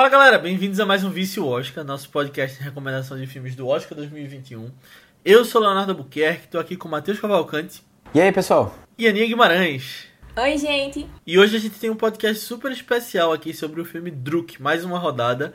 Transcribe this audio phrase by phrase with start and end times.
[0.00, 3.68] Fala galera, bem-vindos a mais um Vício Oscar, nosso podcast de recomendação de filmes do
[3.68, 4.70] Oscar 2021.
[5.22, 7.82] Eu sou Leonardo Buquerque, estou aqui com o Matheus Cavalcante.
[8.14, 8.74] E aí, pessoal?
[8.96, 10.06] E Aninha Guimarães.
[10.34, 11.06] Oi, gente.
[11.26, 14.86] E hoje a gente tem um podcast super especial aqui sobre o filme Druk, mais
[14.86, 15.52] uma rodada.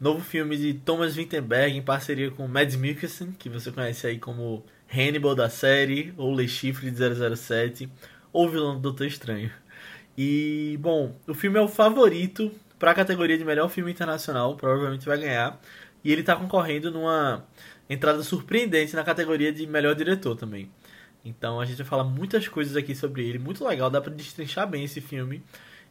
[0.00, 4.64] Novo filme de Thomas Vinterberg em parceria com Mads Mikkelsen, que você conhece aí como
[4.92, 7.88] Hannibal da série, ou Le Chiffre de 007,
[8.32, 9.52] ou vilão do Doutor Estranho.
[10.18, 15.06] E, bom, o filme é o favorito para a categoria de melhor filme internacional, provavelmente
[15.06, 15.60] vai ganhar.
[16.04, 17.44] E ele está concorrendo numa
[17.88, 20.70] entrada surpreendente na categoria de melhor diretor também.
[21.24, 24.68] Então a gente vai falar muitas coisas aqui sobre ele, muito legal, dá para destrinchar
[24.68, 25.42] bem esse filme.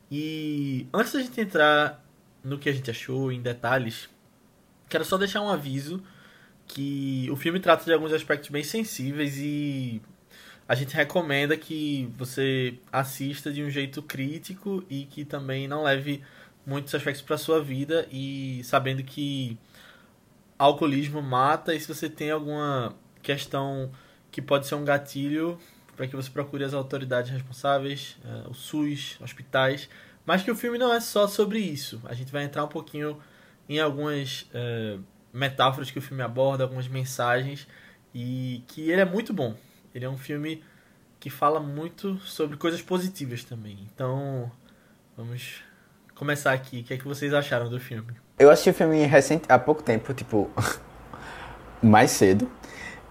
[0.09, 2.03] E antes da gente entrar
[2.43, 4.07] no que a gente achou em detalhes,
[4.87, 6.01] quero só deixar um aviso
[6.67, 10.01] que o filme trata de alguns aspectos bem sensíveis e
[10.67, 16.23] a gente recomenda que você assista de um jeito crítico e que também não leve
[16.65, 19.57] muitos aspectos para sua vida e sabendo que
[20.57, 23.91] alcoolismo mata e se você tem alguma questão
[24.31, 25.57] que pode ser um gatilho
[25.95, 29.89] para que você procure as autoridades responsáveis, uh, o SUS, hospitais,
[30.25, 32.01] mas que o filme não é só sobre isso.
[32.05, 33.17] A gente vai entrar um pouquinho
[33.69, 37.67] em algumas uh, metáforas que o filme aborda, algumas mensagens
[38.13, 39.55] e que ele é muito bom.
[39.93, 40.63] Ele é um filme
[41.19, 43.79] que fala muito sobre coisas positivas também.
[43.93, 44.51] Então,
[45.15, 45.63] vamos
[46.15, 46.79] começar aqui.
[46.79, 48.07] O que é que vocês acharam do filme?
[48.39, 50.49] Eu assisti o filme recente, há pouco tempo, tipo,
[51.83, 52.49] mais cedo.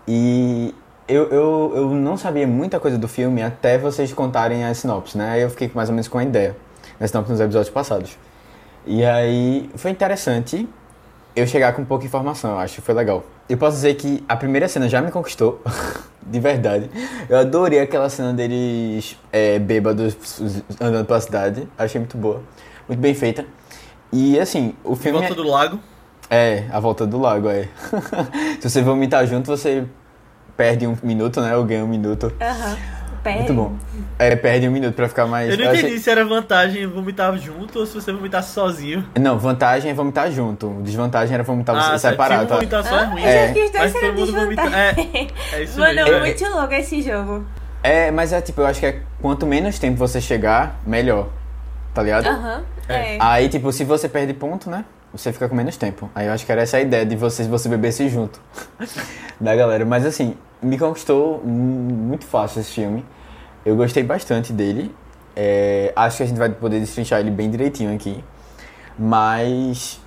[0.09, 0.75] E
[1.07, 5.31] eu, eu, eu não sabia muita coisa do filme até vocês contarem a sinopse, né?
[5.31, 6.57] Aí eu fiquei mais ou menos com a ideia,
[6.99, 8.19] na sinopse nos episódios passados.
[8.87, 10.69] E aí foi interessante
[11.37, 13.25] eu chegar com pouca informação, eu acho que foi legal.
[13.49, 15.63] Eu posso dizer que a primeira cena já me conquistou,
[16.23, 16.91] de verdade.
[17.29, 20.17] Eu adorei aquela cena deles é, bêbados
[20.81, 22.43] andando pela cidade, achei muito boa
[22.89, 23.45] muito bem feita.
[24.13, 25.19] E assim, o filme.
[25.19, 25.37] A volta é...
[25.37, 25.81] do lago.
[26.31, 27.69] É, a volta do lago, é.
[28.61, 29.85] Se você vomitar junto, você
[30.57, 31.57] perde um minuto, né?
[31.57, 32.33] Ou ganha um minuto.
[32.41, 32.71] Aham.
[32.71, 33.05] Uhum.
[33.25, 33.39] Perde.
[33.39, 33.73] Muito bom.
[34.19, 35.51] É, perde um minuto pra ficar mais.
[35.51, 35.99] Eu não entendi achei...
[35.99, 39.03] se era vantagem vomitar junto ou se você vomitasse sozinho.
[39.19, 40.69] Não, vantagem é vomitar junto.
[40.83, 42.43] Desvantagem era vomitar ah, separado.
[42.43, 42.55] Se tá?
[42.57, 43.23] vomitar só é ruim.
[43.25, 43.55] É.
[43.79, 44.63] Mas todo mundo vomita.
[44.63, 46.13] É, é isso Mano, mesmo.
[46.13, 47.47] é muito louco esse jogo.
[47.83, 51.29] É, mas é tipo, eu acho que é quanto menos tempo você chegar, melhor.
[51.95, 52.27] Tá ligado?
[52.27, 52.59] Aham.
[52.59, 52.74] Uhum.
[52.89, 53.17] É.
[53.21, 54.85] Aí, tipo, se você perde ponto, né?
[55.13, 56.11] Você fica com menos tempo.
[56.15, 58.41] Aí eu acho que era essa a ideia de você, você bebesse junto
[59.41, 59.85] da galera.
[59.85, 63.05] Mas assim, me conquistou muito fácil esse filme.
[63.65, 64.95] Eu gostei bastante dele.
[65.37, 68.23] É, acho que a gente vai poder destrinchar ele bem direitinho aqui.
[68.99, 70.01] Mas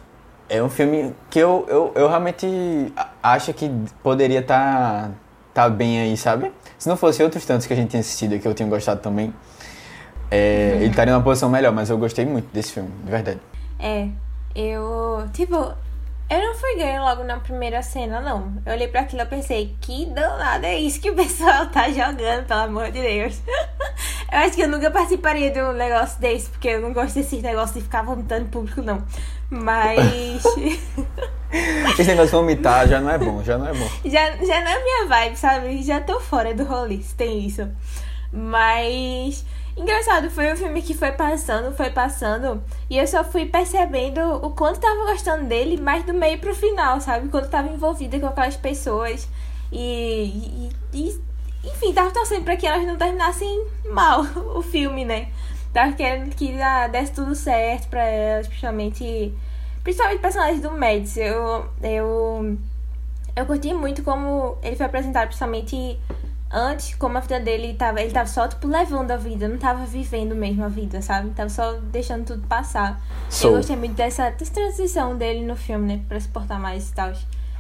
[0.50, 3.70] é um filme que eu, eu, eu realmente acho que
[4.02, 5.10] poderia estar
[5.54, 6.52] tá, tá bem aí, sabe?
[6.78, 9.34] Se não fosse outros tantos que a gente tinha assistido que eu tinha gostado também,
[10.30, 13.40] é, ele estaria numa posição melhor, mas eu gostei muito desse filme, de verdade.
[13.80, 14.08] É,
[14.56, 15.28] eu.
[15.34, 15.74] Tipo,
[16.30, 18.52] eu não fui ganho logo na primeira cena, não.
[18.66, 22.46] Eu olhei para aquilo e pensei, que danado é isso que o pessoal tá jogando,
[22.46, 23.40] pelo amor de Deus.
[24.32, 27.42] eu acho que eu nunca participaria de um negócio desse, porque eu não gosto desses
[27.42, 29.02] negócios de ficar vomitando público, não.
[29.50, 30.44] Mas.
[31.98, 33.90] Esse negócio de vomitar já não é bom, já não é bom.
[34.04, 35.82] Já, já não é minha vibe, sabe?
[35.82, 37.66] Já tô fora do rolê, se tem isso.
[38.34, 39.46] Mas.
[39.78, 44.50] Engraçado, foi um filme que foi passando, foi passando, e eu só fui percebendo o
[44.50, 47.30] quanto tava gostando dele mais do meio pro final, sabe?
[47.30, 49.30] Quando tava envolvida com aquelas pessoas.
[49.72, 51.22] E, e, e
[51.64, 54.22] enfim, tava torcendo pra que elas não terminassem mal
[54.56, 55.28] o filme, né?
[55.74, 59.32] Tava querendo que ah, desse tudo certo pra elas, principalmente.
[59.84, 61.18] Principalmente personagens do Mads.
[61.18, 61.70] Eu.
[61.84, 62.58] Eu.
[63.36, 66.00] Eu curti muito como ele foi apresentado, principalmente
[66.52, 69.86] antes, como a vida dele tava, ele tava só, tipo, levando a vida, não tava
[69.86, 71.30] vivendo mesmo a vida, sabe?
[71.32, 73.02] Tava só deixando tudo passar.
[73.48, 76.02] Eu gostei muito dessa, dessa transição dele no filme, né?
[76.08, 77.12] Pra se portar mais e tal.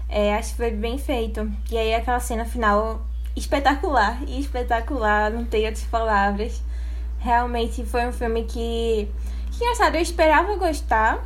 [0.09, 1.51] É, acho que foi bem feito.
[1.69, 3.05] E aí aquela cena final
[3.35, 6.61] espetacular, espetacular, não tenho outras palavras.
[7.19, 9.09] Realmente foi um filme que.
[9.51, 11.25] Que engraçado, eu esperava gostar,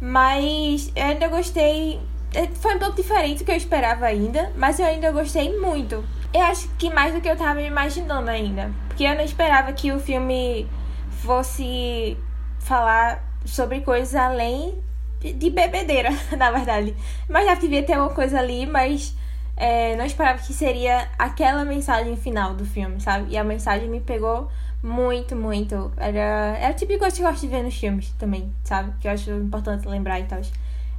[0.00, 2.00] mas eu ainda gostei.
[2.34, 6.04] É, foi um pouco diferente do que eu esperava ainda, mas eu ainda gostei muito.
[6.36, 8.70] Eu acho que mais do que eu tava imaginando ainda.
[8.88, 10.68] Porque eu não esperava que o filme
[11.08, 12.14] fosse
[12.58, 14.74] falar sobre coisas além
[15.18, 16.94] de bebedeira, na verdade.
[17.26, 19.16] Mas já devia ter uma coisa ali, mas
[19.56, 23.32] é, não esperava que seria aquela mensagem final do filme, sabe?
[23.32, 24.50] E a mensagem me pegou
[24.82, 25.90] muito, muito.
[25.96, 28.92] Era, era o tipo que eu gosto de ver nos filmes também, sabe?
[29.00, 30.42] Que eu acho importante lembrar e tal.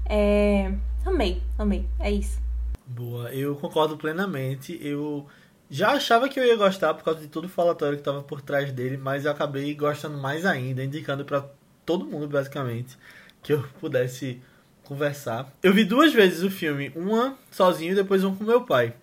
[0.09, 0.71] É,
[1.05, 1.87] amei, amei.
[1.99, 2.46] É isso.
[2.87, 4.79] Boa, eu concordo plenamente.
[4.81, 5.27] Eu
[5.69, 8.41] já achava que eu ia gostar por causa de todo o falatório que estava por
[8.41, 11.45] trás dele, mas eu acabei gostando mais ainda, indicando para
[11.85, 12.97] todo mundo basicamente
[13.43, 14.41] que eu pudesse
[14.83, 15.51] conversar.
[15.61, 18.93] Eu vi duas vezes o filme, uma sozinho e depois um com meu pai.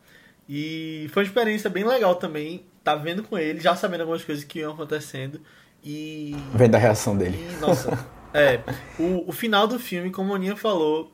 [0.48, 4.44] E foi uma experiência bem legal também, tá vendo com ele, já sabendo algumas coisas
[4.44, 5.40] que iam acontecendo
[5.82, 6.34] e...
[6.54, 7.38] Vendo a reação dele.
[7.38, 8.60] E, nossa, é,
[8.98, 11.13] o, o final do filme, como a Aninha falou,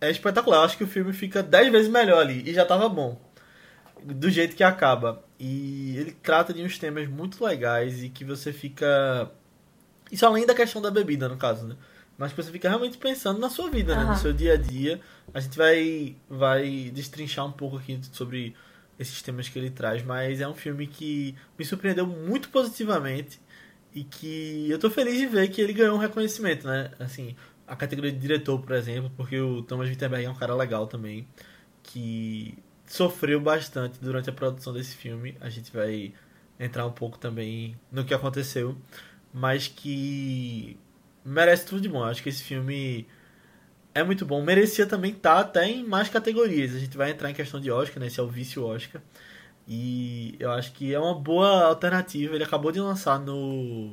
[0.00, 0.58] é espetacular.
[0.58, 3.20] Eu acho que o filme fica dez vezes melhor ali, e já tava bom.
[4.02, 5.22] Do jeito que acaba.
[5.38, 9.30] E ele trata de uns temas muito legais e que você fica...
[10.10, 11.76] Isso além da questão da bebida, no caso, né?
[12.16, 14.04] Mas você fica realmente pensando na sua vida, né?
[14.04, 15.00] No seu dia a dia.
[15.32, 18.54] A gente vai, vai destrinchar um pouco aqui sobre
[18.98, 23.40] esses temas que ele traz, mas é um filme que me surpreendeu muito positivamente
[23.94, 26.90] e que eu tô feliz de ver que ele ganhou um reconhecimento, né?
[26.98, 27.34] Assim,
[27.70, 31.24] a categoria de diretor, por exemplo, porque o Thomas Wittenberg é um cara legal também,
[31.84, 35.36] que sofreu bastante durante a produção desse filme.
[35.40, 36.12] A gente vai
[36.58, 38.76] entrar um pouco também no que aconteceu,
[39.32, 40.76] mas que
[41.24, 42.02] merece tudo de bom.
[42.02, 43.06] Acho que esse filme
[43.94, 44.42] é muito bom.
[44.42, 46.74] Merecia também estar tá até em mais categorias.
[46.74, 48.08] A gente vai entrar em questão de Oscar, né?
[48.08, 49.00] Esse é o vício Oscar.
[49.68, 52.34] E eu acho que é uma boa alternativa.
[52.34, 53.92] Ele acabou de lançar no,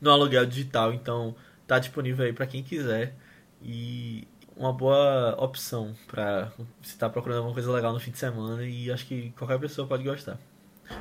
[0.00, 1.34] no aluguel digital, então
[1.68, 3.14] tá disponível aí para quem quiser.
[3.62, 4.26] E
[4.56, 6.50] uma boa opção para
[6.82, 9.86] se tá procurando alguma coisa legal no fim de semana e acho que qualquer pessoa
[9.86, 10.38] pode gostar.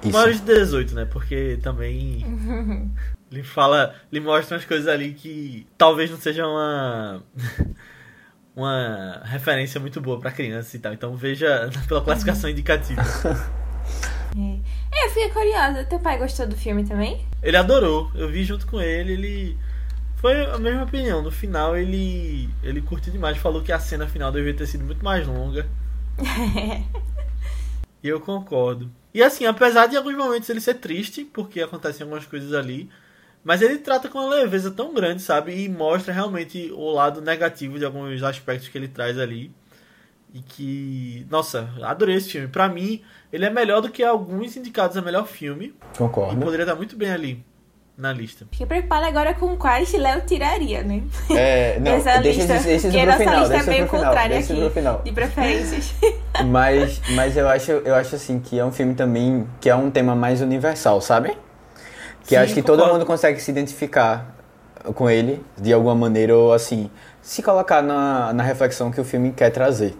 [0.03, 0.11] Isso.
[0.11, 1.05] Maiores de 18, né?
[1.05, 2.25] Porque também
[3.31, 7.21] Ele fala, ele mostra umas coisas ali que talvez não seja uma
[8.55, 10.93] uma referência muito boa para criança e tal.
[10.93, 13.01] Então veja pela classificação indicativa.
[14.37, 15.05] É.
[15.05, 15.83] eu fiquei curiosa.
[15.85, 17.25] Teu pai gostou do filme também?
[17.43, 18.11] Ele adorou.
[18.15, 19.57] Eu vi junto com ele, ele
[20.17, 21.21] foi a mesma opinião.
[21.21, 25.03] No final ele ele curtiu demais, falou que a cena final devia ter sido muito
[25.03, 25.67] mais longa.
[28.03, 28.91] e eu concordo.
[29.13, 32.89] E assim, apesar de alguns momentos ele ser triste, porque acontecem algumas coisas ali,
[33.43, 35.55] mas ele trata com uma leveza tão grande, sabe?
[35.55, 39.51] E mostra realmente o lado negativo de alguns aspectos que ele traz ali.
[40.33, 41.25] E que.
[41.29, 42.47] Nossa, adorei esse filme.
[42.47, 45.73] Pra mim, ele é melhor do que alguns indicados a melhor filme.
[45.97, 46.33] Concordo.
[46.33, 47.45] E poderia estar muito bem ali
[47.97, 48.45] na lista.
[48.51, 51.01] Fiquei preocupada agora com quais Léo tiraria, né?
[51.31, 54.03] É, não, Essa deixa lista, esse, esse porque nossa final, lista é deixa meio final,
[54.05, 55.01] contrária deixa aqui, pro final.
[55.03, 55.93] de preferências.
[56.45, 59.89] Mas, mas eu acho, eu acho assim que é um filme também que é um
[59.89, 61.35] tema mais universal, sabe?
[62.21, 62.99] Que Sim, acho que todo concordo.
[62.99, 64.35] mundo consegue se identificar
[64.93, 66.91] com ele de alguma maneira ou assim
[67.23, 69.97] se colocar na, na reflexão que o filme quer trazer.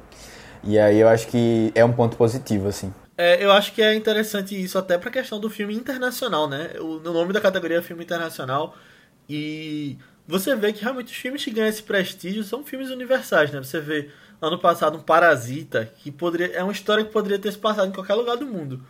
[0.64, 2.94] E aí eu acho que é um ponto positivo assim.
[3.18, 6.74] É, eu acho que é interessante isso até pra questão do filme internacional, né?
[6.80, 8.78] O, o nome da categoria é filme internacional
[9.28, 9.98] e
[10.28, 13.58] você vê que realmente os filmes que ganham esse prestígio são filmes universais, né?
[13.64, 14.10] Você vê
[14.40, 17.92] ano passado um Parasita, que poderia é uma história que poderia ter se passado em
[17.92, 18.84] qualquer lugar do mundo.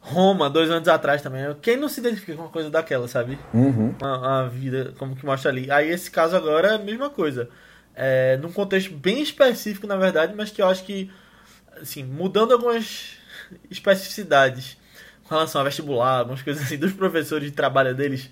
[0.00, 1.42] Roma, dois anos atrás também.
[1.60, 3.38] Quem não se identifica com uma coisa daquela, sabe?
[3.52, 3.94] Uhum.
[4.00, 5.70] Uma, uma vida como que mostra ali.
[5.70, 7.50] Aí esse caso agora é a mesma coisa.
[7.94, 11.10] É, num contexto bem específico, na verdade, mas que eu acho que,
[11.82, 13.17] assim, mudando algumas
[13.70, 14.76] especificidades
[15.28, 18.30] com relação a vestibular, algumas coisas assim, dos professores de trabalho deles,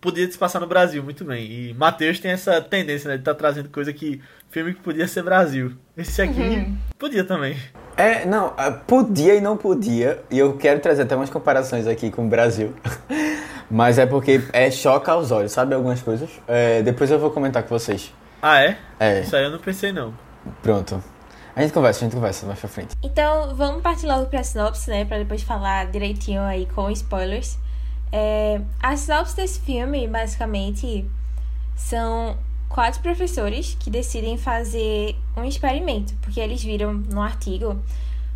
[0.00, 1.44] podia se passar no Brasil muito bem.
[1.50, 4.20] E Matheus tem essa tendência, né, de estar tá trazendo coisa que.
[4.50, 5.72] filme que podia ser Brasil.
[5.96, 7.56] Esse aqui podia também.
[7.96, 12.10] É, não, ah, podia e não podia, e eu quero trazer até umas comparações aqui
[12.10, 12.74] com o Brasil.
[13.70, 15.74] Mas é porque é choca aos olhos, sabe?
[15.74, 16.30] Algumas coisas.
[16.46, 18.12] É, depois eu vou comentar com vocês.
[18.40, 18.76] Ah, é?
[19.00, 19.20] É.
[19.22, 20.14] Isso aí eu não pensei, não.
[20.62, 21.02] Pronto.
[21.56, 22.94] A gente conversa, a gente conversa mais pra frente.
[23.02, 25.06] Então, vamos partir logo pra sinopse, né?
[25.06, 27.58] Pra depois falar direitinho aí com spoilers.
[28.12, 31.10] É, a sinopse desse filme, basicamente,
[31.74, 32.36] são
[32.68, 36.12] quatro professores que decidem fazer um experimento.
[36.20, 37.80] Porque eles viram num artigo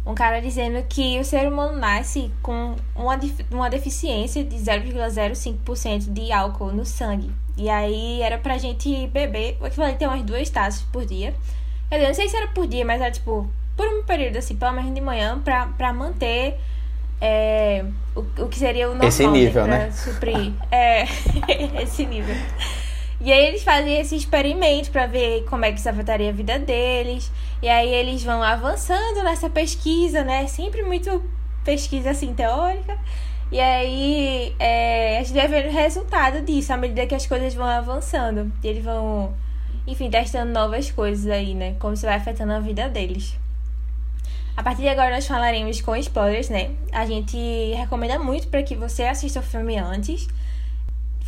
[0.07, 6.33] um cara dizendo que o ser humano nasce com uma, uma deficiência de 0,05% de
[6.33, 7.31] álcool no sangue.
[7.55, 11.35] E aí era pra gente beber o equivalente a umas duas taças por dia.
[11.91, 14.39] Quer dizer, eu não sei se era por dia, mas era tipo, por um período
[14.39, 16.57] assim, pelo menos de manhã, pra, pra manter
[17.21, 17.85] é,
[18.17, 19.91] o, o que seria o normal, Esse nível, pra né?
[19.91, 20.53] suprir.
[20.71, 21.05] É,
[21.83, 22.35] esse nível.
[23.21, 26.59] E aí eles fazem esse experimento pra ver como é que isso afetaria a vida
[26.59, 27.31] deles.
[27.61, 30.47] E aí eles vão avançando nessa pesquisa, né?
[30.47, 31.23] Sempre muito
[31.63, 32.97] pesquisa assim teórica.
[33.53, 37.53] E aí é, a gente vai ver o resultado disso à medida que as coisas
[37.53, 38.51] vão avançando.
[38.65, 39.35] E eles vão,
[39.91, 41.75] enfim, testando novas coisas aí, né?
[41.79, 43.37] Como isso vai afetando a vida deles.
[44.57, 46.71] A partir de agora nós falaremos com spoilers, né?
[46.93, 47.37] A gente
[47.75, 50.29] recomenda muito para que você assista o filme antes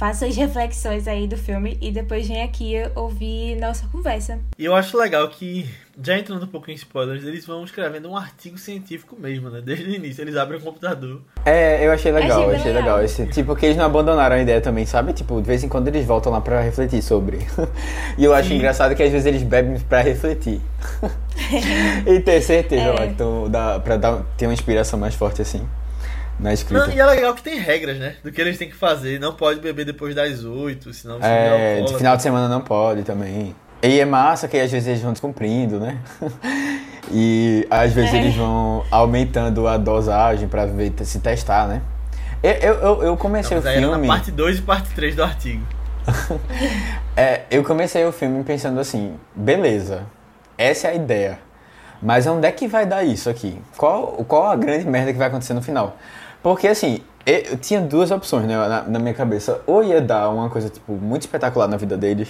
[0.03, 4.41] faça as reflexões aí do filme e depois vem aqui ouvir nossa conversa.
[4.59, 5.65] E eu acho legal que,
[6.03, 9.61] já entrando um pouco em spoilers, eles vão escrevendo um artigo científico mesmo, né?
[9.65, 11.21] Desde o início, eles abrem o computador.
[11.45, 13.01] É, eu achei legal, Achei achei, legal.
[13.01, 15.13] Esse, tipo, que eles não abandonaram a ideia também, sabe?
[15.13, 17.39] Tipo, de vez em quando eles voltam lá pra refletir sobre.
[18.19, 18.57] e eu acho Sim.
[18.57, 20.61] engraçado que às vezes eles bebem pra refletir.
[22.09, 22.91] e ter certeza É.
[22.91, 25.65] lá, que tão, dá, pra dar, ter uma inspiração mais forte assim.
[26.41, 26.87] Na escrita.
[26.87, 28.17] Não, e é legal que tem regras, né?
[28.25, 29.21] Do que eles têm que fazer.
[29.21, 32.61] Não pode beber depois das 8, senão você É, vira de final de semana não
[32.61, 33.55] pode também.
[33.83, 35.99] E é massa que às vezes eles vão descumprindo, né?
[37.13, 38.17] e às vezes É.
[38.19, 41.83] eles vão aumentando a dosagem pra ver se testar, né?
[42.43, 44.07] Eu, eu, eu, Não, comecei mas o aí era filme.
[44.09, 45.63] na parte 2 e parte 3 do artigo.
[47.15, 50.05] É, eu comecei o filme pensando assim, beleza,
[50.57, 51.39] essa é a ideia.
[52.01, 53.61] Mas onde é que vai dar isso aqui?
[53.77, 55.97] Qual, qual a grande merda que vai acontecer no final?
[56.43, 59.61] Porque assim, eu, tinha duas opções né, na, na minha cabeça.
[59.67, 62.29] Ou ia dar uma coisa, tipo, muito espetacular na vida deles,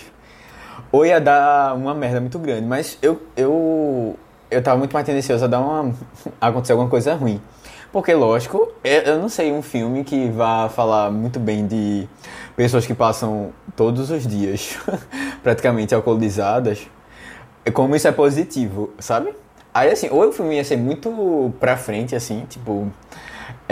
[0.91, 2.67] ou ia dar uma merda muito grande.
[2.67, 4.17] Mas eu, eu,
[4.51, 5.95] eu tava muito mais tendencioso a dar uma.
[6.41, 7.41] a acontecer alguma coisa ruim.
[7.91, 12.09] Porque, lógico, eu, eu não sei um filme que vá falar muito bem de
[12.57, 14.79] pessoas que passam todos os dias
[15.43, 16.87] praticamente alcoolizadas,
[17.75, 19.35] como isso é positivo, sabe?
[19.75, 22.91] Aí, assim, ou o filme ia ser muito pra frente, assim, tipo,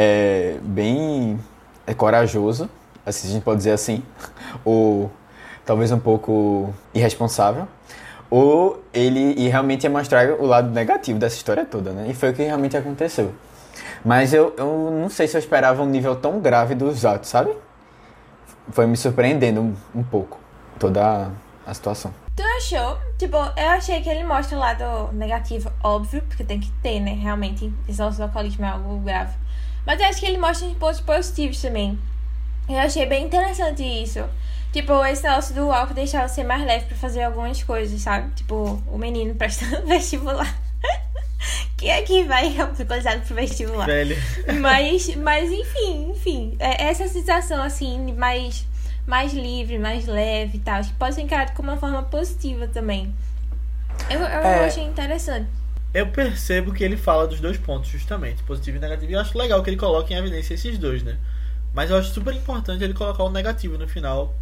[0.02, 1.38] é, bem
[1.86, 2.70] é, corajoso,
[3.04, 4.02] assim, a gente pode dizer assim,
[4.64, 5.10] ou
[5.66, 7.68] talvez um pouco irresponsável,
[8.30, 12.06] ou ele ia realmente ia mostrar o lado negativo dessa história toda, né?
[12.08, 13.34] E foi o que realmente aconteceu.
[14.02, 17.54] Mas eu, eu não sei se eu esperava um nível tão grave dos atos, sabe?
[18.70, 20.40] Foi me surpreendendo um, um pouco
[20.78, 21.30] toda
[21.66, 22.14] a, situação.
[22.34, 22.96] Tu achou?
[23.18, 27.12] Tipo, eu achei que ele mostra o lado negativo, óbvio, porque tem que ter, né?
[27.12, 29.34] Realmente, esse nosso alcoolismo é algo grave.
[29.86, 31.98] Mas eu acho que ele mostra os pontos positivos também.
[32.68, 34.24] Eu achei bem interessante isso.
[34.72, 38.30] Tipo, esse negócio do álcool deixar você mais leve pra fazer algumas coisas, sabe?
[38.34, 40.56] Tipo, o menino prestando vestibular.
[41.76, 43.86] Quem é que vai alcoolizado pro vestibular?
[43.86, 44.16] Velho.
[44.60, 46.56] Mas, mas enfim, enfim.
[46.60, 48.64] É essa sensação, assim, mais,
[49.06, 50.82] mais livre, mais leve e tal.
[50.82, 53.12] Que pode ser encarado como uma forma positiva também.
[54.08, 54.66] Eu, eu É.
[54.66, 55.48] achei interessante.
[55.92, 59.10] Eu percebo que ele fala dos dois pontos, justamente, positivo e negativo.
[59.10, 61.18] E eu acho legal que ele coloque em evidência esses dois, né?
[61.74, 64.34] Mas eu acho super importante ele colocar o negativo no final.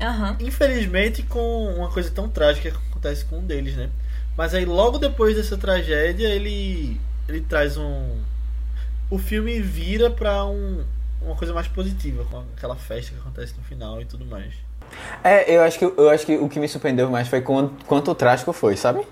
[0.00, 0.36] Aham.
[0.40, 3.90] Infelizmente, com uma coisa tão trágica que acontece com um deles, né?
[4.36, 8.20] Mas aí, logo depois dessa tragédia, ele, ele traz um.
[9.10, 10.84] O filme vira pra um,
[11.20, 14.54] uma coisa mais positiva, com aquela festa que acontece no final e tudo mais.
[15.22, 18.14] É, eu acho que, eu acho que o que me surpreendeu mais foi quanto, quanto
[18.14, 19.04] trágico foi, sabe?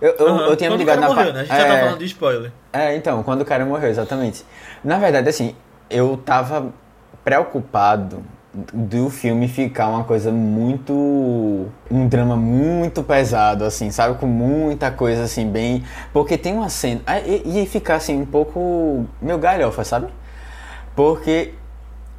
[0.00, 0.46] Eu, eu, Aham.
[0.46, 1.40] eu tinha me Quando o ligado cara na morreu, né?
[1.40, 2.52] A gente já tá é, falando de spoiler.
[2.72, 4.44] É, então, quando o cara morreu, exatamente.
[4.82, 5.54] Na verdade, assim,
[5.90, 6.72] eu tava
[7.24, 10.92] preocupado do filme ficar uma coisa muito.
[11.90, 14.18] um drama muito pesado, assim, sabe?
[14.18, 15.84] Com muita coisa, assim, bem.
[16.12, 17.00] Porque tem uma cena.
[17.06, 19.06] ah, E, e ficar, assim, um pouco.
[19.20, 20.08] meio galhofa, sabe?
[20.96, 21.54] Porque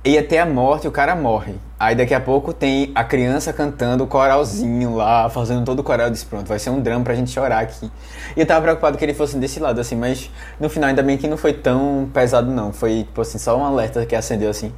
[0.04, 1.54] ia ter a morte e o cara morre.
[1.80, 6.08] Aí daqui a pouco tem a criança cantando o coralzinho lá, fazendo todo o coral.
[6.08, 7.92] Eu disse, pronto, vai ser um drama pra gente chorar aqui.
[8.36, 10.30] E eu tava preocupado que ele fosse desse lado, assim, mas
[10.60, 12.74] no final ainda bem que não foi tão pesado, não.
[12.74, 14.74] Foi, tipo assim, só um alerta que acendeu, assim.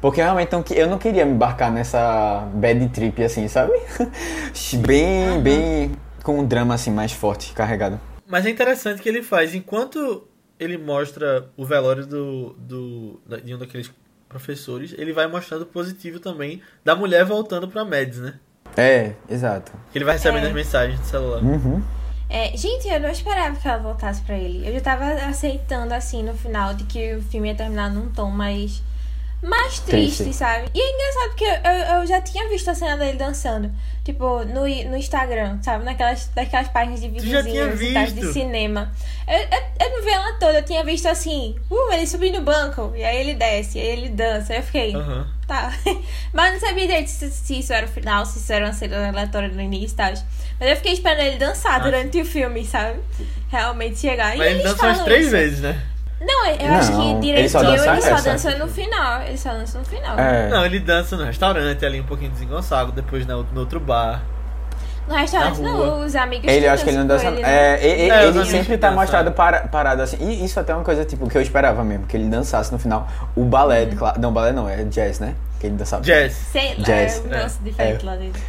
[0.00, 3.72] Porque realmente não, eu não queria me embarcar nessa bad trip, assim, sabe?
[4.86, 5.92] bem, bem
[6.22, 8.00] com um drama, assim, mais forte, carregado.
[8.26, 10.26] Mas é interessante que ele faz, enquanto
[10.58, 13.90] ele mostra o velório do, do, de um daqueles
[14.36, 18.34] professores, ele vai mostrando o positivo também da mulher voltando pra Mads, né?
[18.76, 19.72] É, exato.
[19.92, 20.48] Que ele vai recebendo É.
[20.48, 21.42] as mensagens do celular.
[21.42, 21.82] Uhum.
[22.28, 24.66] É, gente, eu não esperava que ela voltasse pra ele.
[24.68, 28.30] Eu já tava aceitando, assim, no final, de que o filme ia terminar num tom
[28.30, 28.82] mais.
[29.42, 30.32] Mais triste, Triste.
[30.38, 30.68] sabe?
[30.74, 33.70] E é engraçado porque eu, eu, já tinha visto a cena dele dançando.
[34.04, 35.84] Tipo, no, no Instagram, sabe?
[35.84, 38.92] Naquelas, daquelas páginas de videozinhos e tal, de cinema.
[39.26, 42.44] Eu, eu, eu não vi ela toda, eu tinha visto assim, uh, ele subindo no
[42.44, 44.52] banco, e aí ele desce, e aí ele dança.
[44.52, 44.94] Aí eu fiquei.
[45.46, 45.72] Tá.
[46.32, 49.08] Mas não sabia direito se, se isso era o final, se isso era uma cena
[49.08, 50.12] aleatória no início e tal.
[50.58, 51.78] Mas eu fiquei esperando ele dançar Ah.
[51.80, 52.98] durante o filme, sabe?
[53.48, 54.34] Realmente chegar.
[54.34, 55.30] e Mas ele eles dança umas três isso.
[55.32, 55.84] vezes, né?
[56.26, 58.30] Não, eu Não, acho que ele direitinho só ele dança só essa.
[58.30, 59.22] dança no final.
[59.22, 60.18] Ele só dança no final.
[60.18, 60.48] É.
[60.48, 64.22] Não, ele dança no restaurante ali, um pouquinho desengonçado, depois na- no outro bar.
[65.08, 67.26] No restaurante, não, os amigos Ele, acho que ele não dança.
[67.28, 67.48] ele, né?
[67.48, 69.00] é, É, ele sempre tá dançam.
[69.02, 70.16] mostrado para, parado assim.
[70.20, 72.78] E isso até é uma coisa tipo que eu esperava mesmo, que ele dançasse no
[72.78, 73.06] final.
[73.36, 73.96] O balé, Uhum.
[73.96, 75.34] claro- não, balé não, é jazz, né?
[75.60, 76.02] Que ele dançava.
[76.02, 76.32] Jazz.
[76.50, 77.22] Sei lá, Jazz.
[77.24, 78.42] é negócio diferente lá dentro.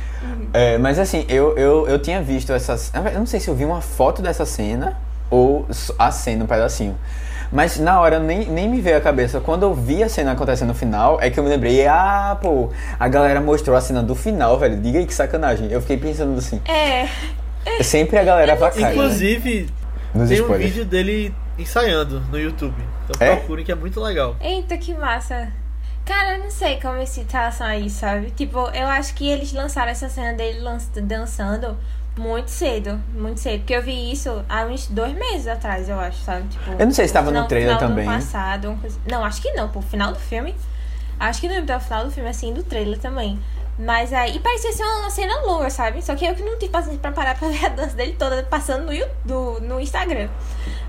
[0.51, 2.91] É, mas assim, eu, eu, eu tinha visto essas.
[2.95, 4.97] Eu não sei se eu vi uma foto dessa cena
[5.29, 5.67] ou
[5.99, 6.97] a cena, um pedacinho.
[7.51, 9.39] Mas na hora nem, nem me veio a cabeça.
[9.39, 12.69] Quando eu vi a cena acontecendo no final, é que eu me lembrei, ah, pô,
[12.99, 14.77] a galera mostrou a cena do final, velho.
[14.77, 15.71] Diga aí que sacanagem.
[15.71, 16.61] Eu fiquei pensando assim.
[16.67, 17.07] É.
[17.83, 18.85] Sempre a galera avacalha.
[18.87, 18.91] né?
[18.93, 19.69] Inclusive,
[20.13, 20.71] Nos tem um spoilers.
[20.71, 22.75] vídeo dele ensaiando no YouTube.
[23.09, 23.35] Então É?
[23.37, 24.35] procurem que é muito legal.
[24.41, 25.47] Eita, que massa.
[26.05, 28.31] Cara, eu não sei como esse relação a isso, sabe?
[28.31, 30.59] Tipo, eu acho que eles lançaram essa cena dele
[31.03, 31.77] dançando
[32.19, 32.99] muito cedo.
[33.13, 33.59] Muito cedo.
[33.59, 36.47] Porque eu vi isso há uns dois meses atrás, eu acho, sabe?
[36.49, 38.05] Tipo, Eu não sei se tava no trailer também.
[38.05, 39.81] passado, coisa- Não, acho que não, pô.
[39.81, 40.55] Final do filme.
[41.19, 43.39] Acho que não é o final do filme, assim, do trailer também.
[43.79, 46.01] Mas aí parecia ser uma cena longa, sabe?
[46.03, 48.41] Só que eu que não tive paciência pra parar pra ver a dança dele toda
[48.43, 50.29] passando no, do- no Instagram.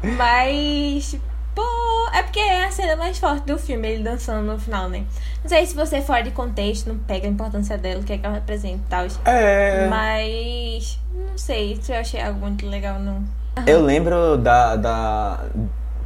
[0.03, 1.17] Mas.
[1.59, 5.03] Pô, é porque é a cena mais forte do filme, ele dançando no final, né?
[5.43, 8.19] Não sei se você fora de contexto, não pega a importância dela, o que é
[8.19, 9.07] que ela representa e tal.
[9.25, 9.89] É.
[9.89, 11.01] Mas.
[11.13, 13.25] Não sei se eu achei algo muito legal, não.
[13.67, 15.45] Eu lembro da, da.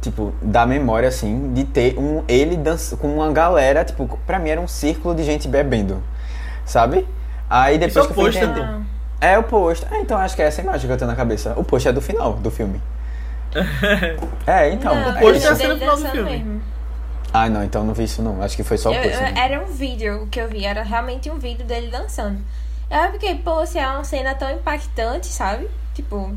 [0.01, 4.49] Tipo, da memória, assim, de ter um ele dança, com uma galera, tipo, pra mim
[4.49, 6.01] era um círculo de gente bebendo.
[6.65, 7.07] Sabe?
[7.47, 8.81] Aí depois Isso é o que eu fui entender.
[9.21, 9.85] É o post.
[9.91, 11.53] É, então acho que é essa imagem que eu tenho na cabeça.
[11.55, 12.81] O post é do final do filme.
[14.47, 14.93] É, então.
[14.95, 15.47] não, é pôster isso.
[15.47, 16.31] é a cena final do filme.
[16.31, 16.61] mesmo.
[17.33, 18.41] Ah, não, então não vi isso não.
[18.43, 19.33] Acho que foi só o eu- né?
[19.35, 22.39] era um vídeo que eu vi, era realmente um vídeo dele dançando.
[22.91, 25.67] Eu fiquei, pô, se é uma cena tão impactante, sabe?
[25.95, 26.35] Tipo.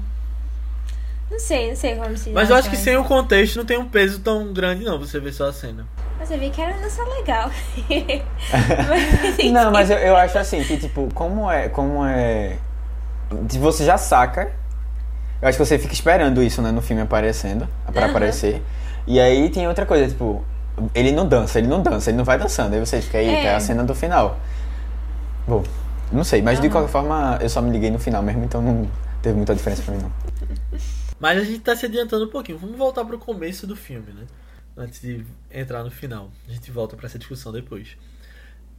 [1.30, 3.76] Não sei, não sei como se Mas eu acho que sem o contexto não tem
[3.76, 4.98] um peso tão grande, não.
[4.98, 5.84] Você vê só a cena.
[6.18, 7.50] Mas eu vi que era uma dança legal.
[8.88, 11.68] Mas, Não, mas eu, eu acho assim, que tipo, como é.
[11.68, 12.56] Como é.
[13.60, 14.50] Você já saca.
[15.40, 17.68] Eu acho que você fica esperando isso, né, no filme aparecendo.
[17.92, 18.10] Pra Aham.
[18.10, 18.62] aparecer.
[19.06, 20.44] E aí tem outra coisa, tipo,
[20.94, 22.74] ele não dança, ele não dança, ele não vai dançando.
[22.74, 23.54] Aí você fica, eita, é, É.
[23.54, 24.38] a cena do final.
[25.46, 25.62] Bom,
[26.10, 26.72] não sei, mas de Aham.
[26.72, 28.88] qualquer forma eu só me liguei no final mesmo, então não
[29.22, 30.12] teve muita diferença pra mim não.
[31.20, 32.58] Mas a gente tá se adiantando um pouquinho.
[32.58, 34.26] Vamos voltar pro começo do filme, né?
[34.76, 36.30] Antes de entrar no final.
[36.48, 37.96] A gente volta pra essa discussão depois.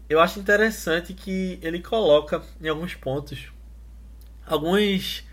[0.09, 3.51] Eu acho interessante que ele coloca em alguns pontos
[4.45, 5.23] algumas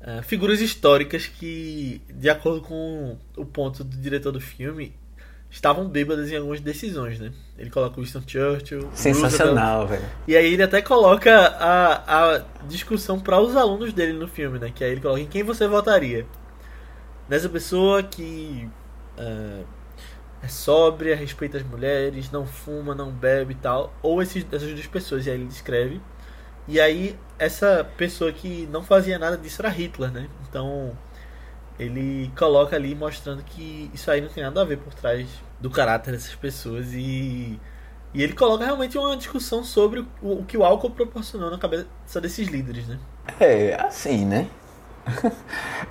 [0.00, 4.94] eh, figuras históricas que, de acordo com o ponto do diretor do filme,
[5.50, 7.32] estavam bêbadas em algumas decisões, né?
[7.58, 10.04] Ele coloca o Winston Churchill, Sensacional, velho.
[10.26, 14.70] e aí ele até coloca a, a discussão para os alunos dele no filme, né?
[14.74, 16.26] Que aí ele coloca em quem você votaria.
[17.28, 18.68] Nessa pessoa que
[19.16, 19.62] é,
[20.42, 23.92] é sóbria, respeita as mulheres, não fuma, não bebe e tal.
[24.02, 26.00] Ou esses, essas duas pessoas, e aí ele descreve.
[26.68, 30.28] E aí essa pessoa que não fazia nada disso era Hitler, né?
[30.48, 30.92] Então
[31.78, 35.26] ele coloca ali mostrando que isso aí não tem nada a ver por trás
[35.60, 37.58] do caráter dessas pessoas e
[38.14, 41.86] e ele coloca realmente uma discussão sobre o, que o álcool proporcionou na cabeça
[42.20, 42.98] desses líderes, né?
[43.38, 44.48] É, assim, né?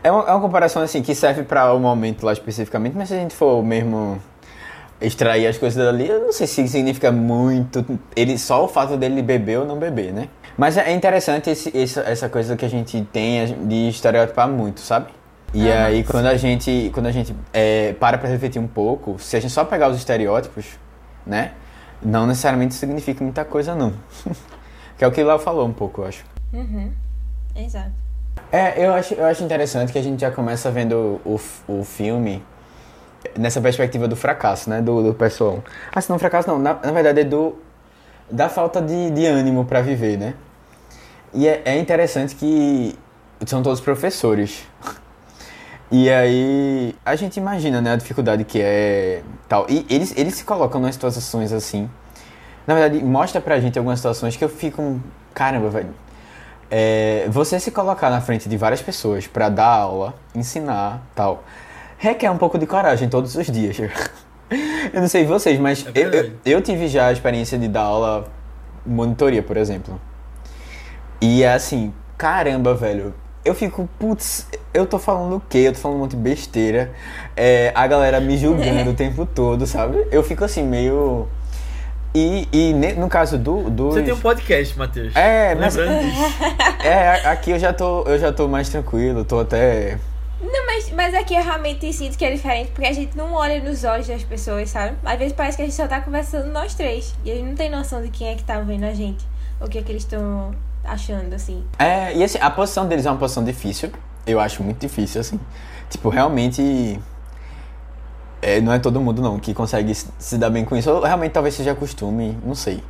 [0.04, 3.16] É uma, é uma comparação assim que serve pra o momento lá especificamente, mas se
[3.16, 4.22] a gente for mesmo
[5.02, 7.86] extrair as coisas dali, eu não sei se significa muito.
[8.16, 10.30] Ele só o fato dele beber ou não beber, né?
[10.58, 15.12] Mas é interessante esse, essa, essa coisa que a gente tem de estereotipar muito, sabe?
[15.54, 15.86] E Aham.
[15.86, 19.39] aí quando a gente quando a gente é, para pra refletir um pouco, se a
[19.39, 20.65] gente só pegar os estereótipos,
[21.26, 21.52] né?
[22.02, 23.93] Não necessariamente significa muita coisa não.
[24.98, 26.26] que é o que o Léo falou um pouco, eu acho.
[26.52, 26.91] Uhum.
[27.56, 27.91] Exato.
[28.52, 32.43] É, eu acho, eu acho interessante que a gente já começa vendo o, o filme
[33.38, 34.82] nessa perspectiva do fracasso, né?
[34.82, 35.63] Do, do pessoal.
[35.91, 37.56] Ah, se não fracasso não, na, na verdade é do
[38.30, 40.34] da falta de, de ânimo pra viver, né?
[41.34, 42.98] E é, é interessante que
[43.46, 44.63] são todos professores.
[45.90, 49.66] E aí a gente imagina, né, a dificuldade que é tal.
[49.70, 51.90] E eles, eles se colocam nas situações assim.
[52.66, 55.00] Na verdade, mostra pra gente algumas situações que eu fico,
[55.34, 55.96] caramba, velho.
[56.70, 61.46] É, você se colocar na frente de várias pessoas pra dar aula, ensinar, tal,
[61.98, 63.78] requer um pouco de coragem todos os dias.
[64.94, 67.84] eu não sei vocês, mas É eu, eu, eu tive já a experiência de dar
[67.84, 68.28] aula
[68.86, 69.98] monitoria, por exemplo.
[71.21, 73.13] E é assim, caramba, velho.
[73.43, 75.60] Eu fico, putz, eu tô falando o quê?
[75.60, 76.91] Eu tô falando um monte de besteira.
[77.36, 80.06] É, a galera me julgando o tempo todo, sabe?
[80.12, 81.27] Eu fico assim, meio.
[82.13, 83.69] E, e ne- no caso do.
[83.69, 83.93] Dos...
[83.93, 85.15] Você tem um podcast, Matheus.
[85.15, 86.21] É, mas- Lembrando disso.
[86.84, 89.97] É, aqui eu já tô, eu já tô mais tranquilo, tô até.
[90.41, 93.60] Não, mas, mas aqui eu realmente sinto que é diferente, porque a gente não olha
[93.62, 94.95] nos olhos das pessoas, sabe?
[95.03, 97.15] Às vezes parece que a gente só tá conversando nós três.
[97.25, 99.25] E eles não tem noção de quem é que tá vendo a gente.
[99.60, 100.53] O que é que eles estão
[100.88, 101.63] achando, assim.
[101.78, 103.91] É, e assim, a posição deles é uma posição difícil.
[104.26, 105.39] Eu acho muito difícil, assim.
[105.89, 107.00] Tipo, realmente.
[108.41, 110.89] é, não é todo mundo, não, que consegue se dar bem com isso.
[110.91, 112.84] Ou realmente talvez seja costume, não sei.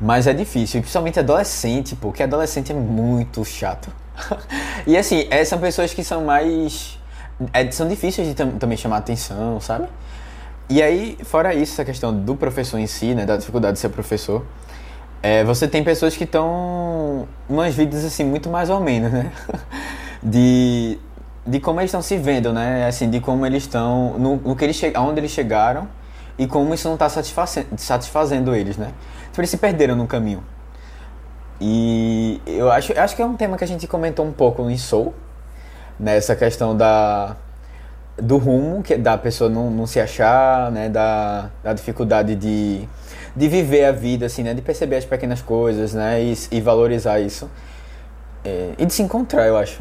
[0.00, 3.90] Mas é difícil, principalmente adolescente, porque adolescente é muito chato.
[4.86, 6.98] e assim, é, são pessoas que são mais
[7.52, 9.88] é, são difíceis de tam- também chamar atenção, sabe?
[10.70, 13.88] E aí, fora isso, essa questão do professor em si, né, da dificuldade de ser
[13.88, 14.44] professor,
[15.22, 19.32] é, você tem pessoas que estão umas vidas assim muito mais ou menos, né?
[20.20, 20.98] De,
[21.46, 22.88] de como eles estão se vendo, né?
[22.88, 25.88] Assim, de como eles estão, no, no que eles aonde eles chegaram
[26.36, 28.92] e como isso não está satisfazendo, satisfazendo eles, né?
[29.26, 30.42] Tipo, eles se perderam no caminho.
[31.60, 34.68] E eu acho, eu acho que é um tema que a gente comentou um pouco
[34.68, 35.14] em Soul,
[35.98, 36.16] né?
[36.16, 37.36] Essa questão da
[38.20, 42.88] do rumo que da pessoa não, não se achar, né, da, da dificuldade de,
[43.38, 47.20] de viver a vida, assim, né, de perceber as pequenas coisas, né, e, e valorizar
[47.20, 47.48] isso.
[48.44, 49.80] É, e de se encontrar, eu acho.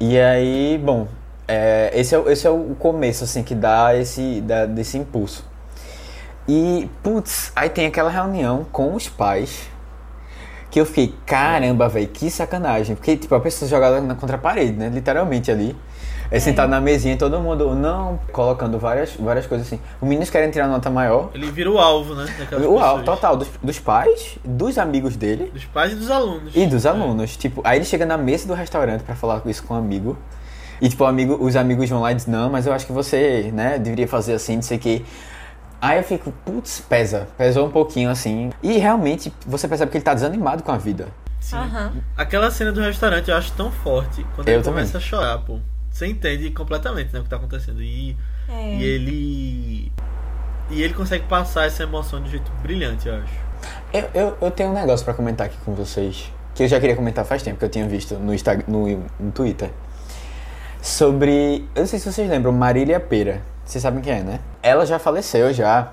[0.00, 1.06] E aí, bom,
[1.46, 5.44] é, esse, é, esse é o começo, assim, que dá esse, dá, desse impulso.
[6.48, 9.68] E, putz, aí tem aquela reunião com os pais,
[10.68, 12.96] que eu fiquei, caramba, velho, que sacanagem.
[12.96, 15.76] Porque, tipo, a pessoa jogada contra a parede, né, literalmente ali.
[16.34, 19.78] É sentado na mesinha e todo mundo, não, colocando várias, várias coisas assim.
[20.00, 21.30] Os meninos querem tirar nota maior.
[21.34, 22.24] Ele vira o alvo, né?
[22.24, 23.04] O pessoas.
[23.04, 26.56] total, dos, dos pais, dos amigos dele Dos pais e dos alunos.
[26.56, 27.36] e dos alunos.
[27.36, 30.16] Tipo, aí ele chega na mesa do restaurante pra falar isso com um amigo.
[30.80, 32.92] E tipo, o amigo, os amigos vão lá e dizem, não, mas eu acho que
[32.92, 35.02] você, né, deveria fazer assim, não sei o quê.
[35.82, 37.28] Aí eu fico, putz, pesa.
[37.36, 38.50] Pesou um pouquinho assim.
[38.62, 41.08] E realmente você percebe que ele tá desanimado com a vida.
[41.40, 41.56] Sim.
[41.56, 41.92] Aham.
[42.16, 44.24] Aquela cena do restaurante eu acho tão forte.
[44.34, 44.78] Quando Eu ele também.
[44.80, 45.58] começa a chorar, pô.
[45.92, 47.82] Você entende completamente né, o que tá acontecendo.
[47.82, 48.16] E,
[48.48, 48.74] É.
[48.76, 49.92] e ele.
[50.70, 53.34] E ele consegue passar essa emoção de um jeito brilhante, eu acho.
[53.92, 56.32] Eu, eu, eu tenho um negócio pra comentar aqui com vocês.
[56.54, 59.32] Que eu já queria comentar faz tempo, que eu tinha visto no, Instagram, no, no
[59.32, 59.70] Twitter.
[60.80, 61.68] Sobre.
[61.74, 63.42] Eu não sei se vocês lembram, Marília Pera.
[63.64, 64.40] Vocês sabem quem é, né?
[64.62, 65.92] Ela já faleceu já.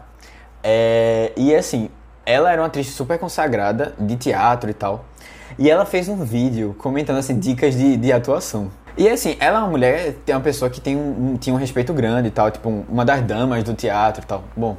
[0.63, 1.89] É, e assim,
[2.25, 5.05] ela era uma atriz super consagrada de teatro e tal.
[5.57, 8.71] E ela fez um vídeo comentando assim, dicas de, de atuação.
[8.99, 11.93] E assim, ela é uma mulher, tem uma pessoa que tem um, tinha um respeito
[11.93, 14.43] grande e tal, tipo, um- uma das damas do teatro e tal.
[14.57, 14.75] Bom.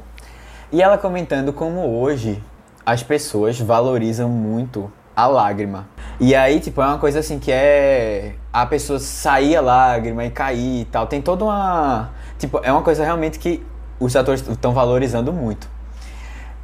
[0.71, 2.39] E ela comentando como hoje
[2.85, 5.87] as pessoas valorizam muito a lágrima.
[6.19, 8.35] E aí, tipo, é uma coisa assim que é.
[8.53, 11.07] A pessoa sair a lágrima e cair e tal.
[11.07, 12.11] Tem toda uma.
[12.37, 13.65] Tipo, é uma coisa realmente que
[13.99, 15.67] os atores estão valorizando muito.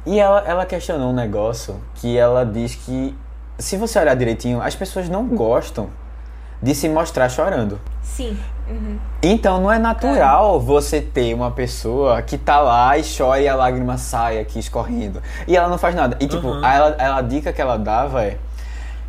[0.06, 3.16] E ela, ela questionou um negócio que ela diz que,
[3.58, 5.90] se você olhar direitinho, as pessoas não gostam
[6.62, 7.80] de se mostrar chorando.
[8.02, 8.36] Sim.
[8.68, 8.98] Uhum.
[9.22, 13.54] Então não é natural você ter uma pessoa que tá lá e chora e a
[13.54, 15.22] lágrima sai aqui escorrendo.
[15.46, 16.16] E ela não faz nada.
[16.20, 16.64] E tipo, Uhum.
[16.64, 18.36] a, ela, ela- a dica que ela dava é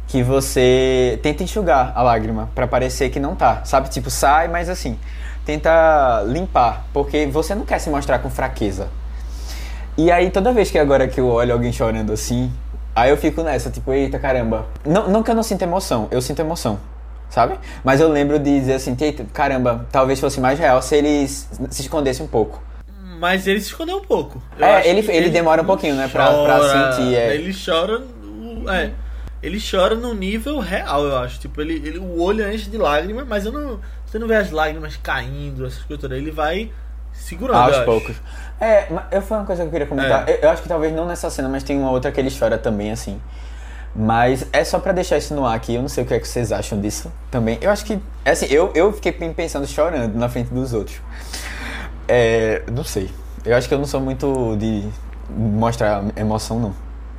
[0.07, 3.61] que você tenta enxugar a lágrima pra parecer que não tá.
[3.65, 3.89] Sabe?
[3.89, 4.97] Tipo, sai, mas assim,
[5.45, 6.85] tenta limpar.
[6.93, 8.87] Porque você não quer se mostrar com fraqueza.
[9.97, 12.51] E aí toda vez que agora que eu olho alguém chorando assim,
[12.95, 14.65] aí eu fico nessa, tipo, eita caramba.
[14.85, 16.79] Não, não que eu não sinta emoção, eu sinto emoção.
[17.29, 17.59] Sabe?
[17.83, 18.95] Mas eu lembro de dizer assim,
[19.31, 22.61] caramba, talvez fosse mais real se eles se escondessem um pouco.
[23.19, 24.41] Mas ele se escondeu um pouco.
[24.57, 26.59] Eu É, acho ele- que ele demora um pouquinho, né, pra- pra
[26.95, 27.35] sentir, é.
[27.35, 27.99] Ele chora.
[27.99, 28.91] no- É.
[29.43, 31.39] Ele chora no nível real, eu acho.
[31.39, 34.51] Tipo, ele, ele, o olho enche de lágrimas, mas eu não, você não vê as
[34.51, 36.17] lágrimas caindo, essas coisas todas.
[36.17, 36.71] Ele vai
[37.13, 37.57] segurando.
[37.57, 37.85] aos acho.
[37.85, 38.15] poucos.
[38.59, 40.27] É, mas eu, foi uma coisa que eu queria comentar.
[40.27, 40.33] É.
[40.33, 42.57] Eu, eu acho que talvez não nessa cena, mas tem uma outra que ele chora
[42.57, 43.21] também, assim.
[43.95, 46.19] Mas é só pra deixar isso no ar aqui, eu não sei o que é
[46.19, 47.57] que vocês acham disso também.
[47.59, 51.01] Eu acho que, é assim, eu, eu fiquei pensando chorando na frente dos outros.
[52.07, 53.09] É, não sei.
[53.45, 54.87] Eu acho que eu não sou muito de
[55.29, 56.75] mostrar emoção, não.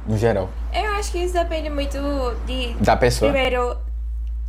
[0.07, 0.49] No geral.
[0.73, 1.99] Eu acho que isso depende muito
[2.47, 2.75] de.
[2.81, 3.31] Da pessoa.
[3.31, 3.77] Primeiro.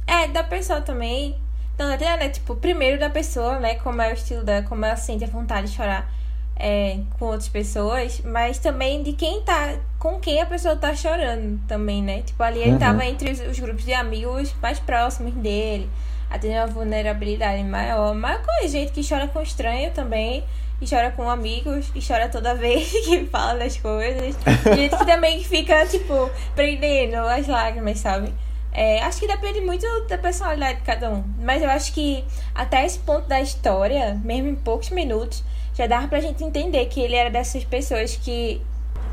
[0.08, 1.36] É, da pessoa também.
[1.76, 2.30] Então, até, né?
[2.30, 3.76] Tipo, primeiro da pessoa, né?
[3.76, 6.10] Como é o estilo dela, como ela sente a vontade de chorar
[6.56, 8.22] é, com outras pessoas.
[8.24, 9.76] Mas também de quem tá.
[10.00, 12.22] Com quem a pessoa tá chorando também, né?
[12.22, 12.80] Tipo, ali ele Uhum.
[12.80, 15.90] tava entre os, os grupos de amigos mais próximos dele.
[16.30, 18.14] A ter uma vulnerabilidade maior.
[18.16, 20.44] Mas com gente que chora com estranho também.
[20.80, 21.92] E chora com amigos.
[21.94, 24.36] E chora toda vez que fala das coisas.
[24.72, 28.34] E gente que também fica, tipo, prendendo as lágrimas, sabe?
[28.74, 31.24] É, acho que depende muito da personalidade de cada um.
[31.42, 32.24] Mas eu acho que
[32.56, 37.00] até esse ponto da história, mesmo em poucos minutos, já dava pra gente entender que
[37.00, 38.62] ele era dessas pessoas que.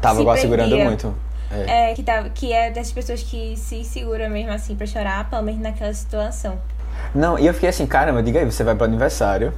[0.00, 1.14] Tava segurando muito.
[1.50, 1.90] É.
[1.90, 5.42] É, que, tava, que é dessas pessoas que se segura mesmo assim pra chorar, pelo
[5.42, 6.58] menos naquela situação.
[7.14, 9.52] Não, e eu fiquei assim, caramba, diga aí, você vai pro aniversário.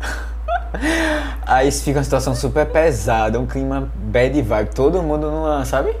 [1.44, 5.94] aí fica uma situação super pesada, um clima bad vibe, todo mundo numa, sabe?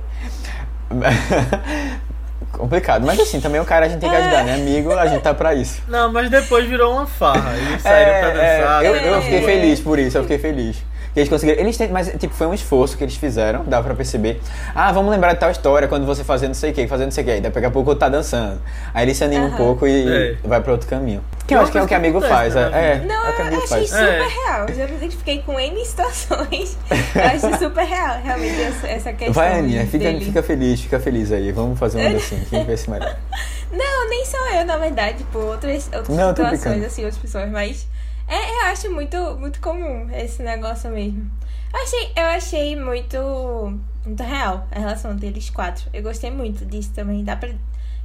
[2.52, 4.54] Complicado, mas assim, também o cara a gente tem que ajudar, né?
[4.54, 5.80] Amigo, a gente tá pra isso.
[5.86, 7.54] Não, mas depois virou uma farra.
[7.56, 8.84] Eles saíram pra dançar.
[8.84, 9.12] eu, né?
[9.12, 9.42] eu fiquei É.
[9.42, 10.76] feliz por isso, eu fiquei feliz.
[11.14, 11.60] Que eles conseguiram.
[11.60, 14.40] Eles têm, mas tipo, foi um esforço que eles fizeram, dá pra perceber.
[14.74, 17.12] Ah, vamos lembrar de tal história quando você fazia não sei o que, fazendo não
[17.12, 17.32] sei o que.
[17.32, 18.60] Aí daqui a pouco tá dançando.
[18.92, 19.56] Aí ele se anima um Aham.
[19.56, 20.36] pouco e É.
[20.46, 21.22] vai pra outro caminho.
[21.48, 22.54] Que eu acho que é o que amigo faz.
[22.54, 23.88] É, é, Não, é o que eu amigo achei faz.
[23.88, 24.28] super É.
[24.28, 24.68] real.
[24.68, 26.76] Eu já me identifiquei com N situações.
[27.14, 29.32] Eu achei super real, realmente, essa, questão.
[29.32, 31.50] Vai, Aninha, fica, fica feliz, fica feliz aí.
[31.50, 33.16] Vamos fazer uma assim, quem vê se melhor.
[33.72, 37.50] Não, nem sou eu, na verdade, tipo, outras, outras Não, eu situações, assim, outras pessoas,
[37.50, 37.86] mas
[38.28, 41.30] é, eu acho muito, muito comum esse negócio mesmo.
[41.72, 45.84] Eu achei, eu achei muito, muito real a relação deles quatro.
[45.94, 47.24] Eu gostei muito disso também.
[47.24, 47.50] Dá pra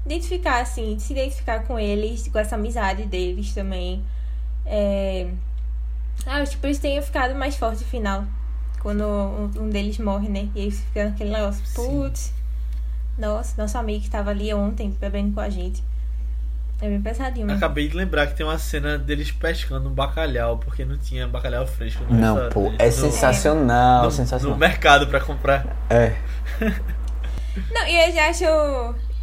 [0.06, 4.04] identificar, assim, se identificar com eles, com essa amizade deles também.
[4.66, 5.28] É...
[6.26, 8.24] Ah, acho que por isso tenha ficado mais forte no final.
[8.82, 10.50] Quando um, deles morre, né?
[10.56, 12.34] E aí fica aquele negócio, putz.
[13.18, 15.84] Nossa, nosso amigo que tava ali ontem bebendo com a gente.
[16.82, 17.54] É bem pesadinho, né?
[17.54, 21.66] Acabei de lembrar que tem uma cena deles pescando um bacalhau, porque não tinha bacalhau
[21.66, 24.58] fresco no Não, restaurante, pô, é no- sensacional, no, no sensacional.
[24.58, 25.66] mercado pra comprar.
[25.90, 26.14] É,
[27.72, 28.44] Não, e eu já acho.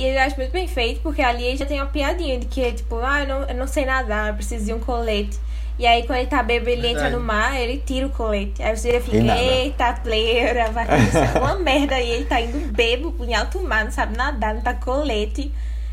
[0.01, 2.73] E eu acho muito bem feito, porque ali ele já tem uma piadinha de que,
[2.73, 5.39] tipo, ah, eu não, eu não sei nadar, eu preciso de um colete.
[5.79, 8.63] E aí, quando ele tá bêbado, ele entra no mar, ele tira o colete.
[8.63, 12.01] Aí você fica, eita, pleura, vai acontecer uma merda.
[12.01, 15.53] E ele tá indo bêbado em alto mar, não sabe nadar, não tá com colete.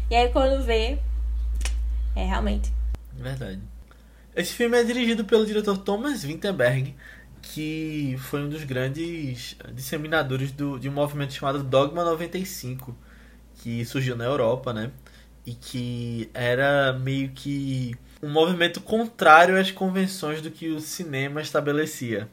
[0.10, 0.98] E aí, quando vê.
[2.16, 2.72] É, realmente.
[3.12, 3.60] Verdade.
[4.34, 6.96] Esse filme é dirigido pelo diretor Thomas Vinterberg,
[7.42, 12.96] que foi um dos grandes disseminadores do, de um movimento chamado Dogma 95,
[13.62, 14.92] que surgiu na Europa, né?
[15.46, 22.28] E que era meio que um movimento contrário às convenções do que o cinema estabelecia.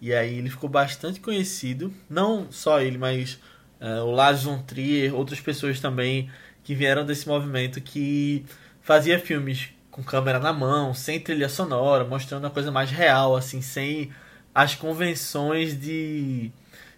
[0.00, 3.38] E aí ele ficou bastante conhecido, não só ele, mas
[3.80, 6.30] eh, o Lars von Trier, outras pessoas também
[6.64, 8.44] que vieram desse movimento que
[8.80, 13.60] fazia filmes com câmera na mão, sem trilha sonora, mostrando uma coisa mais real, assim,
[13.60, 14.10] sem
[14.54, 16.50] as convenções de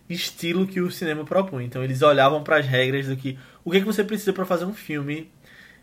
[0.09, 1.67] estilo que o cinema propunha.
[1.67, 4.65] Então eles olhavam para as regras do que o que, que você precisa para fazer
[4.65, 5.31] um filme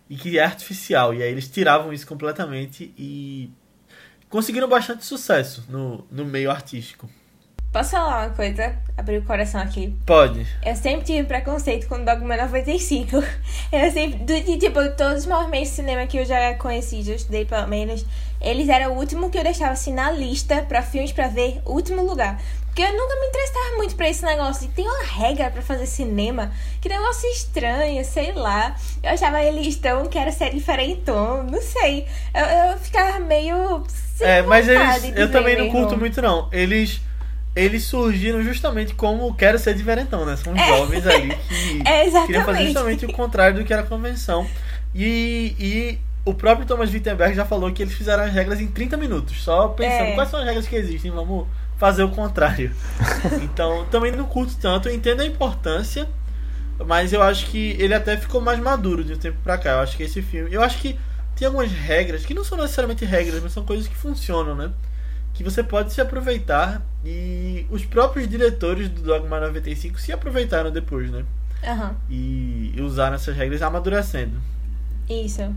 [0.10, 1.14] e que é artificial.
[1.14, 3.50] E aí eles tiravam isso completamente e
[4.30, 7.10] conseguiram bastante sucesso no, no meio artístico.
[7.72, 8.76] Posso falar uma coisa?
[8.98, 9.96] Abrir o coração aqui.
[10.06, 10.46] Pode.
[10.66, 13.16] Eu sempre tive preconceito com Dogma 95.
[13.72, 17.46] Eu sempre, de, tipo, todos os movimentos de cinema que eu já conheci, já estudei
[17.46, 18.06] pelo menos,
[18.42, 22.04] eles eram o último que eu deixava assim na lista pra filmes pra ver, último
[22.04, 22.42] lugar.
[22.72, 25.86] Porque eu nunca me interessava muito pra esse negócio de tem uma regra pra fazer
[25.86, 26.54] cinema.
[26.80, 28.78] Que negócio estranho, sei lá.
[29.04, 32.08] Eu achava eles tão que era ser diferentão, não sei.
[32.34, 33.84] Eu, eu ficava meio.
[34.16, 36.48] Sem é, mas eles eu também não curto muito não.
[36.50, 37.02] Eles
[37.54, 40.38] eles surgiram justamente como quero ser diferentão, né?
[40.38, 44.48] São jovens ali que É, queriam fazer justamente o contrário do que era a convenção.
[44.96, 48.96] E, e o próprio Thomas Wittenberg já falou que eles fizeram as regras em 30
[48.96, 50.16] minutos, só pensando É.
[50.16, 51.46] quais são as regras que existem, vamos
[51.82, 52.72] fazer o contrário.
[53.42, 56.08] então, também não curto tanto, eu entendo a importância,
[56.86, 59.72] mas eu acho que ele até ficou mais maduro de um tempo pra cá.
[59.72, 60.96] Eu acho que esse filme, eu acho que
[61.36, 64.72] tem algumas regras que não são necessariamente regras, mas são coisas que funcionam, né?
[65.34, 71.10] Que você pode se aproveitar e os próprios diretores do Dogma 95 se aproveitaram depois,
[71.10, 71.26] né?
[71.64, 71.96] Aham.
[72.08, 74.40] E usaram essas regras amadurecendo.
[75.10, 75.52] Isso.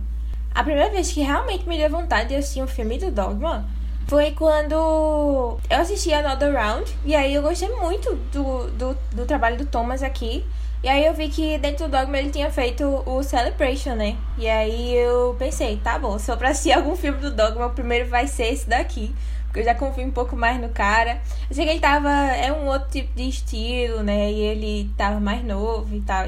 [0.54, 3.68] A primeira vez que realmente me deu vontade de assistir um filme do Dogma
[4.06, 6.94] foi quando eu assisti Another Round.
[7.04, 10.44] E aí eu gostei muito do, do, do trabalho do Thomas aqui.
[10.82, 14.18] E aí eu vi que dentro do Dogma ele tinha feito o Celebration, né?
[14.36, 17.70] E aí eu pensei, tá bom, se for pra assistir algum filme do Dogma, o
[17.70, 19.14] primeiro vai ser esse daqui.
[19.46, 21.22] Porque eu já confio um pouco mais no cara.
[21.48, 22.10] Eu sei que ele tava.
[22.10, 24.30] É um outro tipo de estilo, né?
[24.30, 26.26] E ele tava mais novo e tal.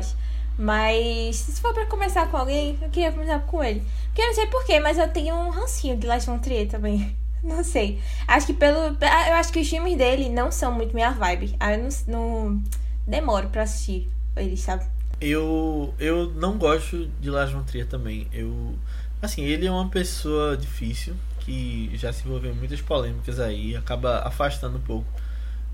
[0.58, 3.82] Mas se for pra começar com alguém, eu queria começar com ele.
[4.06, 7.14] Porque eu não sei porquê, mas eu tenho um rancinho de von Trier também.
[7.42, 8.00] Não sei.
[8.26, 8.78] Acho que pelo.
[8.78, 11.54] Eu acho que os filmes dele não são muito minha vibe.
[11.60, 12.62] Aí eu não, não
[13.06, 14.84] demoro pra assistir eles, sabe?
[15.20, 18.26] Eu, eu não gosto de Lars von Trier também.
[18.32, 18.74] Eu,
[19.22, 24.18] assim, ele é uma pessoa difícil que já se envolveu em muitas polêmicas aí, acaba
[24.20, 25.06] afastando um pouco.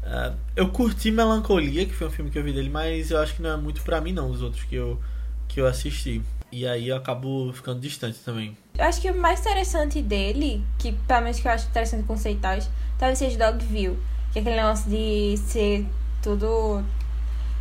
[0.05, 3.35] Ah, eu curti Melancolia, que foi um filme que eu vi dele, mas eu acho
[3.35, 5.01] que não é muito pra mim não, os outros que eu
[5.49, 6.23] que eu assisti.
[6.51, 8.57] E aí eu acabo ficando distante também.
[8.79, 12.71] Eu acho que o mais interessante dele, que pelo menos que eu acho interessante conceitais,
[12.99, 13.99] talvez seja Dogville.
[14.33, 15.87] Que é aquele negócio de ser
[16.23, 16.83] tudo.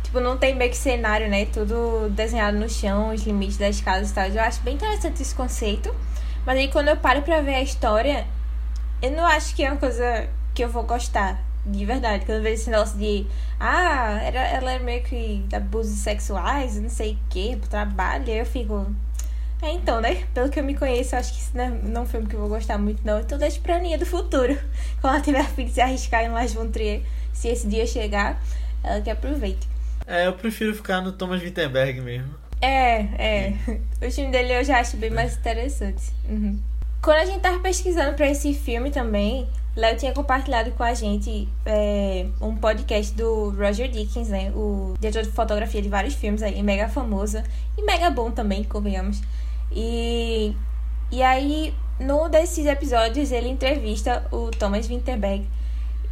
[0.02, 1.44] Tipo, não tem meio que cenário, né?
[1.46, 4.26] Tudo desenhado no chão, os limites das casas e tal.
[4.26, 5.94] Eu acho bem interessante esse conceito.
[6.46, 8.26] Mas aí quando eu paro pra ver a história,
[9.02, 11.42] eu não acho que é uma coisa que eu vou gostar.
[11.64, 12.24] De verdade.
[12.24, 13.26] Quando eu vejo esse negócio de.
[13.60, 18.28] Ah, era, ela é meio que abusos sexuais, não sei o que, trabalho.
[18.30, 18.86] Eu fico.
[19.62, 20.24] É, então, né?
[20.34, 22.26] Pelo que eu me conheço, eu acho que isso não é, não é um filme
[22.26, 23.20] que eu vou gostar muito, não.
[23.20, 24.58] Então deixa pra Aninha do futuro.
[25.00, 28.42] Quando ela tiver fim de se arriscar em Las Von Trier, se esse dia chegar,
[28.82, 29.68] ela que aproveite.
[30.04, 32.34] É, eu prefiro ficar no Thomas Wittenberg mesmo.
[32.60, 33.54] É, é.
[34.04, 36.10] O filme dele eu já acho bem mais interessante.
[36.28, 36.58] Uhum.
[37.00, 41.48] Quando a gente tava pesquisando pra esse filme também, Léo tinha compartilhado com a gente
[41.64, 44.50] é, um podcast do Roger Dickens, né?
[44.54, 47.42] O diretor de fotografia de vários filmes aí, mega famoso
[47.78, 49.20] e mega bom também, convenhamos.
[49.74, 50.54] E,
[51.10, 55.46] e aí, num desses episódios, ele entrevista o Thomas Winterberg.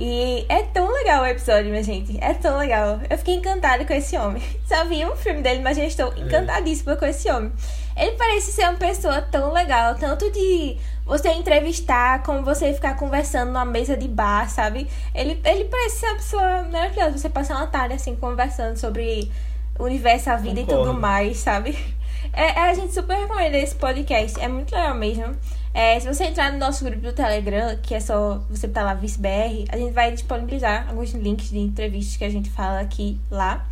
[0.02, 2.16] E é tão legal o episódio, minha gente.
[2.22, 3.00] É tão legal.
[3.10, 4.42] Eu fiquei encantada com esse homem.
[4.66, 7.52] Só vi um filme dele, mas já estou encantadíssima com esse homem.
[7.94, 13.48] Ele parece ser uma pessoa tão legal, tanto de você entrevistar, como você ficar conversando
[13.48, 14.88] numa mesa de bar, sabe?
[15.14, 17.18] Ele, ele parece ser uma pessoa maravilhosa.
[17.18, 19.30] Você passar uma tarde assim conversando sobre
[19.78, 20.82] o universo, a vida Concordo.
[20.82, 21.76] e tudo mais, sabe?
[22.32, 24.40] É, é, a gente super recomenda esse podcast.
[24.40, 25.36] É muito legal mesmo.
[25.72, 28.94] É, se você entrar no nosso grupo do Telegram, que é só você botar lá
[28.94, 33.68] VicBR, a gente vai disponibilizar alguns links de entrevistas que a gente fala aqui lá.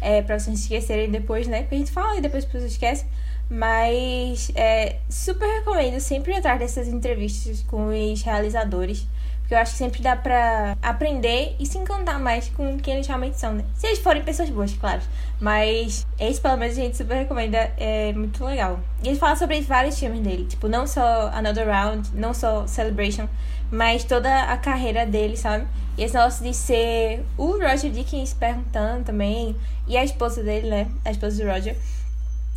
[0.00, 1.62] É, pra vocês esquecerem depois, né?
[1.62, 3.06] Porque a gente fala e depois as pessoas esquecem.
[3.48, 9.06] Mas é, super recomendo sempre entrar nessas entrevistas com os realizadores.
[9.50, 13.08] Porque eu acho que sempre dá pra aprender e se encantar mais com quem eles
[13.08, 13.64] realmente são, né?
[13.74, 15.00] Se eles forem pessoas boas, claro.
[15.40, 17.58] Mas esse, pelo menos, a gente super recomenda.
[17.76, 18.78] É muito legal.
[19.02, 20.46] E ele fala sobre vários filmes dele.
[20.48, 23.28] Tipo, não só Another Round, não só Celebration,
[23.72, 25.66] mas toda a carreira dele, sabe?
[25.98, 29.56] E esse negócio de ser o Roger Dickens perguntando também.
[29.88, 30.86] E a esposa dele, né?
[31.04, 31.76] A esposa do Roger.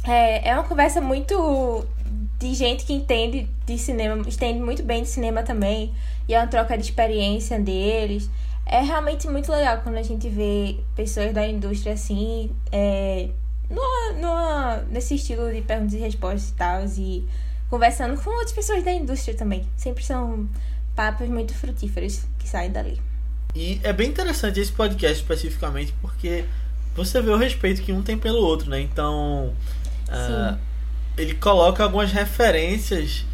[0.03, 1.87] É, é uma conversa muito
[2.37, 5.91] de gente que entende de cinema, entende muito bem de cinema também.
[6.27, 8.29] E é uma troca de experiência deles.
[8.65, 13.29] É realmente muito legal quando a gente vê pessoas da indústria assim, é,
[13.69, 17.27] numa, numa, nesse estilo de perguntas e respostas e tal, e
[17.69, 19.67] conversando com outras pessoas da indústria também.
[19.75, 20.47] Sempre são
[20.95, 23.01] papos muito frutíferos que saem dali.
[23.55, 26.45] E é bem interessante esse podcast especificamente porque
[26.95, 28.79] você vê o respeito que um tem pelo outro, né?
[28.79, 29.53] Então,
[30.09, 30.57] ah,
[31.17, 33.25] ele coloca algumas referências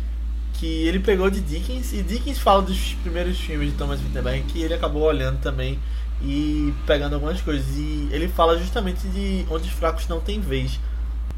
[0.60, 4.62] que ele pegou de Dickens e Dickens fala dos primeiros filmes de Thomas Winterberg que
[4.62, 5.80] ele acabou olhando também
[6.22, 10.80] e pegando algumas coisas e ele fala justamente de onde os fracos não têm vez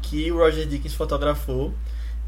[0.02, 1.72] que o Roger Dickens fotografou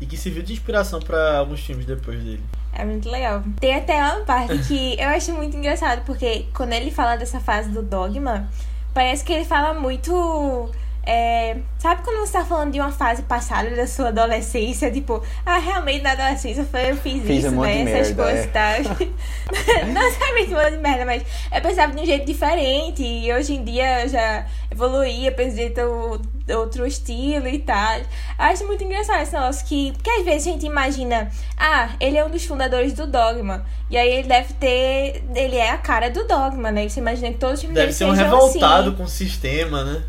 [0.00, 2.42] e que serviu de inspiração para alguns filmes depois dele.
[2.72, 3.42] É muito legal.
[3.60, 7.70] Tem até uma parte que eu acho muito engraçado, porque quando ele fala dessa fase
[7.70, 8.48] do dogma,
[8.92, 10.70] parece que ele fala muito.
[11.06, 14.90] É, sabe quando você tá falando de uma fase passada da sua adolescência?
[14.90, 17.84] Tipo, ah, realmente na adolescência foi, eu fiz, Fiz um isso, monte né?
[17.84, 18.48] de Essas merda, coisas é.
[18.48, 19.84] e tal.
[19.86, 23.02] Não necessariamente um monte de merda, mas eu pensava de um jeito diferente.
[23.02, 27.98] E hoje em dia eu já evoluí, eu penso de outro, outro estilo e tal.
[27.98, 28.04] Eu
[28.38, 29.92] acho muito engraçado esse negócio que.
[29.92, 33.66] Porque às vezes a gente imagina, ah, ele é um dos fundadores do Dogma.
[33.90, 35.22] E aí ele deve ter.
[35.34, 36.88] Ele é a cara do Dogma, né?
[36.88, 40.02] Você imagina que todos os Deve ser um revoltado assim com o sistema, né?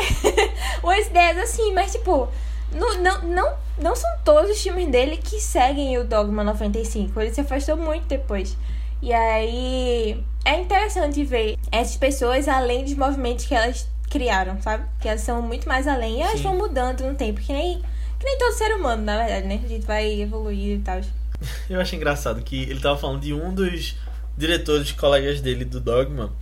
[0.82, 2.28] umas ideias assim, mas tipo,
[2.72, 7.20] não, não, não, não são todos os filmes dele que seguem o Dogma 95.
[7.20, 8.56] Ele se afastou muito depois.
[9.00, 14.84] E aí é interessante ver essas pessoas além dos movimentos que elas criaram, sabe?
[15.00, 16.44] Que elas são muito mais além e elas Sim.
[16.44, 17.80] vão mudando no tempo, que nem,
[18.18, 19.60] que nem todo ser humano, na verdade, né?
[19.64, 21.00] A gente vai evoluir e tal.
[21.68, 23.96] Eu acho engraçado que ele tava falando de um dos
[24.36, 26.32] diretores colegas dele do Dogma.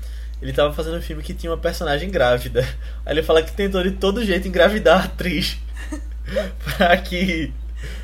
[0.40, 2.60] Ele tava fazendo um filme que tinha uma personagem grávida.
[3.04, 5.58] Aí ele fala que tentou de todo jeito engravidar a atriz
[6.76, 7.52] pra que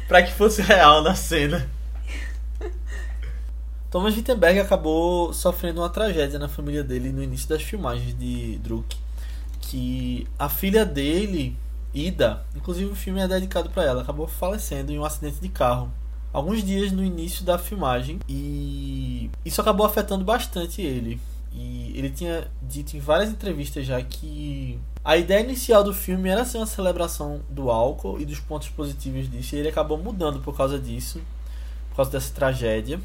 [0.09, 1.69] para que fosse real na cena.
[3.91, 8.97] Thomas Wittenberg acabou sofrendo uma tragédia na família dele no início das filmagens de Druk,
[9.61, 11.57] que a filha dele,
[11.95, 15.91] Ida, inclusive o filme é dedicado para ela, acabou falecendo em um acidente de carro
[16.33, 21.19] alguns dias no início da filmagem e isso acabou afetando bastante ele.
[21.57, 26.45] E ele tinha dito em várias entrevistas já que a ideia inicial do filme era
[26.45, 30.55] ser uma celebração do álcool e dos pontos positivos disso, e ele acabou mudando por
[30.55, 31.19] causa disso,
[31.89, 33.01] por causa dessa tragédia.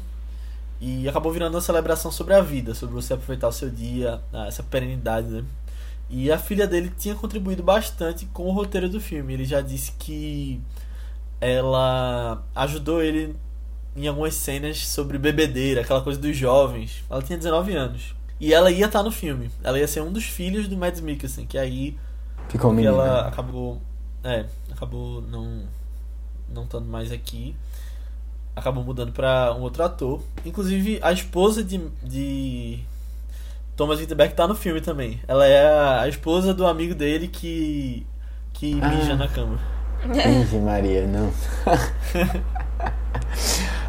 [0.78, 4.46] E acabou virando uma celebração sobre a vida, sobre você aproveitar o seu dia, ah,
[4.46, 5.44] essa perenidade, né?
[6.10, 9.32] E a filha dele tinha contribuído bastante com o roteiro do filme.
[9.32, 10.60] Ele já disse que
[11.40, 13.34] ela ajudou ele
[13.96, 17.02] em algumas cenas sobre bebedeira, aquela coisa dos jovens.
[17.08, 18.14] Ela tinha 19 anos.
[18.42, 19.50] E ela ia estar no filme.
[19.62, 21.96] Ela ia ser um dos filhos do Mads Mikkelsen, que aí
[22.48, 22.92] Ficou que menina.
[22.94, 23.80] ela acabou.
[24.24, 25.62] É, acabou não.
[26.52, 27.54] não estando mais aqui.
[28.56, 30.20] Acabou mudando pra um outro ator.
[30.44, 31.78] Inclusive, a esposa de.
[32.02, 32.80] de
[33.76, 35.20] Thomas Winterberg tá no filme também.
[35.28, 38.04] Ela é a, a esposa do amigo dele que.
[38.52, 38.88] que Ah.
[38.88, 39.58] mija na cama.
[40.42, 41.32] Ixi, Maria, não.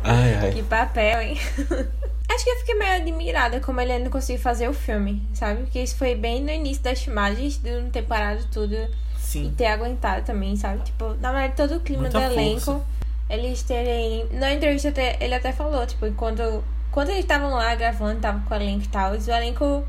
[0.04, 0.52] ai, ai.
[0.54, 1.38] Que papel, hein?
[2.34, 5.62] Acho que eu fiquei meio admirada como ele ainda conseguiu fazer o filme, sabe?
[5.64, 9.54] Porque isso foi bem no início das filmagens, de não ter parado tudo e Sim.
[9.58, 10.82] ter aguentado também, sabe?
[10.84, 12.62] Tipo, na verdade, todo o clima Muita do elenco.
[12.62, 12.82] força.
[13.30, 14.28] eles terem.
[14.32, 18.54] Na entrevista até, ele até falou, tipo, quando, quando eles estavam lá gravando, estavam com
[18.54, 19.84] o elenco e tal, o elenco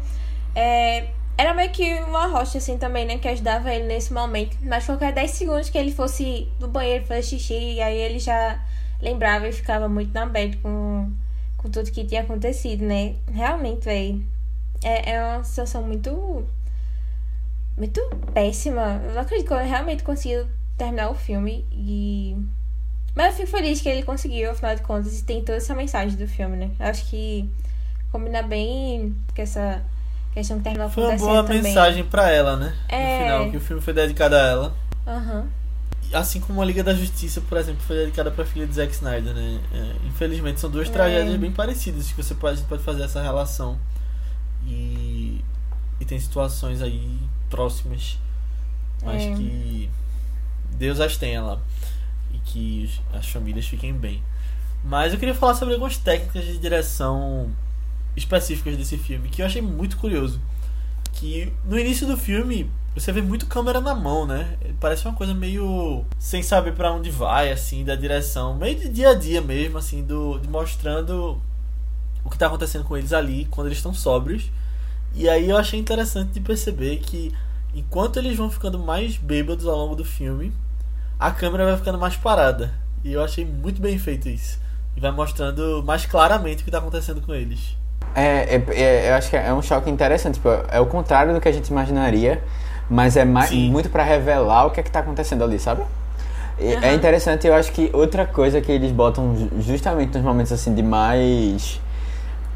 [0.55, 3.19] é, era meio que uma rocha, assim, também, né?
[3.19, 4.57] Que ajudava ele nesse momento.
[4.63, 8.61] Mas qualquer 10 segundos que ele fosse no banheiro fazer xixi, e aí ele já
[9.01, 11.11] lembrava e ficava muito na bad com,
[11.65, 13.15] com tudo que tinha acontecido, né?
[13.33, 14.23] Realmente, velho.
[14.83, 16.45] É, é uma situação muito.
[17.75, 18.01] Muito
[18.35, 19.01] péssima.
[19.03, 20.47] Eu não acredito que eu realmente consegui
[20.77, 22.37] terminar o filme e.
[23.15, 26.19] Mas eu fico feliz que ele conseguiu, afinal de contas, e tem toda essa mensagem
[26.19, 26.71] do filme, né?
[26.79, 27.49] Eu acho que
[28.13, 29.83] combina bem com essa
[30.35, 31.63] questão que terminou Foi uma boa também.
[31.63, 32.77] mensagem pra ela, né?
[32.89, 33.01] É.
[33.01, 34.77] No final, que o filme foi dedicado a ela.
[35.07, 35.49] Aham.
[36.15, 39.35] Assim como a Liga da Justiça, por exemplo, foi dedicada pra filha de Zack Snyder,
[39.35, 39.61] né?
[39.73, 40.93] É, infelizmente são duas É.
[40.93, 43.79] tragédias bem parecidas que você pode, a pode fazer essa relação.
[44.67, 45.41] E,
[46.01, 47.19] e tem situações aí
[47.51, 48.19] próximas.
[49.03, 49.35] Mas É.
[49.35, 49.91] que
[50.79, 51.59] Deus as tenha lá.
[52.33, 54.23] E que as famílias fiquem bem.
[54.85, 57.51] Mas eu queria falar sobre algumas técnicas de direção
[58.17, 60.41] específicas desse filme que eu achei muito curioso.
[61.13, 64.57] Que no início do filme você vê muito câmera na mão, né?
[64.81, 69.11] Parece uma coisa meio sem saber pra onde vai, assim, da direção, meio de dia
[69.11, 71.41] a dia mesmo, assim, do de mostrando
[72.25, 74.51] o que tá acontecendo com eles ali quando eles estão sóbrios.
[75.15, 77.33] E aí eu achei interessante de perceber que
[77.75, 80.53] enquanto eles vão ficando mais bêbados ao longo do filme,
[81.19, 82.73] a câmera vai ficando mais parada.
[83.03, 84.59] E eu achei muito bem feito isso.
[84.97, 87.77] E vai mostrando mais claramente o que tá acontecendo com eles.
[88.15, 90.35] É, é, é- eu acho que é um choque interessante.
[90.35, 92.43] Tipo, é o contrário do que a gente imaginaria,
[92.91, 93.71] mas é mais, Sim.
[93.71, 95.83] muito pra revelar o que é que tá acontecendo ali, sabe?
[96.59, 100.53] E É interessante, eu acho que outra coisa que eles botam ju- justamente nos momentos
[100.53, 101.81] assim de mais.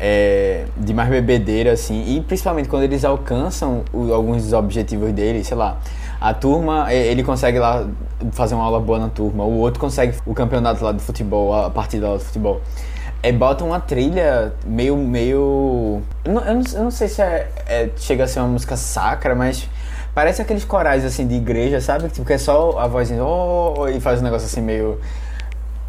[0.00, 5.48] é, de mais bebedeira, assim, e principalmente quando eles alcançam o- alguns dos objetivos deles,
[5.48, 5.76] sei lá.
[6.20, 7.84] A turma, ele consegue lá
[8.30, 11.68] fazer uma aula boa na turma, o outro consegue o campeonato lá de futebol, a
[11.68, 12.60] partida lá de futebol.
[13.24, 14.96] É, bota uma trilha meio.
[14.96, 16.00] meio.
[16.24, 18.76] Eu não, eu não, eu não sei se é, é- chega a ser uma música
[18.76, 19.68] sacra, mas
[20.18, 22.08] parece aqueles corais assim de igreja, sabe?
[22.08, 25.00] Tipo, que é só a vozinha oh, e faz um negócio assim meio.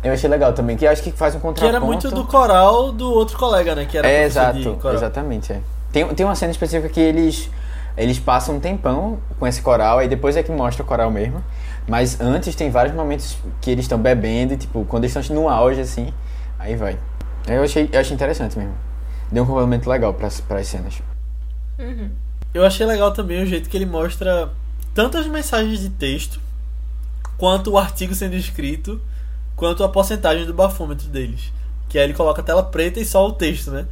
[0.04, 1.76] Eu achei legal também, que eu acho que faz um Que contraponto.
[1.76, 3.88] era muito do coral do outro colega, né?
[3.90, 4.96] Que era É, exato, coral.
[4.96, 5.52] exatamente.
[5.52, 5.60] É.
[5.92, 7.50] Tem, tem uma cena específica que eles,
[7.98, 11.44] eles passam um tempão com esse coral, aí depois é que mostra o coral mesmo.
[11.88, 15.50] Mas antes tem vários momentos que eles estão bebendo, e, tipo, quando eles estão no
[15.50, 16.14] auge, assim,
[16.60, 17.00] aí vai.
[17.48, 18.76] Eu achei, eu achei interessante mesmo.
[19.32, 21.02] Deu um complemento legal para as cenas.
[21.80, 22.12] Uhum.
[22.54, 24.52] Eu achei legal também o jeito que ele mostra
[24.94, 26.40] tanto as mensagens de texto,
[27.38, 29.02] quanto o artigo sendo escrito,
[29.56, 31.52] quanto a porcentagem do bafômetro deles.
[31.88, 33.88] Que aí ele coloca a tela preta e só o texto, né?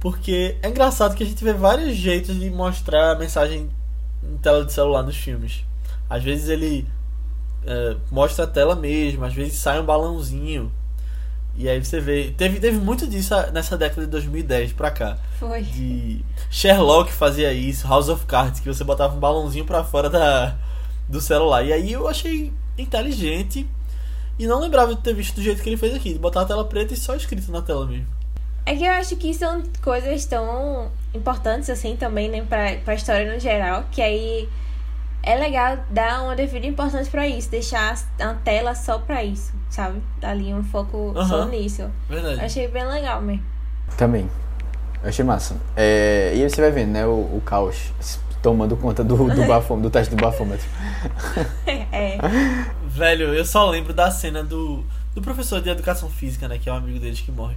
[0.00, 3.70] Porque é engraçado que a gente vê vários jeitos de mostrar a mensagem
[4.22, 5.64] em tela de celular nos filmes.
[6.08, 6.86] Às vezes ele
[7.66, 10.70] é, mostra a tela mesmo, às vezes sai um balãozinho.
[11.58, 12.34] E aí você vê.
[12.36, 15.62] Teve, teve muito disso nessa década de 2010 pra cá Foi.
[15.62, 20.56] de Sherlock fazia isso, House of Cards, que você botava um balãozinho pra fora da,
[21.08, 21.64] do celular.
[21.64, 23.66] E aí eu achei inteligente
[24.38, 26.44] e não lembrava de ter visto do jeito que ele fez aqui, de botar a
[26.44, 28.06] tela preta e só escrito na tela mesmo.
[28.66, 33.32] É que eu acho que são coisas tão importantes assim também, né, pra, pra história
[33.32, 34.48] no geral, que aí
[35.26, 40.00] é legal dar uma devida importância pra isso, deixar a tela só pra isso, sabe?
[40.20, 41.48] Dar ali um foco só Aham.
[41.48, 41.90] nisso.
[42.08, 42.40] Verdade.
[42.40, 43.42] Achei bem legal mesmo.
[43.98, 44.30] Também.
[45.02, 45.56] Achei massa.
[45.76, 47.92] É, e aí você vai vendo, né, o, o caos
[48.40, 50.66] tomando conta do, do, bafômetro, do teste do bafômetro.
[51.66, 52.18] é.
[52.86, 56.72] Velho, eu só lembro da cena do, do professor de educação física, né, que é
[56.72, 57.56] um amigo deles que morre,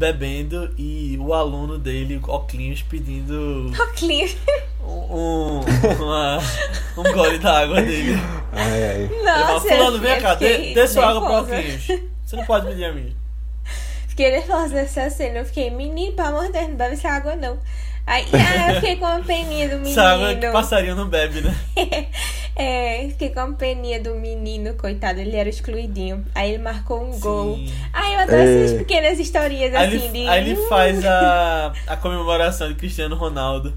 [0.00, 4.36] bebendo e o aluno dele, Oclinhos, pedindo Oclinhos.
[4.84, 5.60] um,
[5.98, 6.38] uma-
[6.98, 8.14] um gole da água dele.
[8.52, 9.02] Ai, ai.
[9.04, 11.54] Ele fala, Nossa, Fulano, vem cá, dê, dê sua água pro.
[11.56, 11.86] Oclinhos.
[12.24, 13.16] Você não pode pedir a mim.
[14.08, 15.38] Fiquei nervosa dessa cena.
[15.40, 17.58] Eu fiquei, menino, pelo amor de Deus, não bebe essa água, não.
[18.06, 20.00] Aí, ah, eu fiquei com uma peninha do menino.
[20.00, 21.54] Água que passarinho não bebe, né?
[22.58, 26.24] É, fiquei com uma peninha do menino, coitado, ele era excluidinho.
[26.34, 27.56] Aí ele marcou um gol.
[27.56, 27.70] Sim.
[27.92, 28.64] Ai, eu adoro É.
[28.64, 30.26] essas pequenas historinhas Aí assim ele, de.
[30.28, 33.74] aí ele faz a, a comemoração de Cristiano Ronaldo.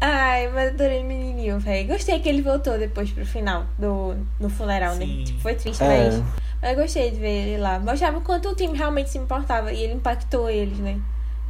[0.00, 1.88] Ai, mas adorei o menininho, velho.
[1.88, 5.18] Gostei que ele voltou depois pro final do no funeral, Sim.
[5.18, 5.24] né?
[5.24, 5.86] Tipo, foi triste, É.
[5.86, 6.22] mas.
[6.62, 7.78] Mas eu gostei de ver ele lá.
[7.80, 9.72] Mostrava o quanto o time realmente se importava.
[9.72, 10.98] E ele impactou eles, né?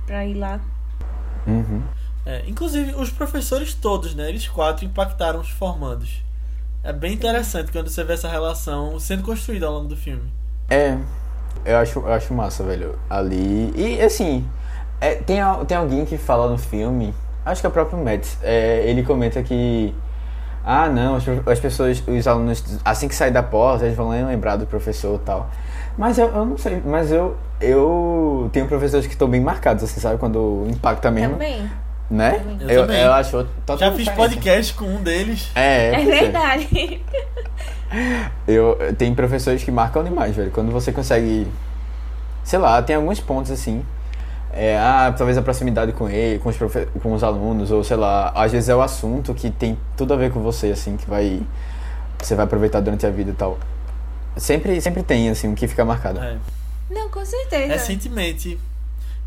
[0.06, 0.60] Pra ir lá.
[1.46, 1.82] Uhum.
[2.24, 4.28] É, inclusive, os professores todos, né?
[4.28, 6.22] Eles quatro impactaram os formandos.
[6.82, 10.30] É bem interessante quando você vê essa relação sendo construída ao longo do filme.
[10.70, 10.96] É,
[11.64, 12.98] eu acho, eu acho massa, velho.
[13.10, 13.72] Ali.
[13.76, 14.48] E assim,
[15.00, 18.88] é, tem, tem alguém que fala no filme, acho que é o próprio Matt, é,
[18.88, 19.94] ele comenta que
[20.64, 24.56] ah, não, as, as pessoas, os alunos, assim que sair da porta, eles vão lembrar
[24.56, 25.48] do professor e tal.
[25.98, 29.98] Mas eu, eu não sei, mas eu, eu tenho professores que estão bem marcados, assim,
[30.00, 30.18] sabe?
[30.18, 31.32] Quando impacta mesmo.
[31.34, 31.70] Também.
[32.10, 32.30] Né?
[32.32, 32.58] Também.
[32.62, 33.00] Eu Eu, também.
[33.02, 34.16] eu acho totalmente Já fiz diferente.
[34.30, 35.50] podcast com um deles.
[35.54, 36.04] É, É é.
[36.04, 37.02] verdade.
[38.46, 40.50] Eu, tem professores que marcam demais, velho.
[40.50, 41.46] Quando você consegue.
[42.44, 43.82] Sei lá, tem alguns pontos assim.
[44.52, 47.96] É, ah, talvez a proximidade com ele, com os, profe- com os alunos, ou sei
[47.96, 51.08] lá, às vezes é o assunto que tem tudo a ver com você, assim, que
[51.08, 51.40] vai.
[52.22, 53.58] Você vai aproveitar durante a vida e tal.
[54.36, 56.20] Sempre, sempre tem, assim, um que fica marcado.
[56.20, 56.36] É.
[56.90, 57.72] Não, com certeza.
[57.72, 58.58] Recentemente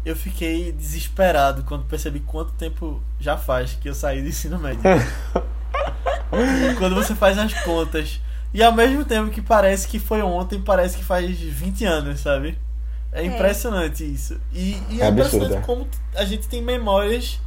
[0.05, 4.81] eu fiquei desesperado quando percebi quanto tempo já faz que eu saí do ensino médio.
[6.77, 8.21] quando você faz as contas.
[8.53, 12.57] E ao mesmo tempo que parece que foi ontem, parece que faz 20 anos, sabe?
[13.11, 14.39] É impressionante isso.
[14.53, 15.61] E, e é, É impressionante é.
[15.61, 17.39] como a gente tem memórias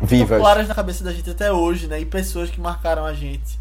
[0.00, 0.38] Vivas.
[0.38, 2.00] claras na cabeça da gente até hoje, né?
[2.00, 3.58] E pessoas que marcaram a gente.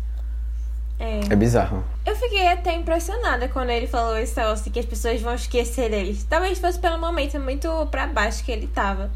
[1.00, 1.20] É.
[1.30, 1.84] É bizarro.
[2.06, 5.89] Eu fiquei até impressionada quando ele falou esse negócio de que as pessoas vão esquecer
[5.89, 6.18] dele.
[6.30, 9.12] Talvez fosse pelo momento muito pra baixo que ele tava.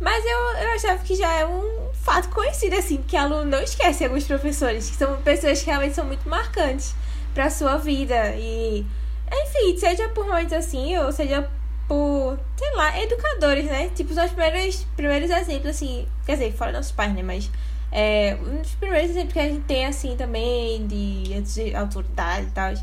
[0.00, 4.04] Mas eu, eu achava que já é um fato conhecido, assim, que aluno não esquece
[4.04, 6.94] alguns professores, que são pessoas que realmente são muito marcantes
[7.32, 8.34] pra sua vida.
[8.36, 8.84] E,
[9.32, 11.48] enfim, seja por momentos assim, ou seja
[11.86, 13.90] por, sei lá, educadores, né?
[13.94, 17.22] Tipo, são os primeiros, primeiros exemplos, assim, quer dizer, fora nossos pais, né?
[17.22, 17.50] Mas
[17.94, 22.50] é, um dos primeiros exemplos que a gente tem, assim, também, de, de autoridade e
[22.50, 22.74] tal.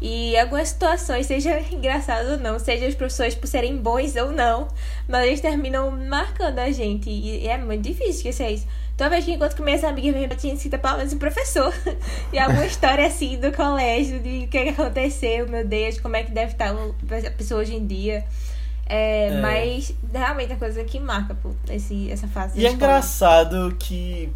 [0.00, 4.68] E algumas situações, seja engraçado ou não, seja os professores por serem bons ou não,
[5.08, 7.10] mas eles terminam marcando a gente.
[7.10, 8.66] E é muito difícil esquecer isso.
[8.96, 11.74] Toda vez que encontro com minhas amigas, eu tinha cita pelo menos um professor.
[12.32, 16.22] e alguma história assim do colégio, de o que, que aconteceu, meu Deus, como é
[16.22, 18.24] que deve estar a pessoa hoje em dia.
[18.86, 19.40] É, É.
[19.40, 22.58] Mas realmente é coisa que marca pô, esse, essa fase.
[22.58, 22.74] E é escola.
[22.74, 24.32] engraçado que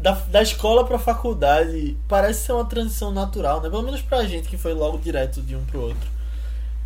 [0.00, 3.70] da, da escola pra faculdade parece ser uma transição natural, né?
[3.70, 6.08] Pelo menos pra gente que foi logo direto de um pro outro.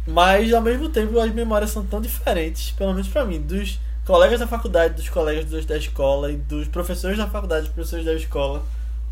[0.06, 4.40] Mas ao mesmo tempo as memórias são tão diferentes, pelo menos pra mim, dos colegas
[4.40, 8.62] da faculdade, dos colegas da escola e dos professores da faculdade, dos professores da escola.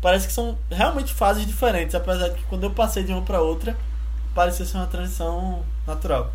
[0.01, 3.41] Parece que são realmente fases diferentes, apesar de que quando eu passei de uma pra
[3.41, 3.75] outra,
[4.33, 6.31] parecia ser uma transição natural.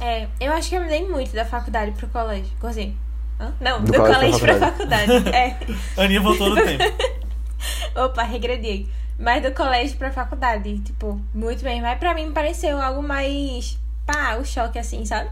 [0.00, 2.52] É, eu acho que eu mudei muito da faculdade pro colégio.
[2.60, 2.94] Gostei.
[3.40, 3.52] Hã?
[3.60, 5.28] Não, Do do, colégio colégio pra pra faculdade.
[5.28, 5.56] é.
[6.02, 6.84] Aninha voltou no tempo.
[7.94, 8.86] Opa, regredi.
[9.18, 11.80] Mas do colégio pra faculdade, tipo, muito bem.
[11.82, 13.78] Mas pra mim pareceu algo mais.
[14.06, 15.28] pá, o choque assim, sabe?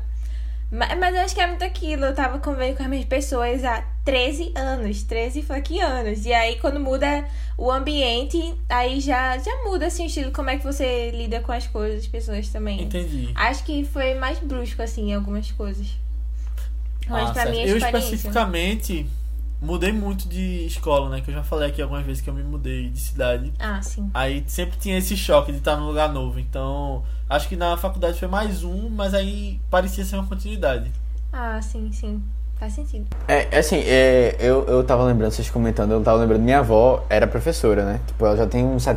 [0.70, 2.04] Mas, mas eu acho que é muito aquilo.
[2.06, 5.04] Eu tava convivendo com as mesmas pessoas há 13 anos.
[5.04, 6.26] 13 fucking anos.
[6.26, 7.24] E aí, quando muda
[7.56, 11.52] o ambiente, aí já, já muda assim o estilo, como é que você lida com
[11.52, 12.82] as coisas, as pessoas também.
[12.82, 13.30] Entendi.
[13.36, 15.86] Acho que foi mais brusco, assim, em algumas coisas.
[17.08, 19.06] Mas Ah, pra mim, a eu especificamente
[19.60, 21.20] mudei muito de escola, né?
[21.20, 23.52] Que eu já falei aqui algumas vezes que eu me mudei de cidade.
[23.58, 24.10] Ah, sim.
[24.12, 26.38] Aí sempre tinha esse choque de estar num lugar novo.
[26.38, 30.90] Então, acho que na faculdade foi mais um, mas aí parecia ser uma continuidade.
[31.32, 32.22] Ah, sim, sim.
[32.58, 33.06] Faz sentido.
[33.28, 37.26] É, assim, é, eu, eu tava lembrando, vocês comentando, eu tava lembrando, minha avó era
[37.26, 38.00] professora, né?
[38.06, 38.88] Tipo, ela já tem uns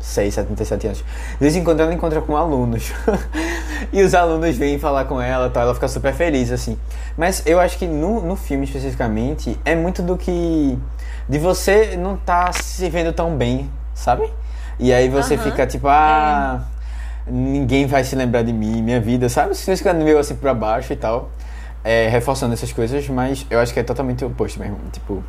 [0.00, 0.98] 76, 77 anos.
[0.98, 2.92] De vez em quando ela encontra com alunos.
[3.92, 6.78] e os alunos vêm falar com ela e tal, ela fica super feliz, assim.
[7.16, 10.78] Mas eu acho que no, no filme especificamente, é muito do que.
[11.28, 14.30] de você não tá se vendo tão bem, sabe?
[14.78, 16.64] E aí você fica tipo, ah.
[17.28, 19.56] Ninguém vai se lembrar de mim, minha vida, sabe?
[19.56, 21.30] Você fica meio assim pra baixo e tal
[21.86, 24.76] é, reforçando essas coisas, mas eu acho que é totalmente o oposto mesmo.
[24.90, 25.22] Tipo,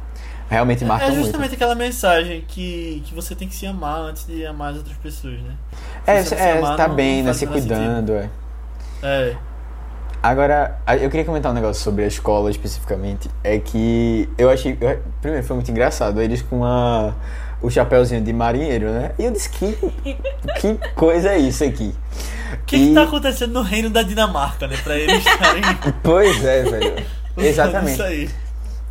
[0.50, 1.24] realmente marca é muito.
[1.26, 4.98] justamente aquela mensagem que, que você tem que se amar antes de amar as outras
[4.98, 5.54] pessoas, né?
[6.06, 7.34] É, Se é se amar, tá não- bem, não né?
[7.34, 7.54] Se sentido.
[7.54, 8.30] cuidando, é.
[9.04, 9.36] É.
[10.22, 13.30] Agora, eu queria comentar um negócio sobre a escola especificamente.
[13.44, 14.78] É que eu achei.
[14.82, 16.20] eu- primeiro, foi muito engraçado.
[16.22, 17.14] Eles com a,
[17.62, 19.12] o chapéuzinho de marinheiro, né?
[19.20, 19.78] E eu disse: que,
[20.60, 21.94] que coisa é isso aqui?
[22.54, 24.76] O que, que tá acontecendo no reino da Dinamarca, né?
[24.84, 25.62] Pra eles estarem.
[26.02, 27.06] Pois é, velho.
[27.38, 27.94] Exatamente.
[27.94, 28.30] Isso aí.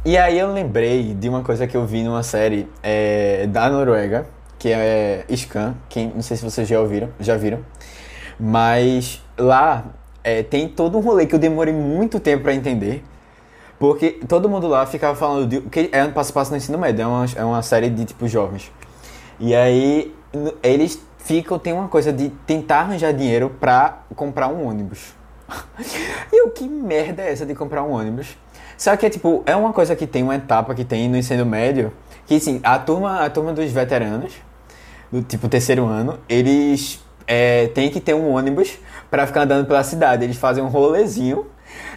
[0.07, 4.25] E aí eu lembrei de uma coisa que eu vi numa série é, da Noruega,
[4.57, 7.59] que é Scan, quem, não sei se vocês já ouviram, já viram.
[8.39, 9.85] Mas lá
[10.23, 13.03] é, tem todo um rolê que eu demorei muito tempo pra entender.
[13.81, 15.61] Porque todo mundo lá ficava falando de.
[15.63, 18.05] que é um passo a passo no ensino médio, é uma, é uma série de
[18.05, 18.71] tipo jovens.
[19.41, 20.15] E aí
[20.63, 25.17] eles ficam, tem uma coisa de tentar arranjar dinheiro pra comprar um ônibus.
[26.33, 28.37] E eu, que merda é essa de comprar um ônibus?
[28.77, 31.47] Só que é tipo, é uma coisa que tem, uma etapa que tem no ensino
[31.47, 31.93] médio,
[32.27, 34.33] que assim, a turma, a turma dos veteranos,
[35.11, 38.79] do tipo terceiro ano, eles é, têm que ter um ônibus
[39.11, 40.25] pra ficar andando pela cidade.
[40.25, 41.47] Eles fazem um rolezinho.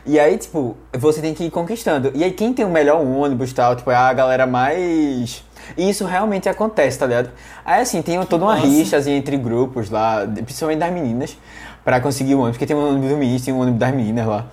[0.06, 2.12] E aí, tipo, você tem que ir conquistando.
[2.16, 5.44] E aí, quem tem o melhor ônibus e tal, tipo, é a galera mais
[5.78, 7.32] E isso realmente acontece, tá ligado?
[7.64, 11.38] Aí assim, tem toda uma rixa assim, entre grupos lá, principalmente das meninas,
[11.84, 14.26] pra conseguir o ônibus, porque tem um ônibus do menino, tem um ônibus das meninas
[14.26, 14.48] lá.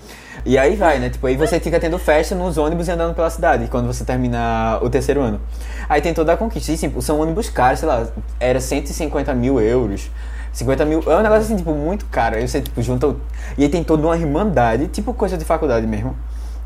[0.44, 1.08] E aí vai, né?
[1.10, 4.78] Tipo, aí você fica tendo festa nos ônibus e andando pela cidade, quando você termina
[4.82, 5.40] o terceiro ano.
[5.88, 6.70] Aí tem toda a conquista.
[6.72, 8.06] E, tipo, são ônibus caros, sei lá,
[8.38, 10.10] era 150 mil euros.
[10.52, 11.02] 50 mil.
[11.06, 12.36] É um negócio assim, tipo, muito caro.
[12.36, 13.08] Aí você, tipo, junta.
[13.08, 13.20] o-
[13.58, 16.16] E aí tem toda uma irmandade, tipo coisa de faculdade mesmo.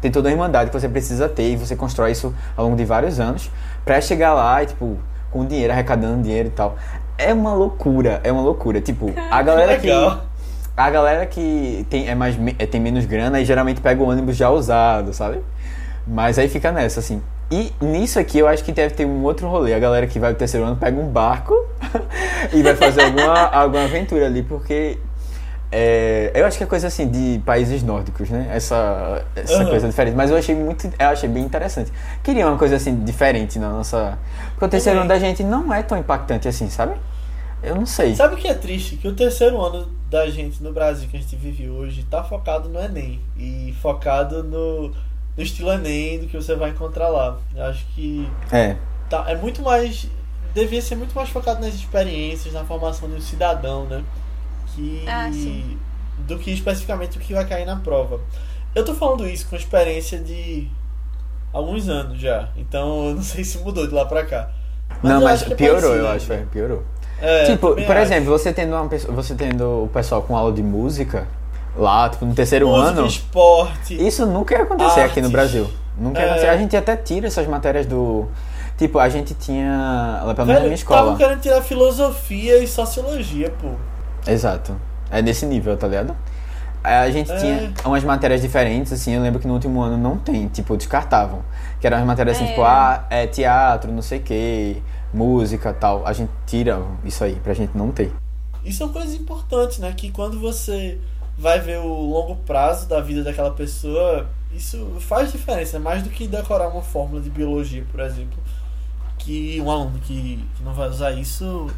[0.00, 2.84] Tem toda uma irmandade que você precisa ter e você constrói isso ao longo de
[2.84, 3.50] vários anos
[3.84, 4.96] pra chegar lá e, tipo,
[5.30, 6.76] com dinheiro, arrecadando dinheiro e tal.
[7.18, 8.80] É uma loucura, é uma loucura.
[8.80, 9.86] Tipo, a galera que.
[9.88, 10.24] Legal.
[10.80, 14.34] A galera que tem, é mais, é, tem menos grana e geralmente pega o ônibus
[14.34, 15.40] já usado, sabe?
[16.06, 17.22] Mas aí fica nessa, assim.
[17.50, 19.74] E nisso aqui eu acho que deve ter um outro rolê.
[19.74, 21.54] A galera que vai pro terceiro ano pega um barco
[22.54, 24.96] e vai fazer alguma, alguma aventura ali, porque
[25.70, 28.48] é, eu acho que é coisa assim de países nórdicos, né?
[28.50, 29.68] Essa, essa Aham.
[29.68, 30.14] coisa diferente.
[30.14, 30.86] Mas eu achei muito.
[30.98, 31.92] Eu achei bem interessante.
[32.22, 34.18] Queria uma coisa assim diferente na nossa.
[34.52, 35.20] Porque o terceiro ano Também.
[35.20, 36.94] da gente não é tão impactante assim, sabe?
[37.62, 38.16] Eu não sei.
[38.16, 38.96] Sabe o que é triste?
[38.96, 42.68] Que o terceiro ano da gente no Brasil que a gente vive hoje tá focado
[42.68, 43.20] no Enem.
[43.36, 47.38] E focado no, no estilo Enem do que você vai encontrar lá.
[47.54, 48.76] Eu acho que É.
[49.08, 50.08] tá, é muito mais.
[50.52, 54.02] Devia ser muito mais focado nas experiências, na formação de um cidadão, né?
[54.74, 55.78] Que, Ah, sim.
[56.26, 58.20] do que especificamente o que vai cair na prova.
[58.74, 60.68] Eu tô falando isso com experiência de
[61.52, 62.48] alguns anos já.
[62.56, 64.50] Então eu não sei se mudou de lá pra cá.
[65.04, 66.82] não, eu mas acho que é piorou, parecido eu acho, é, piorou.
[67.20, 68.00] É, tipo, por acho.
[68.00, 71.26] exemplo, você tendo, uma pessoa, você tendo o pessoal com aula de música
[71.76, 74.06] lá, tipo, no terceiro Música, ano, esporte.
[74.06, 75.30] isso nunca ia acontecer aqui no Artes.
[75.32, 75.70] Brasil.
[75.98, 76.28] Nunca ia É.
[76.30, 76.48] acontecer.
[76.48, 78.26] A gente até tira essas matérias do.
[78.78, 80.22] Tipo, a gente tinha.
[80.24, 81.00] Lá pelo menos na minha escola.
[81.00, 83.68] estavam querendo tirar filosofia e sociologia, pô.
[84.26, 84.74] Exato.
[85.10, 86.16] É nesse nível, tá ligado?
[86.82, 87.36] A gente É.
[87.36, 91.40] tinha umas matérias diferentes, assim, eu lembro que no último ano não tem, tipo, descartavam.
[91.78, 92.48] Que eram as matérias assim, É.
[92.48, 94.82] tipo, ah, é teatro, não sei o que,
[95.12, 96.06] música tal.
[96.06, 98.12] A gente tira isso aí, pra gente não ter.
[98.64, 99.92] E são coisas importantes, né?
[99.92, 100.98] Que quando você
[101.36, 105.78] vai ver o longo prazo da vida daquela pessoa, isso faz diferença.
[105.78, 108.38] Mais do que decorar uma fórmula de biologia, por exemplo.
[109.18, 111.68] Que um aluno que, que não vai usar isso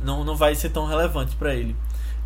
[0.00, 1.76] não, não vai ser tão relevante pra ele.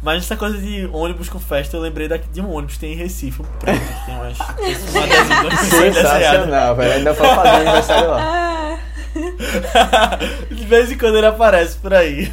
[0.03, 2.93] Mas essa coisa de ônibus com festa, eu lembrei daqui de um ônibus que tem
[2.93, 4.39] em Recife, um preto, que tem umas.
[5.69, 6.93] Sensacional, velho.
[6.93, 8.79] Ainda foi fazer aniversário lá.
[10.51, 12.33] De vez em quando ele aparece por aí.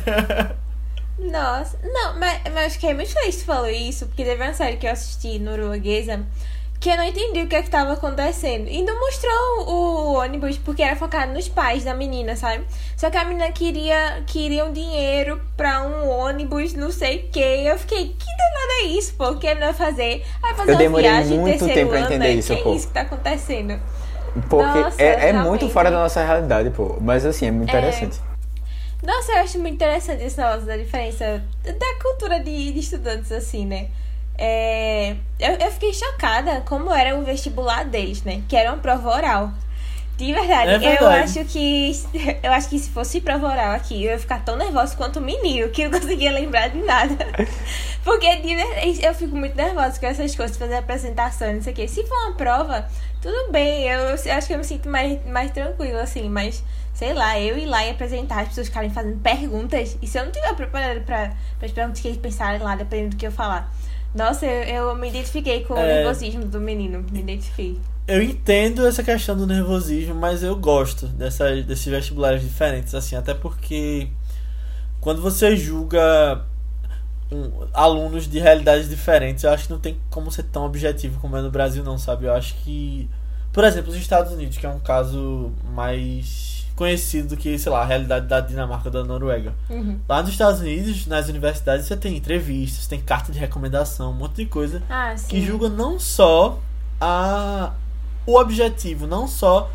[1.19, 1.77] nossa.
[1.83, 4.77] Não, mas, mas eu fiquei muito feliz que tu falou isso, porque teve uma série
[4.77, 6.25] que eu assisti norueguesa
[6.85, 8.67] que eu não entendi o que é que tava acontecendo.
[8.67, 12.63] E não mostrou o ônibus, porque era focado nos pais da menina, sabe?
[12.95, 17.39] Só que a menina queria, queria um dinheiro pra um ônibus, não sei o que.
[17.39, 19.29] Eu fiquei, que danada é isso, pô?
[19.29, 20.23] O que a menina vai fazer?
[20.41, 22.33] Vai fazer Eu uma demorei viagem muito terceiro tempo pra ano, entender né?
[22.33, 22.71] isso, que pô.
[22.71, 23.79] é isso que tá acontecendo?
[24.49, 26.97] Porque Nossa, é, é muito fora da nossa realidade, pô.
[27.01, 27.77] Mas assim, é muito É.
[27.77, 28.19] interessante.
[29.03, 33.65] Nossa, eu acho muito interessante esse negócio da diferença da cultura de, de estudantes, assim,
[33.65, 33.87] né?
[34.37, 38.41] É, eu, eu fiquei chocada como era o vestibular deles, né?
[38.49, 39.51] Que era uma prova oral.
[40.17, 41.23] De verdade, É eu verdade.
[41.39, 41.91] acho que.
[42.41, 45.21] Eu acho que se fosse prova oral aqui, eu ia ficar tão nervosa quanto o
[45.21, 47.17] menino, que eu não conseguia lembrar de nada.
[48.03, 51.75] Porque de verdade, eu fico muito nervosa com essas coisas, fazer apresentação, não sei o
[51.75, 51.87] quê.
[51.87, 52.87] Se for uma prova,
[53.25, 56.63] tudo bem, eu, eu acho que eu me sinto mais, mais tranquila, assim, mas
[56.93, 60.25] sei lá, eu ir lá e apresentar, as pessoas ficarem fazendo perguntas, e se eu
[60.25, 63.73] não tiver preparado pra as perguntas que eles pensarem lá, dependendo do que eu falar.
[64.13, 65.95] Nossa, eu, eu me identifiquei com o É.
[66.03, 67.79] nervosismo do menino, me identifiquei.
[68.07, 73.33] Eu entendo essa questão do nervosismo, mas eu gosto dessas, desses vestibulares diferentes, assim, até
[73.33, 74.07] porque
[75.01, 76.45] quando você julga
[77.31, 81.35] um- alunos de realidades diferentes, eu acho que não tem como ser tão objetivo como
[81.37, 82.25] é no Brasil, não, sabe?
[82.25, 83.09] Eu acho que,
[83.51, 87.81] por exemplo, os Estados Unidos, que é um caso mais conhecido do que, sei lá,
[87.81, 89.53] a realidade da Dinamarca ou da Noruega.
[89.69, 89.97] Uhum.
[90.09, 94.35] Lá nos Estados Unidos, nas universidades, você tem entrevistas, tem carta de recomendação, um monte
[94.35, 96.59] de coisa Ah, que julga não só
[96.99, 97.71] a
[98.27, 99.69] o objetivo, não só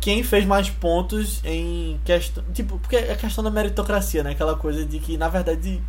[0.00, 4.30] quem fez mais pontos em questão, tipo, porque é a questão da meritocracia, né?
[4.30, 5.82] Aquela coisa de que na verdade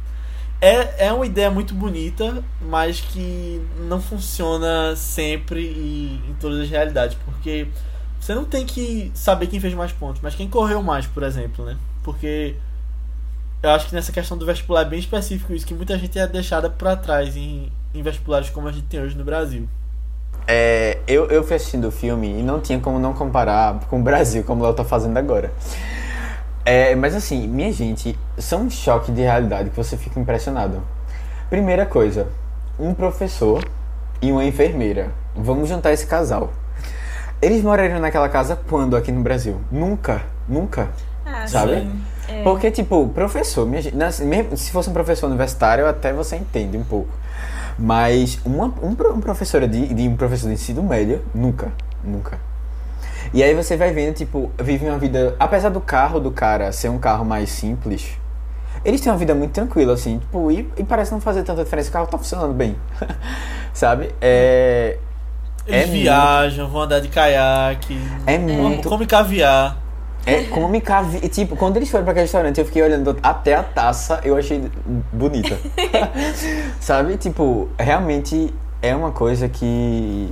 [0.62, 6.70] é, é uma ideia muito bonita, mas que não funciona sempre e em todas as
[6.70, 7.68] realidades, porque
[8.20, 11.66] você não tem que saber quem fez mais pontos, mas quem correu mais, por exemplo,
[11.66, 11.76] né?
[12.03, 12.55] Porque
[13.64, 16.28] eu acho que nessa questão do vestibular é bem específico isso, que muita gente é
[16.28, 19.68] deixada pra trás em, em vestibulares como a gente tem hoje no Brasil.
[20.47, 24.03] É, eu, eu fui assistindo o filme e não tinha como não comparar com o
[24.03, 25.51] Brasil, como o Léo tá fazendo agora.
[26.64, 30.82] É, mas assim, minha gente, são um choque de realidade que você fica impressionado.
[31.49, 32.28] Primeira coisa,
[32.80, 33.68] um professor
[34.22, 35.12] e uma enfermeira.
[35.36, 36.51] Vamos juntar esse casal.
[37.41, 39.59] Eles morariam naquela casa quando aqui no Brasil?
[39.72, 40.89] Nunca, nunca.
[41.26, 41.82] Ah, Sabe?
[41.82, 42.01] sim.
[42.28, 42.43] É.
[42.43, 43.95] Porque, tipo, professor, minha gente,
[44.55, 47.09] se fosse um professor universitário, até você entende um pouco.
[47.78, 51.72] Mas uma, um, um professor de, de um professor de ensino médio, nunca,
[52.03, 52.38] nunca.
[53.34, 55.36] E aí você vai vendo, tipo, vive uma vida.
[55.39, 58.09] Apesar do carro do cara ser um carro mais simples,
[58.84, 61.89] eles têm uma vida muito tranquila, assim, tipo, e, e parece não fazer tanta diferença,
[61.89, 62.75] o carro tá funcionando bem.
[63.73, 64.13] Sabe?
[64.21, 64.97] É.
[65.67, 68.89] Eles É muito- viajam, vão andar de caiaque, É muito.
[68.89, 69.77] come caviar.
[70.25, 71.19] É come cavi...
[71.29, 74.69] Tipo, quando eles foram pra aquele restaurante, eu fiquei olhando até a taça, eu achei
[75.13, 75.57] bonita.
[76.79, 77.17] Sabe?
[77.17, 80.32] Tipo, realmente é uma coisa que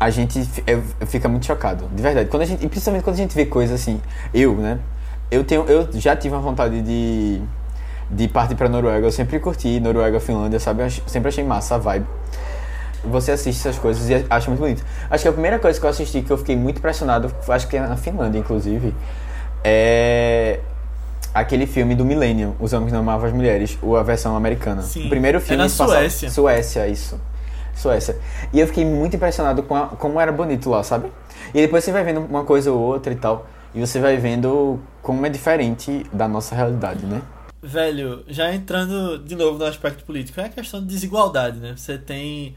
[0.00, 2.28] a gente é- fica muito chocado, de verdade.
[2.28, 4.00] Quando a gente, e principalmente quando a gente vê coisas assim,
[4.32, 4.78] eu, né?
[5.30, 7.40] Eu tenho, eu já tive uma vontade de
[8.10, 9.06] de partir pra Noruega.
[9.06, 10.82] Eu sempre curti Noruega, Finlândia, sabe?
[10.82, 12.06] Eu sempre achei massa a vibe.
[13.04, 14.82] Você assiste essas coisas e acha muito bonito.
[15.10, 17.76] Acho que a primeira coisa que eu assisti que eu fiquei muito impressionado, acho que
[17.76, 18.94] é na Finlândia, inclusive,
[19.62, 20.60] é
[21.34, 24.82] aquele filme do Millennium, Os Homens Não Amavam as Mulheres, ou a versão americana.
[24.82, 25.06] Sim.
[25.06, 26.30] O primeiro É filme na se passava- Suécia.
[26.30, 27.20] Suécia, isso.
[27.78, 28.18] Suécia.
[28.52, 31.10] E eu fiquei muito impressionado com a- como era bonito lá, sabe?
[31.54, 34.78] E depois você vai vendo uma coisa ou outra e tal, e você vai vendo
[35.02, 37.22] como é diferente da nossa realidade, né?
[37.62, 41.74] Velho, já entrando de novo no aspecto político, é a questão de desigualdade, né?
[41.76, 42.54] Você tem.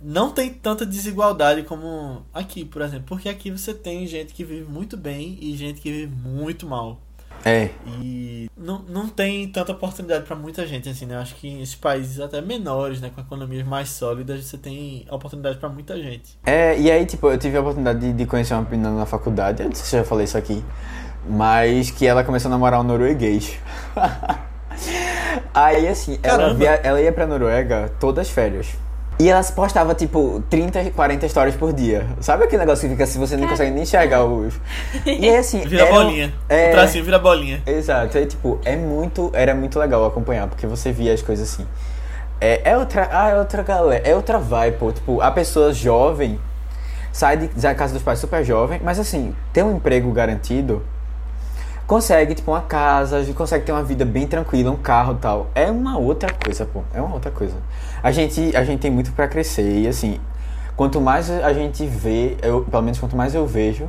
[0.00, 3.06] Não tem tanta desigualdade como aqui, por exemplo.
[3.06, 7.00] Porque aqui você tem gente que vive muito bem e gente que vive muito mal.
[7.44, 11.16] É, E não, não tem tanta oportunidade pra muita gente, assim, né?
[11.16, 13.10] Eu acho que em esses países até menores, né?
[13.14, 16.38] Com economias mais sólidas, você tem oportunidade pra muita gente.
[16.46, 19.62] É, e aí, tipo, eu tive a oportunidade de, de conhecer uma menina na faculdade,
[19.62, 20.64] eu não sei se eu já falei isso aqui,
[21.28, 23.58] mas que ela começou a namorar um norueguês.
[25.52, 28.68] aí, assim, ela, via, ela ia pra Noruega todas as férias.
[29.18, 32.04] E ela postava, tipo, 30, 40 stories por dia.
[32.20, 34.54] Sabe aquele negócio que fica assim, você não consegue nem enxergar os...
[35.06, 35.60] E aí, assim...
[35.60, 36.34] Vira era um- bolinha.
[36.48, 37.62] É, O tracinho vira bolinha.
[37.64, 41.64] Exato, aí tipo, é muito, era muito legal acompanhar, porque você via as coisas assim.
[42.40, 46.38] É, é outra, ah, é outra galera, é outra vibe, pô, tipo, a pessoa jovem
[47.12, 50.82] sai de, da casa dos pais super jovem, mas assim, ter um emprego garantido,
[51.86, 55.48] consegue, tipo, uma casa, consegue ter uma vida bem tranquila, um carro tal.
[55.54, 57.54] É uma outra coisa, pô, é uma outra coisa.
[58.02, 60.18] A gente, a gente tem muito pra crescer e assim,
[60.76, 63.88] quanto mais a gente vê, eu, pelo menos quanto mais eu vejo,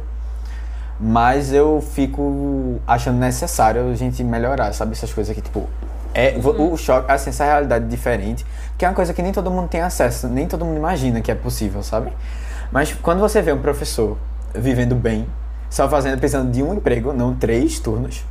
[1.00, 4.94] mas eu fico achando necessário a gente melhorar, sabe?
[4.94, 5.68] Essas coisas que, tipo,
[6.14, 8.46] é vo- o choque, assim, essa realidade diferente,
[8.78, 11.30] que é uma coisa que nem todo mundo tem acesso, nem todo mundo imagina que
[11.32, 12.12] é possível, sabe?
[12.72, 14.18] Mas quando você vê um professor
[14.54, 15.28] vivendo bem,
[15.70, 18.24] só fazendo, precisando de um emprego, não três turnos,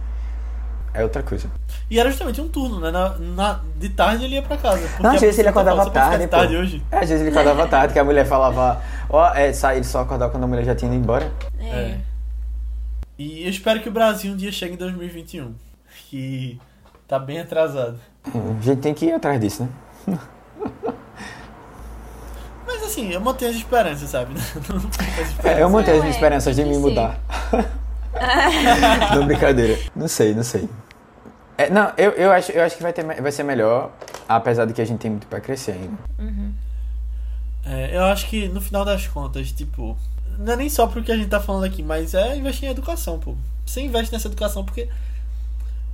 [0.93, 1.49] é outra coisa.
[1.91, 2.91] E era justamente um turno, né?
[2.91, 4.89] Na, na- de tarde ele ia pra casa.
[5.01, 6.82] Não, às vezes ele professora acordava falava, "Você pode ficar tarde, de tarde hoje.
[6.91, 8.80] É, às vezes ele acordava tarde, que a mulher falava,
[9.11, 11.30] ó, é, sai, ele só acordava quando a mulher já tinha ido embora.
[11.61, 11.99] É.
[13.18, 15.55] E eu espero que o Brasil um dia chegue em 2021.
[16.11, 16.59] Que
[17.07, 17.99] tá bem atrasado.
[18.26, 19.68] A gente tem que ir atrás disso,
[20.07, 20.18] né?
[22.95, 24.34] Assim, eu mantenho as esperanças, sabe?
[24.70, 25.61] Não fico com as É, esperanças.
[25.61, 27.18] eu mantenho as é, esperanças de me que mudar.
[29.16, 29.76] não, brincadeira.
[29.97, 30.68] Não sei, não sei.
[31.59, 33.90] É, não, eu, eu, acho, eu acho que vai, ter, vai ser melhor,
[34.28, 35.99] apesar de que a gente tem muito pra crescer ainda.
[37.66, 39.97] É, eu acho que no final das contas, tipo,
[40.38, 43.18] não é nem só porque a gente tá falando aqui, mas é investir em educação,
[43.18, 43.34] pô.
[43.66, 44.88] Você investe nessa educação porque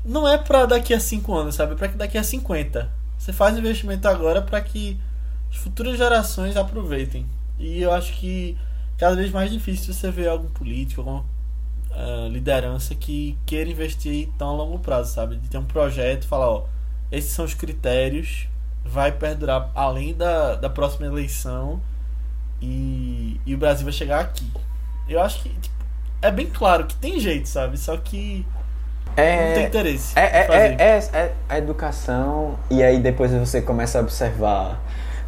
[0.05, 1.73] não é pra daqui a 5 anos, sabe?
[1.73, 2.91] É pra que daqui a 50.
[3.19, 4.99] Você faz investimento agora pra que
[5.51, 7.27] as futuras gerações aproveitem.
[7.59, 8.57] E eu acho que
[8.99, 11.25] cada vez mais difícil você ver algum político, alguma
[11.93, 15.37] ah, liderança que queira investir tão a longo prazo, sabe?
[15.37, 16.65] De ter um projeto, falar, ó,
[17.11, 18.49] esses são os critérios,
[18.85, 21.81] vai perdurar além da, da próxima eleição
[22.61, 24.51] e, e o Brasil vai chegar aqui.
[25.09, 25.75] Eu acho que tipo,
[26.23, 27.77] é bem claro que tem jeito, sabe?
[27.79, 28.47] Só que
[29.35, 30.19] não tem É, interesse.
[30.19, 34.81] é, é, é, é, é a educação, e aí depois você começa a observar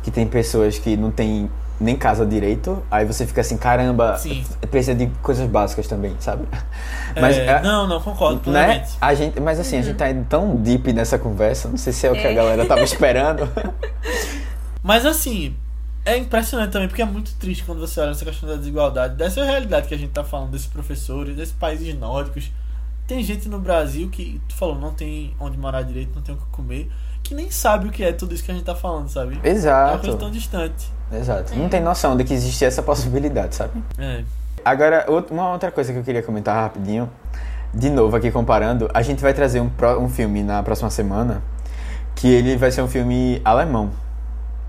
[0.03, 1.51] que tem pessoas que não tem
[1.81, 4.45] nem casa direito, aí você fica assim, caramba, Sim.
[4.71, 6.47] precisa de coisas básicas também, sabe?
[7.15, 8.87] É, é- não, não, concordo né?
[8.99, 12.07] A gente, mas assim, a gente tá indo tão deep nessa conversa, não sei se
[12.07, 13.47] é o que a galera tava esperando.
[14.83, 15.55] Mas assim,
[16.05, 19.45] é impressionante também, porque é muito triste quando você olha essa questão da desigualdade, dessa
[19.45, 22.51] realidade que a gente tá falando, desses professores, desses países nórdicos.
[23.07, 26.39] Tem gente no Brasil que, tu falou, não tem onde morar direito, não tem o
[26.39, 26.91] que comer,
[27.23, 29.41] que nem sabe o que é tudo isso que a gente tá falando, sabe?
[29.43, 30.31] É uma coisa tão Exato.
[30.31, 30.93] distante.
[31.13, 31.55] Exato.
[31.55, 33.83] Não tem noção de que existe essa possibilidade, sabe?
[33.99, 34.25] É.
[34.65, 37.11] Agora, uma outra coisa que eu queria comentar rapidinho,
[37.75, 39.71] de novo aqui comparando, a gente vai trazer um,
[40.01, 41.43] um filme na próxima semana,
[42.15, 43.91] que ele vai ser um filme alemão.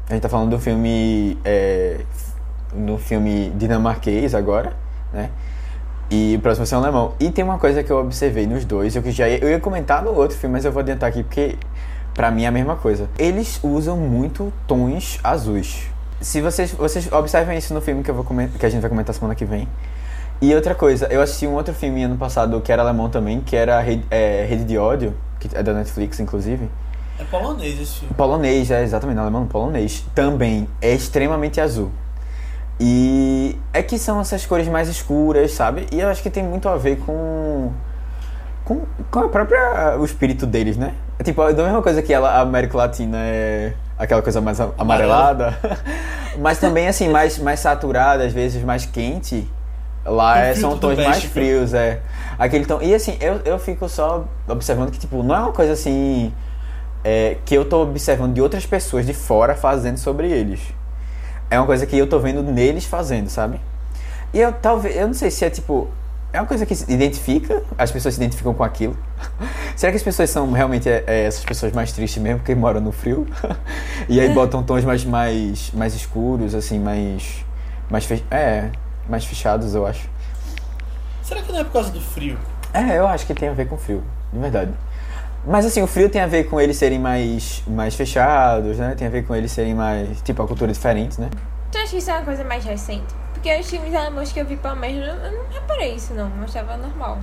[0.09, 1.37] A gente tá falando do filme.
[1.45, 2.01] É,
[2.73, 4.73] do filme dinamarquês agora,
[5.11, 5.29] né?
[6.09, 7.13] E o próximo vai ser um alemão.
[7.19, 9.59] E tem uma coisa que eu observei nos dois, eu que já ia, eu ia
[9.59, 11.57] comentar no outro filme, mas eu vou adiantar aqui porque
[12.13, 13.09] pra mim é a mesma coisa.
[13.17, 15.87] Eles usam muito tons azuis.
[16.21, 18.89] Se vocês, vocês observem isso no filme que, eu vou comentar, que a gente vai
[18.89, 19.67] comentar semana que vem.
[20.41, 23.55] E outra coisa, eu assisti um outro filme ano passado que era alemão também, que
[23.55, 26.69] era Rede, é, Rede de Ódio, que é da Netflix, inclusive.
[27.19, 28.13] É polonês esse filme.
[28.15, 30.03] Polonês, é exatamente, alemão polonês.
[30.15, 31.91] Também é extremamente azul.
[32.79, 35.87] E é que são essas cores mais escuras, sabe?
[35.91, 37.71] E eu acho que tem muito a ver com.
[38.65, 39.97] com, com a própria.
[39.99, 40.93] o espírito deles, né?
[41.19, 44.71] É tipo, da mesma coisa que ela, a América Latina é aquela coisa mais a-
[44.77, 45.57] amarelada,
[46.39, 49.47] mas também assim, mais, mais saturada, às vezes mais quente.
[50.05, 52.01] Lá é- são tons mais frios, é.
[52.37, 52.81] Aquele tom.
[52.81, 56.33] E assim, eu, eu fico só observando que, tipo, não é uma coisa assim.
[57.03, 60.61] é, que eu tô observando de outras pessoas de fora fazendo sobre eles.
[61.49, 63.59] É uma coisa que eu tô vendo neles fazendo, sabe?
[64.33, 64.95] E eu talvez.
[64.97, 65.87] Eu não sei se é tipo.
[66.33, 68.97] É uma coisa que se identifica, as pessoas se identificam com aquilo.
[69.77, 72.81] Será que as pessoas são realmente é, é, essas pessoas mais tristes mesmo, porque moram
[72.81, 73.27] no frio?
[74.09, 77.45] e aí botam tons mais, mais, mais escuros, assim, mais.
[77.87, 78.25] mais fe...
[78.31, 78.71] É,
[79.07, 80.09] mais fechados, eu acho.
[81.21, 82.35] Será que não é por causa do frio?
[82.73, 84.71] É, eu acho que tem a ver com frio, de verdade.
[85.45, 88.95] Mas assim, o frio tem a ver com eles serem mais, mais fechados, né?
[88.97, 90.19] Tem a ver com eles serem mais.
[90.23, 91.29] Tipo, a cultura diferente, né?
[91.71, 93.22] Tu acha que isso é uma coisa mais recente?
[93.43, 96.31] Porque os filmes alemães que eu vi, menos, eu não reparei isso, não.
[96.37, 97.17] Eu achava normal.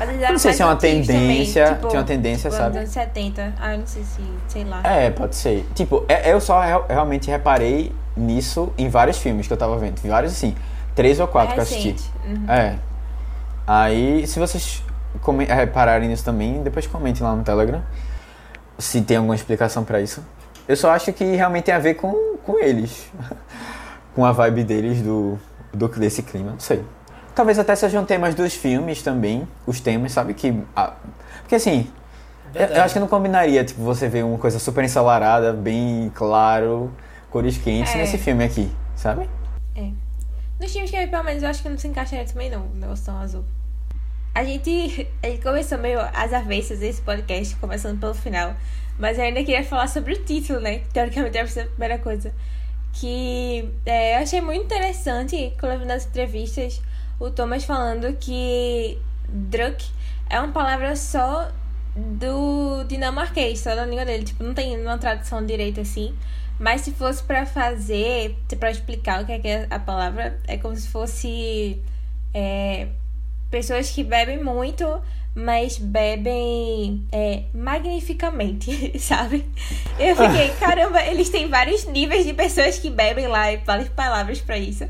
[0.00, 1.66] Eu não sei se é uma antigos também, tendência.
[1.74, 2.78] tipo, tem uma tendência, tipo, sabe?
[2.78, 3.52] anos 70.
[3.60, 4.80] Ah, não sei se, sei lá.
[4.84, 5.66] É, pode ser.
[5.74, 10.00] Tipo, é- eu só real- realmente reparei nisso em vários filmes que eu tava vendo.
[10.08, 10.54] Vários, assim,
[10.94, 11.88] três ou quatro que eu assisti.
[11.90, 12.12] recente.
[12.28, 12.48] Uhum.
[12.50, 12.76] É.
[13.66, 14.84] Aí, se vocês
[15.20, 17.82] come- repararem nisso também, depois comentem lá no Telegram
[18.78, 20.24] se tem alguma explicação pra isso.
[20.68, 23.10] Eu só acho que realmente tem a ver com, com eles.
[24.14, 25.38] com a vibe deles, do,
[25.72, 26.84] do desse clima, não sei.
[27.34, 30.34] Talvez até sejam temas dos filmes também, os temas, sabe?
[30.34, 30.92] que ah,
[31.40, 31.90] Porque assim,
[32.54, 36.92] eu, eu acho que não combinaria, tipo, você ver uma coisa super ensolarada, bem claro,
[37.30, 37.98] cores quentes É.
[37.98, 39.28] nesse filme aqui, sabe?
[40.60, 42.66] Nos filmes que eu vi, pelo menos, eu acho que não se encaixaria também, não.
[42.66, 43.44] O negócio tão azul.
[44.34, 48.54] A gente, a gente começou meio às avessas esse podcast, começando pelo final.
[48.98, 50.82] Mas eu ainda queria falar sobre o título, né?
[50.92, 52.32] Teoricamente deve ser a primeira coisa.
[53.00, 56.80] Que é, eu achei muito interessante, quando vi nas entrevistas,
[57.18, 59.84] o Thomas falando que Druk
[60.30, 61.50] é uma palavra só
[61.96, 64.24] do dinamarquês, só da língua dele.
[64.24, 66.16] Tipo, não tem uma tradução direita assim.
[66.58, 70.56] Mas se fosse pra fazer, pra explicar o que é, que é a palavra, é
[70.56, 71.82] como se fosse
[72.32, 72.88] é,
[73.50, 74.84] pessoas que bebem muito,
[75.34, 79.44] mas bebem é, magnificamente, sabe?
[79.98, 84.40] Eu fiquei, caramba, eles têm vários níveis de pessoas que bebem lá e várias palavras
[84.40, 84.88] pra isso.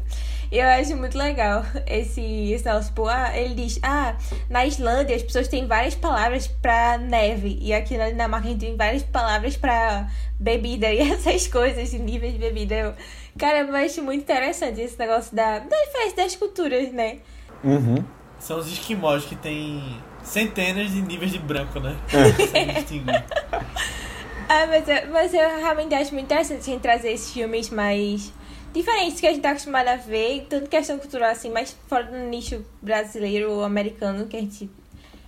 [0.52, 4.14] Eu acho muito legal esse, esse negócio, tipo, ah, ele diz, ah,
[4.48, 8.60] na Islândia as pessoas têm várias palavras pra neve, e aqui na Dinamarca a gente
[8.60, 12.74] tem várias palavras pra bebida e essas coisas, de níveis de bebida.
[12.74, 12.94] Eu,
[13.38, 17.18] cara, eu acho muito interessante esse negócio da, da diferença das culturas, né?
[17.64, 18.04] Uhum.
[18.38, 19.82] São os esquimós que tem
[20.24, 21.96] centenas de níveis de branco, né?
[22.12, 23.24] É.
[24.46, 28.30] Ah, mas eu, mas eu realmente acho muito interessante a gente trazer esses filmes mais
[28.74, 32.18] diferentes que a gente tá acostumado a ver, tanto questão cultural assim, mas fora do
[32.28, 34.68] nicho brasileiro ou americano, que a gente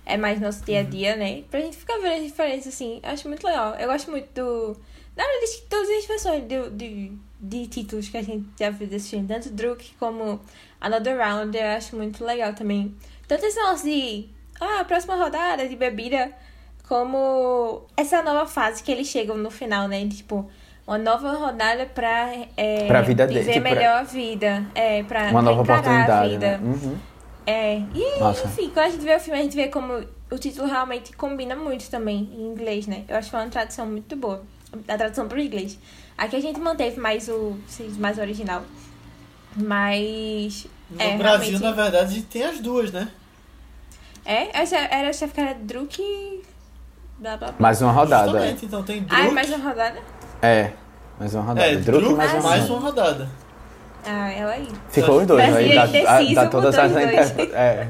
[0.05, 1.43] é mais nosso dia a dia, né?
[1.51, 3.75] Pra gente ficar vendo as diferenças assim, eu acho muito legal.
[3.75, 4.77] Eu gosto muito do.
[5.15, 8.87] Na verdade, de todas as versões de, de, de títulos que a gente já viu
[8.87, 10.39] desse filme, tanto Druk como
[10.79, 12.95] Another Round, eu acho muito legal também.
[13.27, 14.29] Tanto esse nosso de.
[14.59, 16.31] Ah, próxima rodada de bebida
[16.87, 20.03] como essa nova fase que eles chegam no final, né?
[20.05, 20.49] De, tipo,
[20.87, 24.65] uma nova rodada pra, é, Pra vida de- viver tipo, melhor a vida.
[24.73, 26.57] É, pra Uma nova encarar a oportunidade, vida.
[26.57, 26.59] né?
[26.63, 26.97] Uhum.
[27.45, 28.45] É, e Nossa.
[28.47, 31.55] enfim, quando a gente vê o filme, a gente vê como o título realmente combina
[31.55, 33.03] muito também em inglês, né?
[33.07, 34.43] Eu acho que foi uma tradução muito boa.
[34.87, 35.77] A tradução pro inglês.
[36.17, 37.57] Aqui a gente manteve mais o
[37.99, 38.63] mais original.
[39.55, 40.67] Mas.
[40.89, 43.09] No é, Brasil, realmente- na verdade, a gente tem as duas, né?
[44.27, 46.43] É, essa era essa ficar Druk e.
[47.17, 47.55] Blá blá blá.
[47.59, 48.25] Mais uma rodada.
[48.29, 49.15] Justamente, então tem Druk.
[49.15, 49.99] Ah, é mais uma rodada?
[50.41, 50.71] É,
[51.17, 51.65] mais uma rodada.
[51.67, 52.73] É, Druk Druk mais Ah, uma mais rodada.
[52.73, 53.29] uma rodada.
[54.05, 54.67] Ah, ela aí.
[54.89, 57.49] Ficou os dois, Brasil aí dá, dá, dá todas as interpretações.
[57.55, 57.87] É.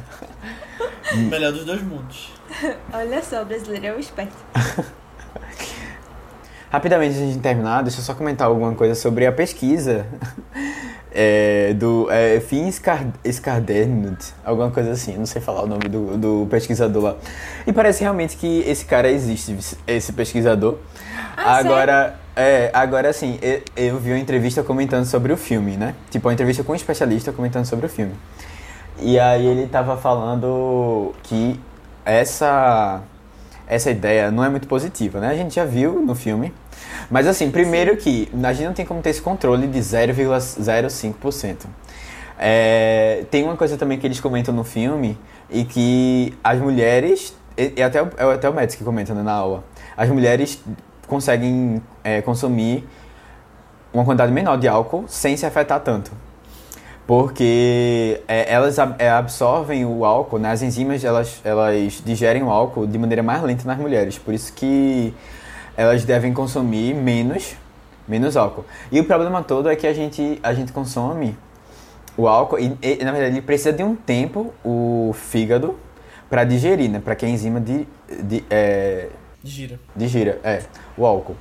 [1.17, 2.31] Melhor dos dois mundos.
[2.93, 4.35] Olha só, o brasileiro é o esperto.
[6.69, 10.05] Rapidamente, antes de terminar, deixa eu só comentar alguma coisa sobre a pesquisa
[11.19, 16.15] é, do é, Finn Skar- Skardernut, alguma coisa assim, não sei falar o nome do,
[16.15, 17.15] do pesquisador lá.
[17.65, 19.57] E parece realmente que esse cara existe,
[19.87, 20.77] esse pesquisador.
[21.35, 25.95] Ah, agora, é, agora assim, eu, eu vi uma entrevista comentando sobre o filme, né?
[26.11, 28.13] Tipo, uma entrevista com um especialista comentando sobre o filme.
[28.99, 31.59] E aí ele tava falando que
[32.05, 33.01] essa
[33.67, 35.29] essa ideia não é muito positiva, né?
[35.29, 36.53] A gente já viu no filme.
[37.09, 41.65] Mas assim, primeiro que a gente não tem como ter esse controle de 0,05%.
[42.39, 45.17] É, tem uma coisa também que eles comentam no filme
[45.49, 49.33] e que as mulheres, e, e até, é até o médico que comenta né, na
[49.33, 49.63] aula,
[49.95, 50.61] as mulheres
[51.07, 52.87] conseguem é, consumir
[53.93, 56.11] uma quantidade menor de álcool sem se afetar tanto
[57.07, 60.51] porque é, elas é, absorvem o álcool, né?
[60.51, 64.51] as enzimas elas, elas digerem o álcool de maneira mais lenta nas mulheres, por isso
[64.51, 65.13] que
[65.77, 67.55] elas devem consumir menos,
[68.07, 68.65] menos álcool.
[68.91, 71.37] E o problema todo é que a gente, a gente consome
[72.17, 75.77] o álcool e, e na verdade ele precisa de um tempo o fígado
[76.27, 76.99] para digerir, né?
[76.99, 77.87] Para que a enzima de,
[78.23, 79.09] de, é,
[79.43, 79.79] digira.
[79.95, 80.63] digira, é,
[80.97, 81.37] o álcool.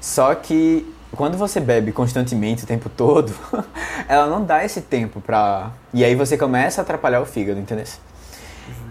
[0.00, 0.86] Só que
[1.16, 3.34] quando você bebe constantemente o tempo todo,
[4.08, 5.72] ela não dá esse tempo pra.
[5.92, 7.84] E aí você começa a atrapalhar o fígado, entendeu?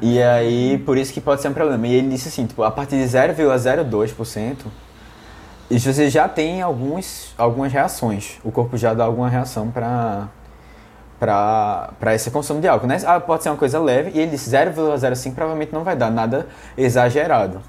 [0.02, 1.88] E aí, por isso que pode ser um problema.
[1.88, 4.58] E ele disse assim, tipo, a partir de 0,02%,
[5.70, 8.40] isso você já tem alguns, algumas reações.
[8.44, 10.30] O corpo já dá alguma reação pra,
[11.20, 12.98] pra esse consumo de álcool, né?
[13.06, 16.48] Ah, pode ser uma coisa leve, e ele disse 0,05 provavelmente não vai dar nada
[16.78, 17.62] exagerado.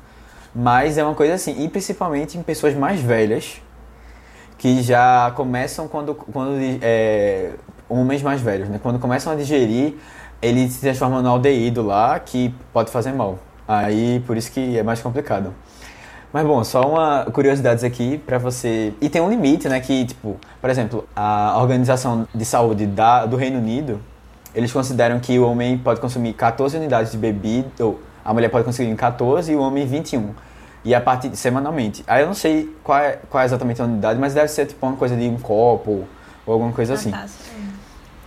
[0.55, 3.61] Mas é uma coisa assim, e principalmente em pessoas mais velhas,
[4.57, 7.53] que já começam quando, quando é,
[7.89, 8.81] homens mais velhos, né?
[8.83, 9.95] Quando começam a digerir,
[10.41, 13.39] ele se transforma no aldeído lá, que pode fazer mal.
[13.67, 15.55] Aí, por isso que é mais complicado.
[16.33, 18.95] Mas bom, só uma curiosidade aqui para você.
[19.01, 19.81] E tem um limite, né?
[19.81, 24.01] Que, tipo, por exemplo, a Organização de Saúde da, do Reino Unido,
[24.55, 28.65] eles consideram que o homem pode consumir 14 unidades de bebida, ou a mulher pode
[28.65, 30.31] consumir 14 e o homem 21
[30.85, 32.05] e a partir semanalmente.
[32.07, 34.87] Aí eu não sei qual é, qual é exatamente a unidade, mas deve ser tipo
[34.87, 36.05] uma coisa de um copo
[36.47, 37.13] ou alguma coisa assim.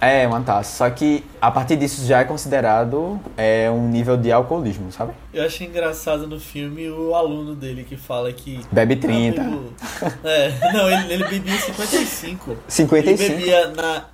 [0.07, 0.77] É, uma taça.
[0.77, 5.13] Só que a partir disso já é considerado é, um nível de alcoolismo, sabe?
[5.33, 8.59] Eu achei engraçado no filme o aluno dele que fala que.
[8.71, 9.41] Bebe 30.
[10.23, 12.57] é, não, ele, ele bebia 55.
[12.67, 13.23] 55.
[13.23, 14.05] Ele bebia na,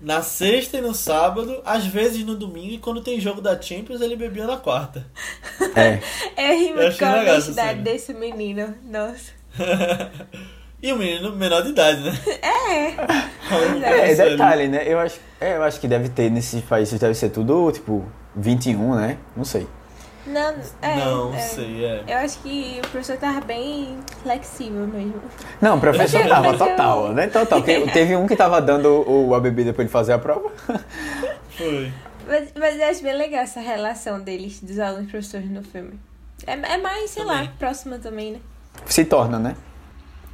[0.00, 4.00] na sexta e no sábado, às vezes no domingo, e quando tem jogo da Champions,
[4.00, 5.06] ele bebia na quarta.
[5.76, 6.00] É.
[6.36, 8.74] Eu ri muito com a honestidade desse menino.
[8.84, 9.38] Nossa.
[10.82, 12.12] e o menino menor de idade, né?
[13.50, 14.10] É.
[14.10, 14.82] é, detalhe, né?
[14.86, 18.04] Eu acho, é, eu acho que deve ter nesses países, deve ser tudo, tipo,
[18.36, 19.16] 21, né?
[19.34, 19.66] Não sei.
[20.26, 22.04] Não, é, não é, sei, é.
[22.06, 25.22] Eu acho que o professor tava bem flexível mesmo.
[25.60, 27.26] Não, o professor tava total, né?
[27.28, 27.62] Total.
[27.62, 30.50] Teve um que tava dando o, a bebida pra ele fazer a prova.
[31.56, 31.90] Foi.
[32.26, 35.98] Mas, mas eu acho bem legal essa relação deles, dos alunos e professores no filme.
[36.46, 37.44] É, é mais, sei também.
[37.44, 38.40] lá, próxima também, né?
[38.84, 39.56] Se torna, né?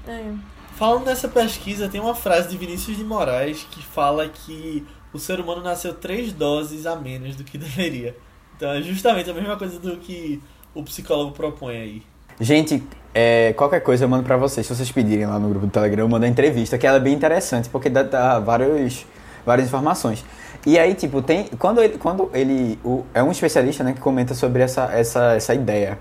[0.07, 0.33] É.
[0.77, 5.39] Falando nessa pesquisa, tem uma frase de Vinícius de Moraes que fala que o ser
[5.39, 8.17] humano nasceu três doses a menos do que deveria.
[8.57, 10.43] Então é justamente a mesma coisa do que
[10.75, 12.03] o psicólogo propõe aí.
[12.41, 12.83] Gente,
[13.15, 14.67] é, qualquer coisa eu mando pra vocês.
[14.67, 17.01] Se vocês pedirem lá no grupo do Telegram, eu mando a entrevista, que ela é
[17.01, 19.07] bem interessante, porque dá, dá vários,
[19.47, 20.25] várias informações.
[20.67, 21.45] E aí, tipo, tem.
[21.59, 21.99] Quando ele.
[21.99, 25.99] Quando ele o, é um especialista né, que comenta sobre essa, essa, essa ideia.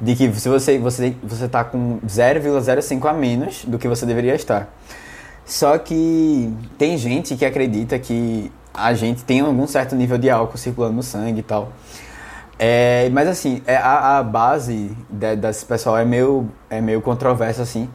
[0.00, 4.34] De que se você, você, você tá com 0,05 a menos do que você deveria
[4.34, 4.68] estar.
[5.44, 10.58] Só que tem gente que acredita que a gente tem algum certo nível de álcool
[10.58, 11.72] circulando no sangue e tal.
[12.58, 17.62] É, mas assim, é, a, a base de, desse pessoal é meio, é meio controversa
[17.62, 17.88] assim.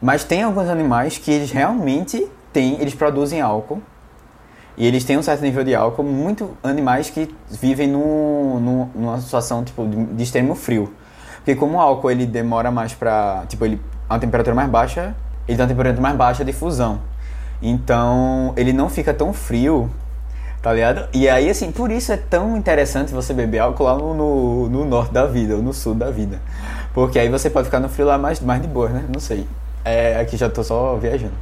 [0.00, 3.82] Mas tem alguns animais que eles realmente têm, eles produzem álcool.
[4.76, 9.62] E eles têm um certo nível de álcool, muito animais que vivem no, numa situação
[9.62, 10.92] tipo, de, de, extremo frio.
[11.44, 13.44] Porque como o álcool ele demora mais pra.
[13.48, 15.14] Tipo, ele a temperatura mais baixa,
[15.46, 17.00] ele tem uma temperatura mais baixa de fusão.
[17.60, 19.90] Então ele não fica tão frio
[20.64, 21.06] Tá ligado?
[21.12, 24.84] E aí, assim, por isso é tão interessante você beber álcool lá no, no, no,
[24.86, 26.40] norte da vida, ou no sul da vida.
[26.94, 29.04] Porque aí você pode ficar no frio lá mais, mais de boa, né?
[29.12, 29.46] Não sei.
[29.84, 31.34] É, aqui já tô só viajando.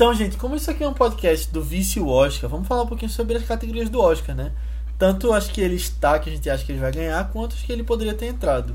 [0.00, 3.10] Então, gente, como isso aqui é um podcast do Vício Oscar, vamos falar um pouquinho
[3.10, 4.50] sobre as categorias do Oscar, né?
[4.98, 7.60] Tanto as que ele está, que a gente acha que ele vai ganhar, quanto as
[7.60, 8.74] que ele poderia ter entrado.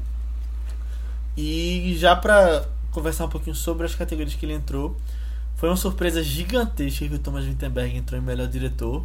[1.36, 4.96] E já pra conversar um pouquinho sobre as categorias que ele entrou,
[5.56, 9.04] foi uma surpresa gigantesca que o Thomas Wittenberg entrou em melhor diretor.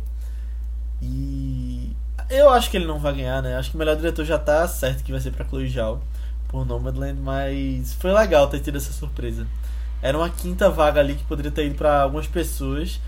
[1.01, 1.97] E
[2.29, 3.57] eu acho que ele não vai ganhar, né?
[3.57, 6.03] Acho que o melhor diretor já tá certo que vai ser para Chloe Zhao.
[6.49, 9.47] por Nomadland, mas foi legal ter tido essa surpresa.
[10.03, 13.01] Era uma quinta vaga ali que poderia ter ido para algumas pessoas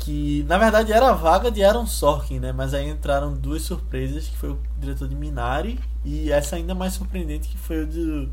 [0.00, 2.52] que na verdade era a vaga de Aaron Sorkin, né?
[2.52, 6.94] Mas aí entraram duas surpresas, que foi o diretor de Minari e essa ainda mais
[6.94, 8.28] surpreendente que foi o de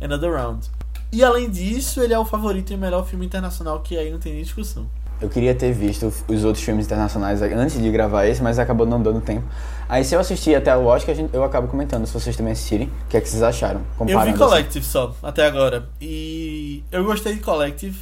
[0.00, 0.70] Another Round.
[1.10, 4.18] E além disso, ele é o favorito e o melhor filme internacional que aí não
[4.18, 4.86] tem nem discussão.
[5.22, 9.00] Eu queria ter visto os outros filmes internacionais antes de gravar esse, mas acabou não
[9.00, 9.46] dando tempo.
[9.88, 13.08] Aí se eu assistir até o Oscar, eu acabo comentando, se vocês também assistirem, o
[13.08, 13.82] que é que vocês acharam?
[14.00, 14.90] Eu vi Collective assim.
[14.90, 15.88] só, até agora.
[16.00, 17.96] E eu gostei de Collective.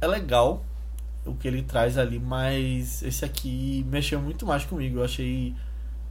[0.00, 0.64] É legal
[1.24, 4.98] o que ele traz ali, mas esse aqui mexeu muito mais comigo.
[4.98, 5.54] Eu achei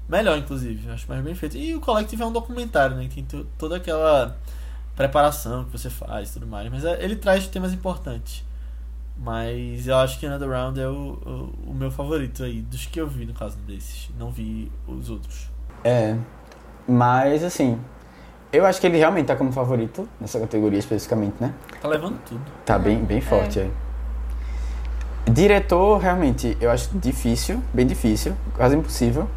[0.08, 0.90] melhor, inclusive.
[0.92, 1.58] Acho mais bem feito.
[1.58, 3.10] E o Collective é um documentário, né?
[3.14, 3.26] Tem
[3.58, 4.38] toda aquela
[4.96, 6.72] preparação que você faz e tudo mais.
[6.72, 8.46] Mas é, ele traz temas importantes.
[9.18, 13.00] Mas eu acho que Another Round é o, o, o, meu favorito aí, dos que
[13.00, 14.10] eu vi no caso desses.
[14.20, 15.50] Não vi os outros.
[15.84, 16.16] É,
[16.88, 17.80] mas assim,
[18.52, 21.54] eu acho que ele realmente tá como favorito nessa categoria especificamente, né?
[21.82, 22.42] Tá levando tudo.
[22.66, 23.64] Tá bem, bem forte, é.
[23.64, 25.32] é.
[25.32, 29.28] Diretor, realmente, eu acho difícil, bem difícil, quase impossível.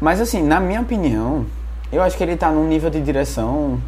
[0.00, 1.46] Mas assim, na minha opinião,
[1.92, 3.80] eu acho que ele tá num nível de direção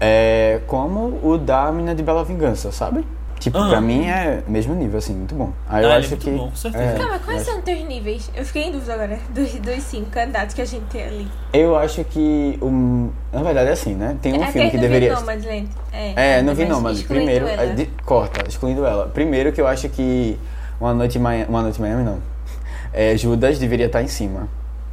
[0.00, 3.06] é, como o da Mina de Bela Vingança, sabe?
[3.44, 3.68] Tipo, uhum.
[3.68, 5.52] pra mim é mesmo nível, assim, muito bom.
[5.68, 6.30] Aí ah, eu é acho é que.
[6.30, 6.82] Bom, com certeza.
[6.82, 8.30] É, Calma, quais são os teus níveis?
[8.34, 11.28] Eu fiquei em dúvida agora dos, dos cinco candidatos que a gente tem ali.
[11.52, 12.58] Eu acho que.
[12.62, 14.16] Um, na verdade é assim, né?
[14.22, 15.14] Tem um é filme que, deveria.
[15.14, 17.04] Vi é, é, não vi Nomadland.
[17.04, 17.46] Primeiro.
[17.46, 17.74] Ela.
[17.74, 19.08] De, corta, excluindo ela.
[19.08, 20.38] Primeiro que eu acho que
[20.80, 21.44] Uma Noite em Miami.
[21.46, 22.20] Uma Noite em Miami não.
[22.94, 24.48] É, Judas deveria estar em cima.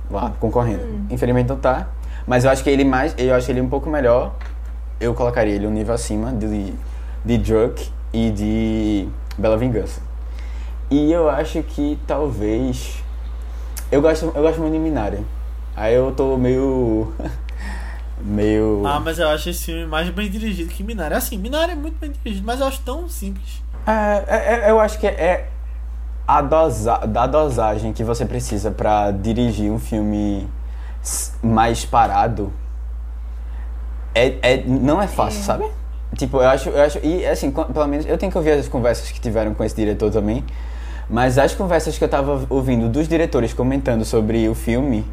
[0.10, 0.84] Lá, concorrendo.
[0.84, 1.06] Hum.
[1.10, 1.88] Infelizmente não tá.
[2.28, 3.16] Mas eu acho que ele mais.
[3.18, 4.36] Eu acho ele um pouco melhor.
[5.00, 6.74] Eu colocaria ele um nível acima de,
[7.24, 9.08] de Druk e de
[9.38, 10.02] Bela Vingança.
[10.90, 13.02] E eu acho que talvez.
[13.92, 15.26] Eu gosto, eu gosto muito de Minari.
[15.76, 17.14] Aí eu tô meio.
[18.20, 18.84] meio.
[18.86, 21.14] Ah, mas eu acho esse filme mais bem dirigido que Minari.
[21.14, 23.64] Assim, Minari é muito bem dirigido, mas eu acho tão simples.
[23.88, 25.50] É, é, é eu acho que é
[26.28, 30.48] a, dosa, a dosagem que você precisa para dirigir um filme
[31.42, 32.54] mais parado.
[34.14, 35.44] É, é, não é fácil, é.
[35.44, 35.81] sabe?
[36.18, 37.00] Tipo, eu acho, eu acho.
[37.04, 40.12] E assim, pelo menos eu tenho que ouvir as conversas que tiveram com esse diretor
[40.12, 40.44] também.
[41.10, 45.06] Mas as conversas que eu tava ouvindo dos diretores comentando sobre o filme,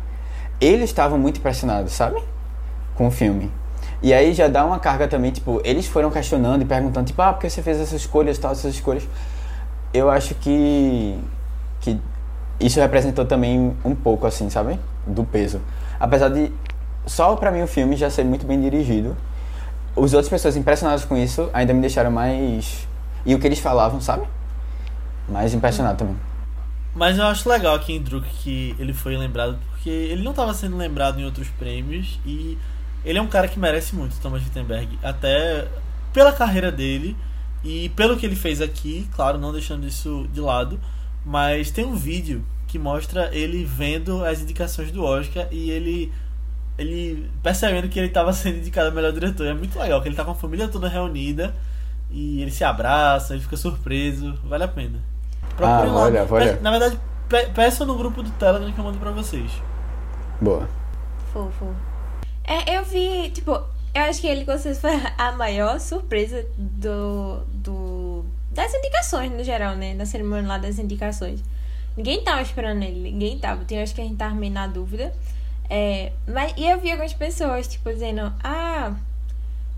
[0.61, 2.23] eles estavam muito impressionados, sabe?
[2.95, 3.51] Com o filme.
[4.01, 7.33] E aí já dá uma carga também, tipo, eles foram questionando e perguntando, tipo, ah,
[7.33, 9.09] por que você fez essas escolhas, tal, essas escolhas.
[9.93, 11.19] Eu acho que.
[11.81, 11.99] que
[12.61, 14.79] isso representou também um pouco, assim, sabe?
[15.07, 15.61] Do peso.
[15.99, 16.53] Apesar de.
[17.07, 19.17] Só pra mim o filme já ser muito bem dirigido
[19.97, 22.87] os outras pessoas impressionadas com isso ainda me deixaram mais.
[23.25, 24.27] E o que eles falavam, sabe?
[25.29, 26.17] Mais impressionado também.
[26.95, 30.55] Mas eu acho legal aqui em Druk que ele foi lembrado, porque ele não estava
[30.55, 32.59] sendo lembrado em outros prêmios e
[33.05, 35.69] ele é um cara que merece muito, Thomas Wittenberg, até
[36.13, 37.17] pela carreira dele
[37.63, 40.81] e pelo que ele fez aqui, claro, não deixando isso de lado,
[41.25, 46.13] mas tem um vídeo que mostra ele vendo as indicações do Oscar e ele
[46.79, 49.47] ele percebendo que ele estava sendo indicado a melhor diretor.
[49.47, 51.55] É muito legal, que ele tá com a família toda reunida
[52.11, 54.39] e ele se abraça, ele fica surpreso.
[54.45, 55.01] Vale a pena.
[55.57, 56.03] Procure ah, lá.
[56.05, 56.61] Olha, olha.
[56.61, 56.99] Na verdade,
[57.55, 59.51] peça no grupo do Telegram que eu mando pra vocês.
[60.41, 60.69] Boa.
[61.33, 61.75] Fofo.
[62.45, 67.41] É, eu vi, tipo, eu acho que ele com certeza foi a maior surpresa do,
[67.49, 68.25] do.
[68.53, 69.95] das indicações no geral, né?
[69.95, 71.43] Da cerimônia lá das indicações.
[71.97, 73.65] Ninguém tava esperando ele, ninguém tava.
[73.65, 75.13] Tem acho que a gente tava meio na dúvida.
[75.71, 78.95] É, mas, e eu vi algumas pessoas, tipo, dizendo, ah,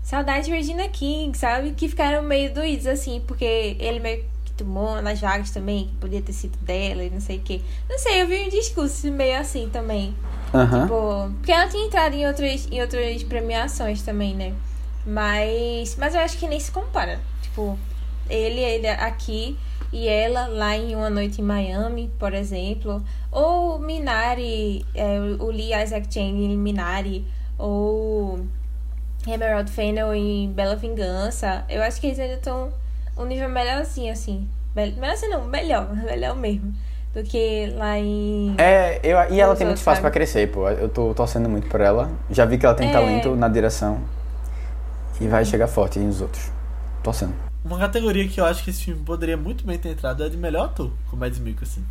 [0.03, 1.71] saudade de Regina King, sabe?
[1.71, 6.21] Que ficaram meio doídos, assim, porque ele meio que tomou nas vagas também, que podia
[6.21, 7.61] ter sido dela e não sei o quê.
[7.89, 10.15] Não sei, eu vi um discurso meio assim também.
[10.53, 10.81] Uhum.
[10.81, 14.53] Tipo, porque ela tinha entrado em outras, em outras premiações também, né?
[15.05, 17.19] Mas, mas eu acho que nem se compara.
[17.41, 17.77] Tipo,
[18.29, 19.57] ele, ele aqui
[19.91, 25.73] e ela lá em Uma Noite em Miami, por exemplo, ou Minari, é, o Lee
[25.73, 27.25] Isaac Chang em Minari,
[27.57, 28.39] ou
[29.27, 31.65] Emerald Fennel em Bela Vingança.
[31.69, 32.69] Eu acho que eles ainda estão
[33.17, 34.47] um nível melhorzinho, assim.
[34.75, 36.73] Melhor assim não, melhor, melhor mesmo.
[37.13, 38.55] Do que lá em.
[38.57, 40.69] É, eu, e ela tem muito espaço para crescer, pô.
[40.69, 42.09] Eu tô torcendo muito por ela.
[42.29, 42.93] Já vi que ela tem é...
[42.93, 43.99] talento na direção.
[45.19, 46.49] E vai chegar forte nos outros.
[47.03, 47.50] Torcendo.
[47.63, 50.37] Uma categoria que eu acho que esse filme poderia muito bem ter entrado é de
[50.37, 51.83] melhor ator, com o Mads Mikkelsen.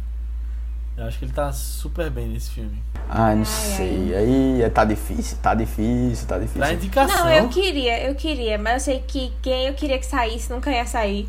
[0.96, 2.82] Eu acho que ele tá super bem nesse filme.
[3.08, 4.14] Ah, não sei.
[4.14, 6.60] Aí tá difícil, tá difícil, tá difícil.
[6.60, 7.24] Pra indicação.
[7.24, 10.70] Não, eu queria, eu queria, mas eu sei que quem eu queria que saísse nunca
[10.70, 11.28] ia sair.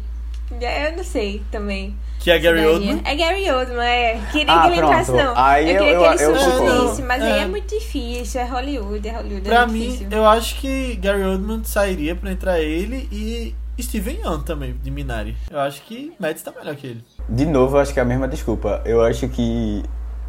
[0.52, 1.96] Eu não sei também.
[2.20, 2.66] Que é Gary.
[2.66, 3.02] Oldman.
[3.06, 4.20] É Gary Oldman, é.
[4.32, 4.92] Queria Ah, que ele pronto.
[4.92, 5.34] entrasse, não.
[5.38, 7.38] Aí eu eu- queria eu- que ele surgisse, mas aí É.
[7.44, 8.42] é muito difícil.
[8.42, 9.42] É Hollywood, é Hollywood.
[9.42, 10.08] Pra é mim, difícil.
[10.12, 15.36] eu acho que Gary Oldman sairia pra entrar ele e Steven Yeun também, de Minari.
[15.50, 17.04] Eu acho que Mads tá melhor que ele.
[17.28, 18.82] De novo, eu acho que é a mesma desculpa.
[18.86, 19.84] Eu acho que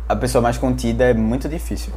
[0.08, 1.92] a pessoa mais contida é muito difícil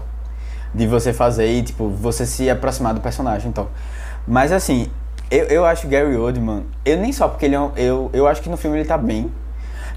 [0.73, 3.69] de você fazer e, tipo, você se aproximar do personagem, então.
[4.27, 4.89] Mas, assim,
[5.31, 6.65] eu, eu acho Gary Oldman...
[6.83, 8.97] Eu nem só porque ele é um, eu, eu acho que no filme ele tá
[8.97, 9.31] bem,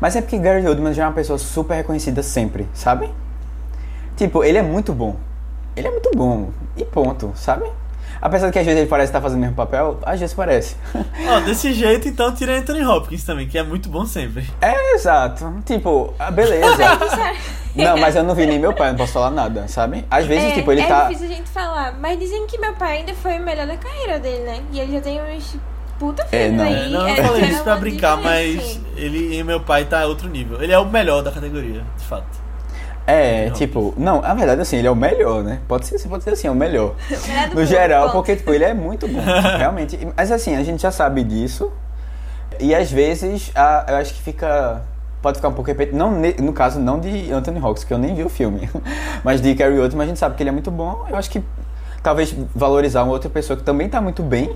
[0.00, 3.10] mas é porque Gary Oldman já é uma pessoa super reconhecida sempre, sabe?
[4.16, 5.16] Tipo, ele é muito bom.
[5.74, 6.50] Ele é muito bom.
[6.76, 7.68] E ponto, sabe?
[8.20, 10.76] Apesar de que às vezes ele parece estar fazendo o mesmo papel, às vezes parece.
[11.28, 14.48] Ó, desse jeito, então, tira Anthony Hopkins também, que é muito bom sempre.
[14.60, 15.62] É, exato.
[15.64, 16.76] Tipo, ah, beleza.
[17.74, 20.04] não, mas eu não vi nem meu pai, não posso falar nada, sabe?
[20.10, 21.04] Às vezes, é, tipo, ele é tá.
[21.04, 24.18] difícil a gente falar, mas dizem que meu pai ainda foi o melhor da carreira
[24.18, 24.60] dele, né?
[24.72, 25.56] E ele já tem uns
[25.98, 26.64] puta É, filmes não.
[26.64, 26.74] aí.
[26.74, 28.80] É, não, eu é, falei isso pra brincar, mas diferença.
[28.96, 30.62] ele e meu pai tá a outro nível.
[30.62, 32.47] Ele é o melhor da categoria, de fato.
[33.10, 33.52] É, Não.
[33.54, 35.60] tipo, não, na verdade, assim, ele é o melhor, né?
[35.66, 36.94] Pode ser, pode ser assim, é o melhor.
[37.54, 39.20] No geral, porque, tipo, ele é muito bom,
[39.56, 39.98] realmente.
[40.14, 41.72] Mas assim, a gente já sabe disso.
[42.60, 44.82] E às vezes, a- eu acho que fica.
[45.22, 45.96] Pode ficar um pouco repetido.
[45.96, 48.68] Não, no caso, não de Anthony Hawks, que eu nem vi o filme.
[49.24, 51.06] Mas de Carrie Oldman, a gente sabe que ele é muito bom.
[51.08, 51.42] Eu acho que
[52.02, 54.54] talvez valorizar uma outra pessoa que também tá muito bem.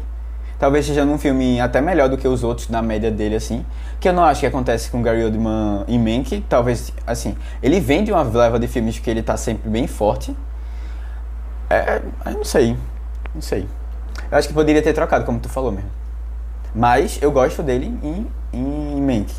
[0.62, 3.66] Talvez seja num filme até melhor do que os outros na média dele, assim.
[3.98, 6.40] Que eu não acho que acontece com Gary Oldman em Mank.
[6.48, 10.36] Talvez, assim, ele vem de uma leva de filmes que ele tá sempre bem forte.
[11.68, 12.76] É, eu não sei.
[13.34, 13.66] Não sei.
[14.30, 15.90] Eu acho que poderia ter trocado, como tu falou mesmo.
[16.72, 19.32] Mas eu gosto dele em, em Mank.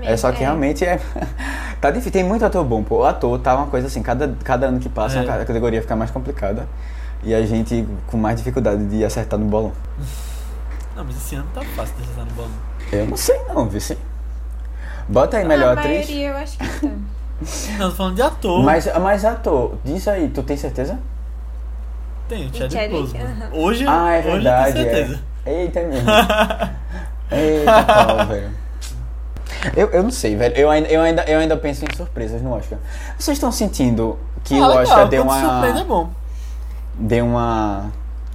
[0.00, 0.46] É só que É.
[0.46, 0.98] realmente é.
[1.78, 2.10] tá difícil.
[2.12, 3.00] Tem muito ator bom, pô.
[3.00, 5.28] O ator tá uma coisa assim, cada, cada ano que passa, É.
[5.30, 6.66] a categoria fica mais complicada.
[7.22, 9.72] E a gente com mais dificuldade de acertar no bolão.
[11.00, 12.50] Não, mas esse ano tá fácil de acertar no bolão.
[12.92, 13.80] Eu não sei não, viu?
[13.80, 13.96] sim.
[15.08, 16.06] Bota aí melhor a atriz.
[16.06, 16.88] maioria eu acho que tá.
[17.78, 18.62] Não, tô falando de ator.
[18.62, 20.98] Mas, mas ator, diz aí, tu tem certeza?
[22.28, 23.24] Tem o Chadwick Chadwick, Boseman.
[23.24, 23.50] aham.
[23.54, 24.68] Hoje, Ah, é hoje verdade.
[24.68, 24.94] eu tenho é.
[24.94, 25.20] certeza.
[25.46, 26.10] Eita mesmo.
[27.32, 28.50] Eita pau, velho.
[29.74, 30.54] Eu, eu não sei, velho.
[30.54, 32.78] Eu ainda, eu, ainda, eu ainda penso em surpresas no Oscar.
[33.18, 36.10] Vocês estão sentindo que Ah, o legal, Oscar deu quando surpreende é uma, bom.
[36.94, 37.90] deu uma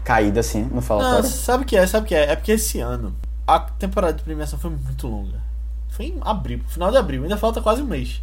[0.05, 1.27] caída assim no Não, falatório?
[1.27, 1.85] sabe o que é?
[1.85, 2.31] Sabe o que é?
[2.31, 3.13] É porque esse ano
[3.47, 5.39] a temporada de premiação foi muito longa.
[5.89, 8.21] Foi em abril, final de abril, ainda falta quase um mês.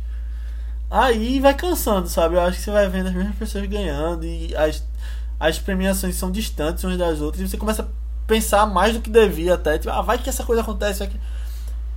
[0.90, 2.34] Aí vai cansando, sabe?
[2.36, 4.84] Eu acho que você vai vendo as mesmas pessoas ganhando e as,
[5.40, 7.86] as premiações são distantes umas das outras e você começa a
[8.26, 9.78] pensar mais do que devia até.
[9.78, 10.98] Tipo, ah, vai que essa coisa acontece.
[10.98, 11.20] Vai que...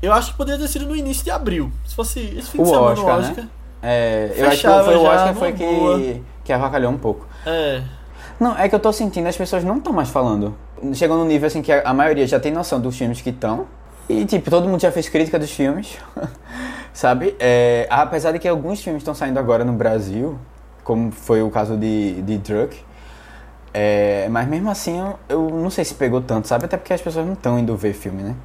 [0.01, 1.71] Eu acho que poderia ter sido no início de abril.
[1.85, 3.49] Se fosse esse fim O de semana Oscar, né?
[3.83, 5.99] É, eu acho que foi o Oscar foi boa.
[5.99, 7.27] que, que avacalhou um pouco.
[7.45, 7.83] É.
[8.39, 10.55] Não, é que eu tô sentindo, as pessoas não estão mais falando.
[10.93, 13.65] Chegou num nível assim que a, a maioria já tem noção dos filmes que estão.
[14.07, 15.97] E, tipo, todo mundo já fez crítica dos filmes.
[16.95, 17.35] sabe?
[17.39, 20.39] É, apesar de que alguns filmes estão saindo agora no Brasil,
[20.83, 22.77] como foi o caso de, de Druk.
[23.73, 26.65] É, mas mesmo assim, eu, eu não sei se pegou tanto, sabe?
[26.65, 28.35] Até porque as pessoas não estão indo ver filme, né?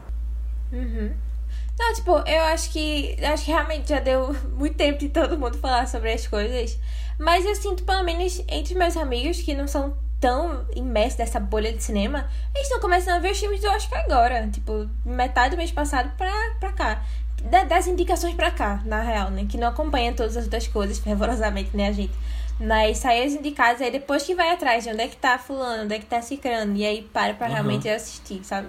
[1.80, 3.16] Não, tipo, eu acho que.
[3.24, 6.78] Acho que realmente já deu muito tempo de todo mundo falar sobre as coisas.
[7.18, 11.72] Mas eu sinto, pelo menos, entre meus amigos que não são tão imersos nessa bolha
[11.72, 14.46] de cinema, eles estão começando a ver os filmes do Oscar agora.
[14.52, 16.30] Tipo, metade do mês passado pra,
[16.60, 17.02] pra cá.
[17.44, 19.46] Da- das indicações pra cá, na real, né?
[19.48, 22.12] Que não acompanha todas as outras coisas fervorosamente, né, a gente?
[22.58, 25.84] Mas sai as indicadas aí depois que vai atrás de onde é que tá fulano,
[25.84, 26.76] onde é que tá cicrano.
[26.76, 27.52] E aí para pra Uhum.
[27.54, 28.68] realmente assistir, sabe?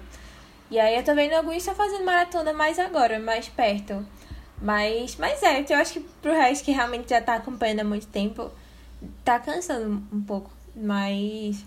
[0.72, 4.06] E aí eu tô vendo alguns só fazendo maratona mais agora, mais perto.
[4.62, 8.08] Mas, mas é, eu acho que pro resto que realmente já tá acompanhando há muito
[8.08, 8.50] tempo,
[9.26, 10.50] tá cansando um pouco.
[10.76, 11.58] Mas.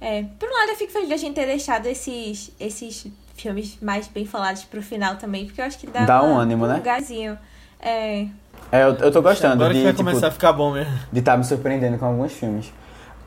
[0.00, 4.06] É, por um lado eu fico feliz da gente ter deixado esses, esses filmes mais
[4.06, 6.74] bem falados pro final também, porque eu acho que dá, Dá um ânimo, né?
[6.76, 7.36] lugarzinho.
[7.80, 8.26] É.
[8.70, 10.92] É, eu, eu tô gostando Agora de, que vai tipo, começar a ficar bom mesmo.
[11.10, 12.72] de estar me surpreendendo com alguns filmes.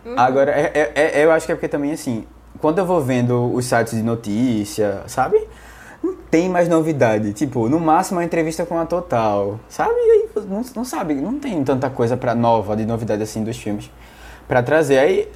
[0.05, 0.17] Uhum.
[0.17, 2.25] Agora, é- é- é- eu acho que é porque também, assim,
[2.59, 5.47] quando eu vou vendo os sites de notícia, sabe?
[6.03, 7.33] Não tem mais novidade.
[7.33, 9.93] Tipo, no máximo uma entrevista com a Total, sabe?
[9.93, 13.57] E aí, não, não sabe, não tem tanta coisa pra nova, de novidade, assim, dos
[13.57, 13.89] filmes
[14.47, 14.97] pra trazer.
[14.97, 15.29] Aí,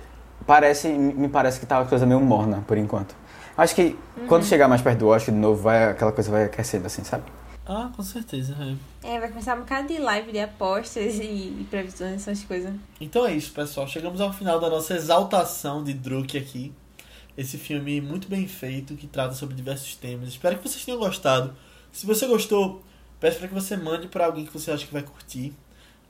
[0.45, 3.15] parece, me parece que tá uma coisa meio morna, por enquanto.
[3.57, 3.97] Acho que
[4.27, 7.23] quando chegar mais perto do Oscar de novo, vai, aquela coisa vai aquecendo, assim, sabe?
[7.65, 8.55] Ah, com certeza.
[9.03, 9.15] é.
[9.15, 12.71] É, vai começar um bocado de live de apostas e, e previsões, essas coisas.
[13.01, 13.87] Então é isso, pessoal.
[13.87, 16.73] Chegamos ao final da nossa exaltação de Druk aqui.
[17.37, 20.29] Esse filme muito bem feito, que trata sobre diversos temas.
[20.29, 21.55] Espero que vocês tenham gostado.
[21.91, 22.81] Se você gostou,
[23.19, 25.53] peço para que você mande para alguém que você acha que vai curtir.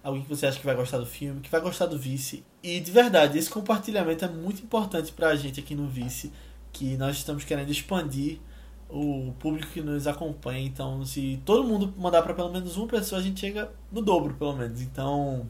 [0.03, 2.43] Alguém que você acha que vai gostar do filme, que vai gostar do Vice.
[2.61, 6.31] E de verdade, esse compartilhamento é muito importante para a gente aqui no Vice.
[6.71, 8.39] Que nós estamos querendo expandir
[8.87, 10.65] o público que nos acompanha.
[10.65, 14.35] Então, se todo mundo mandar para pelo menos uma pessoa, a gente chega no dobro,
[14.35, 14.79] pelo menos.
[14.81, 15.47] Então,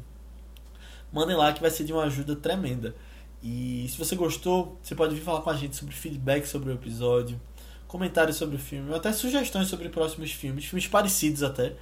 [1.11, 2.95] mandem lá que vai ser de uma ajuda tremenda.
[3.45, 6.73] E se você gostou, você pode vir falar com a gente sobre feedback sobre o
[6.73, 7.39] episódio,
[7.87, 11.75] comentários sobre o filme, ou até sugestões sobre próximos filmes, filmes parecidos até,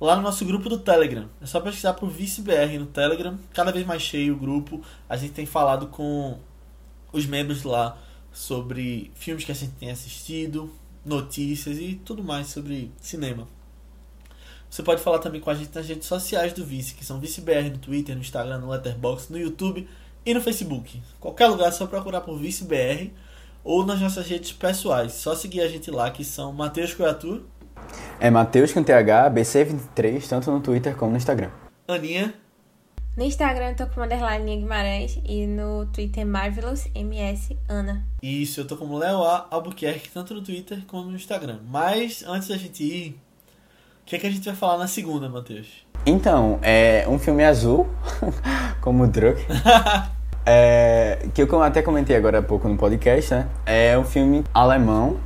[0.00, 1.28] lá no nosso grupo do Telegram.
[1.40, 4.82] É só pesquisar por ViceBR no Telegram, cada vez mais cheio o grupo.
[5.08, 6.36] A gente tem falado com
[7.12, 7.96] os membros lá
[8.32, 10.68] sobre filmes que a gente tem assistido,
[11.06, 13.46] notícias e tudo mais sobre cinema.
[14.68, 17.70] Você pode falar também com a gente nas redes sociais do Vice, que são ViceBR
[17.70, 19.86] no Twitter, no Instagram, no Letterboxd, no YouTube
[20.24, 21.02] e no Facebook.
[21.20, 23.12] Qualquer lugar é só procurar por ViceBR
[23.62, 25.12] ou nas nossas redes pessoais.
[25.12, 27.42] Só seguir a gente lá, que são Matheus Coiatur.
[28.20, 31.50] É Matheus com TH, BC23, tanto no Twitter como no Instagram.
[31.86, 32.34] Aninha.
[33.16, 38.04] No Instagram eu tô com underline Guimarães e no Twitter Marvelous MS Ana.
[38.20, 39.46] Isso, eu tô como Leo A.
[39.52, 41.60] Albuquerque, tanto no Twitter como no Instagram.
[41.68, 43.10] Mas antes da gente ir,
[44.02, 45.86] o que, é que a gente vai falar na segunda, Matheus?
[46.04, 47.88] Então, é um filme azul,
[48.82, 49.40] como o Druk,
[50.46, 53.46] é, que eu até comentei agora há pouco no podcast, né?
[53.64, 55.16] É um filme alemão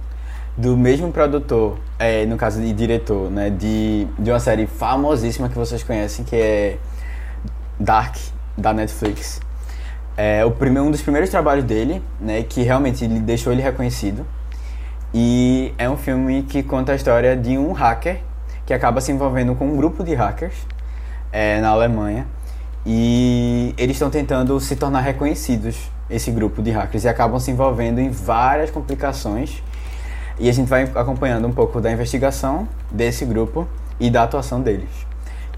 [0.57, 3.51] do mesmo produtor, é, no caso de diretor, né?
[3.51, 6.79] De, de uma série famosíssima que vocês conhecem, que é
[7.81, 8.17] Dark,
[8.57, 9.41] da Netflix.
[10.17, 12.45] É o primeiro, um dos primeiros trabalhos dele, né?
[12.45, 14.25] Que realmente deixou ele reconhecido.
[15.13, 18.21] E é um filme que conta a história de um hacker
[18.65, 20.55] que acaba se envolvendo com um grupo de hackers
[21.33, 22.27] é, na Alemanha
[22.87, 25.77] e eles estão tentando se tornar reconhecidos,
[26.09, 29.63] esse grupo de hackers, e acabam se envolvendo em várias complicações.
[30.39, 33.69] E a gente vai acompanhando um pouco da investigação desse grupo
[33.99, 34.89] e da atuação deles,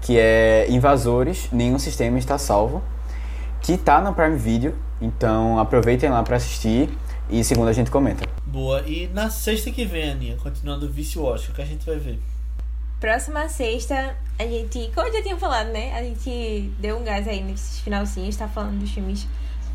[0.01, 2.81] que é Invasores, Nenhum Sistema Está Salvo,
[3.61, 6.89] que está no Prime Video, então aproveitem lá para assistir
[7.29, 8.27] e segundo a gente comenta.
[8.45, 11.85] Boa, e na sexta que vem, Aninha, continuando o Vice Watch, o que a gente
[11.85, 12.19] vai ver?
[13.01, 15.91] Próxima sexta, a gente, como eu já tinha falado, né?
[15.97, 19.27] A gente deu um gás aí nesses finalzinhos, tá falando dos filmes,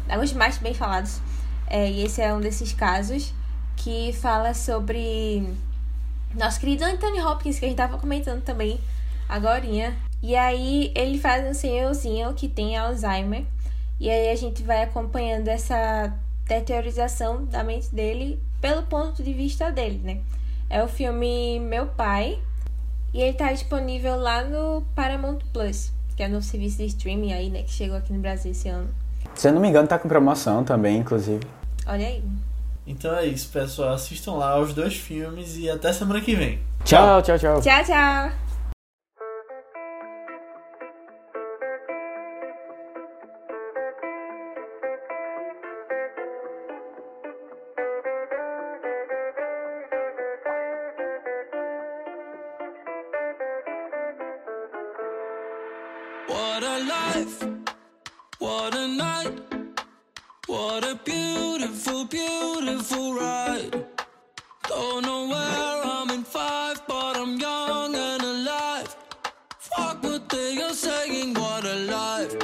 [0.09, 1.21] alguns mais bem falados.
[1.67, 3.35] É, e esse é um desses casos
[3.77, 5.43] que fala sobre
[6.37, 8.79] nosso querido Anthony Hopkins, que a gente tava comentando também
[9.29, 9.65] agora.
[10.23, 13.45] E aí ele faz um senhorzinho que tem Alzheimer.
[13.99, 16.15] E aí a gente vai acompanhando essa
[16.47, 20.21] deteriorização da mente dele pelo ponto de vista dele, né?
[20.71, 22.39] É o filme Meu Pai,
[23.17, 27.49] e ele tá disponível lá no Paramount Plus, que é no serviço de streaming aí,
[27.49, 28.89] né, que chegou aqui no Brasil esse ano.
[29.35, 31.41] Se eu não me engano, tá com promoção também, inclusive.
[31.87, 32.23] Olha aí.
[32.87, 33.95] Então é isso, pessoal.
[33.95, 36.61] Assistam lá os dois filmes e até semana que vem.
[36.85, 37.61] Tchau, tchau, tchau.
[37.63, 38.46] Tchau, tchau.
[58.67, 59.33] What a night,
[60.49, 63.87] what a beautiful, beautiful ride.
[64.67, 68.97] Don't know where I'm in five, but I'm young and alive.
[69.61, 72.35] Fuck what they are saying, what a life.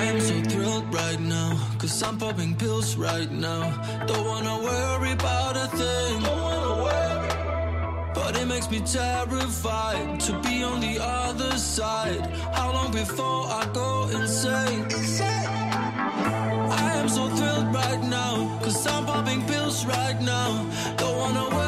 [0.00, 3.62] I am so thrilled right now, cause I'm popping pills right now.
[4.06, 5.47] Don't wanna worry about
[8.58, 12.26] makes me terrified to be on the other side.
[12.52, 14.84] How long before I go insane?
[16.72, 20.66] I am so thrilled right now, cause I'm popping pills right now.
[20.96, 21.67] Don't wanna worry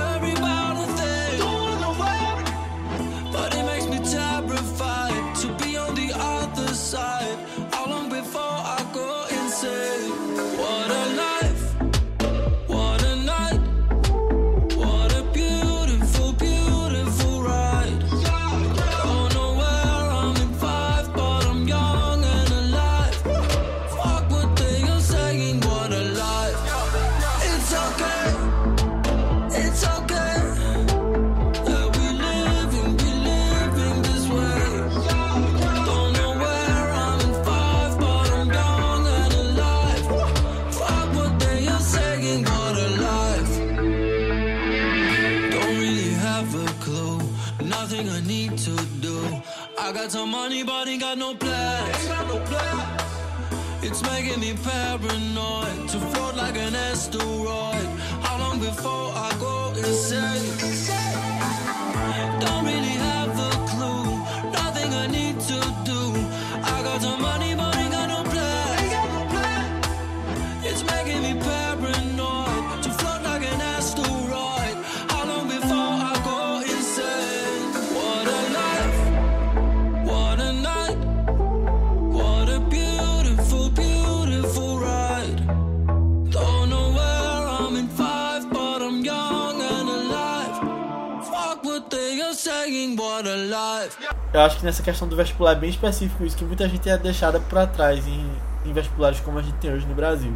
[94.33, 96.97] Eu acho que nessa questão do vestibular é bem específico isso, que muita gente é
[96.97, 98.31] deixada para trás em,
[98.65, 100.33] em vestibulares como a gente tem hoje no Brasil.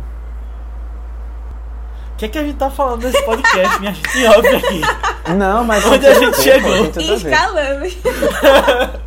[2.13, 4.81] O que é que a gente tá falando nesse podcast, minha gente Óbvio aqui?
[5.37, 5.85] Não, mas.
[5.85, 6.87] Onde a gente chegou?
[6.87, 7.87] Escalando.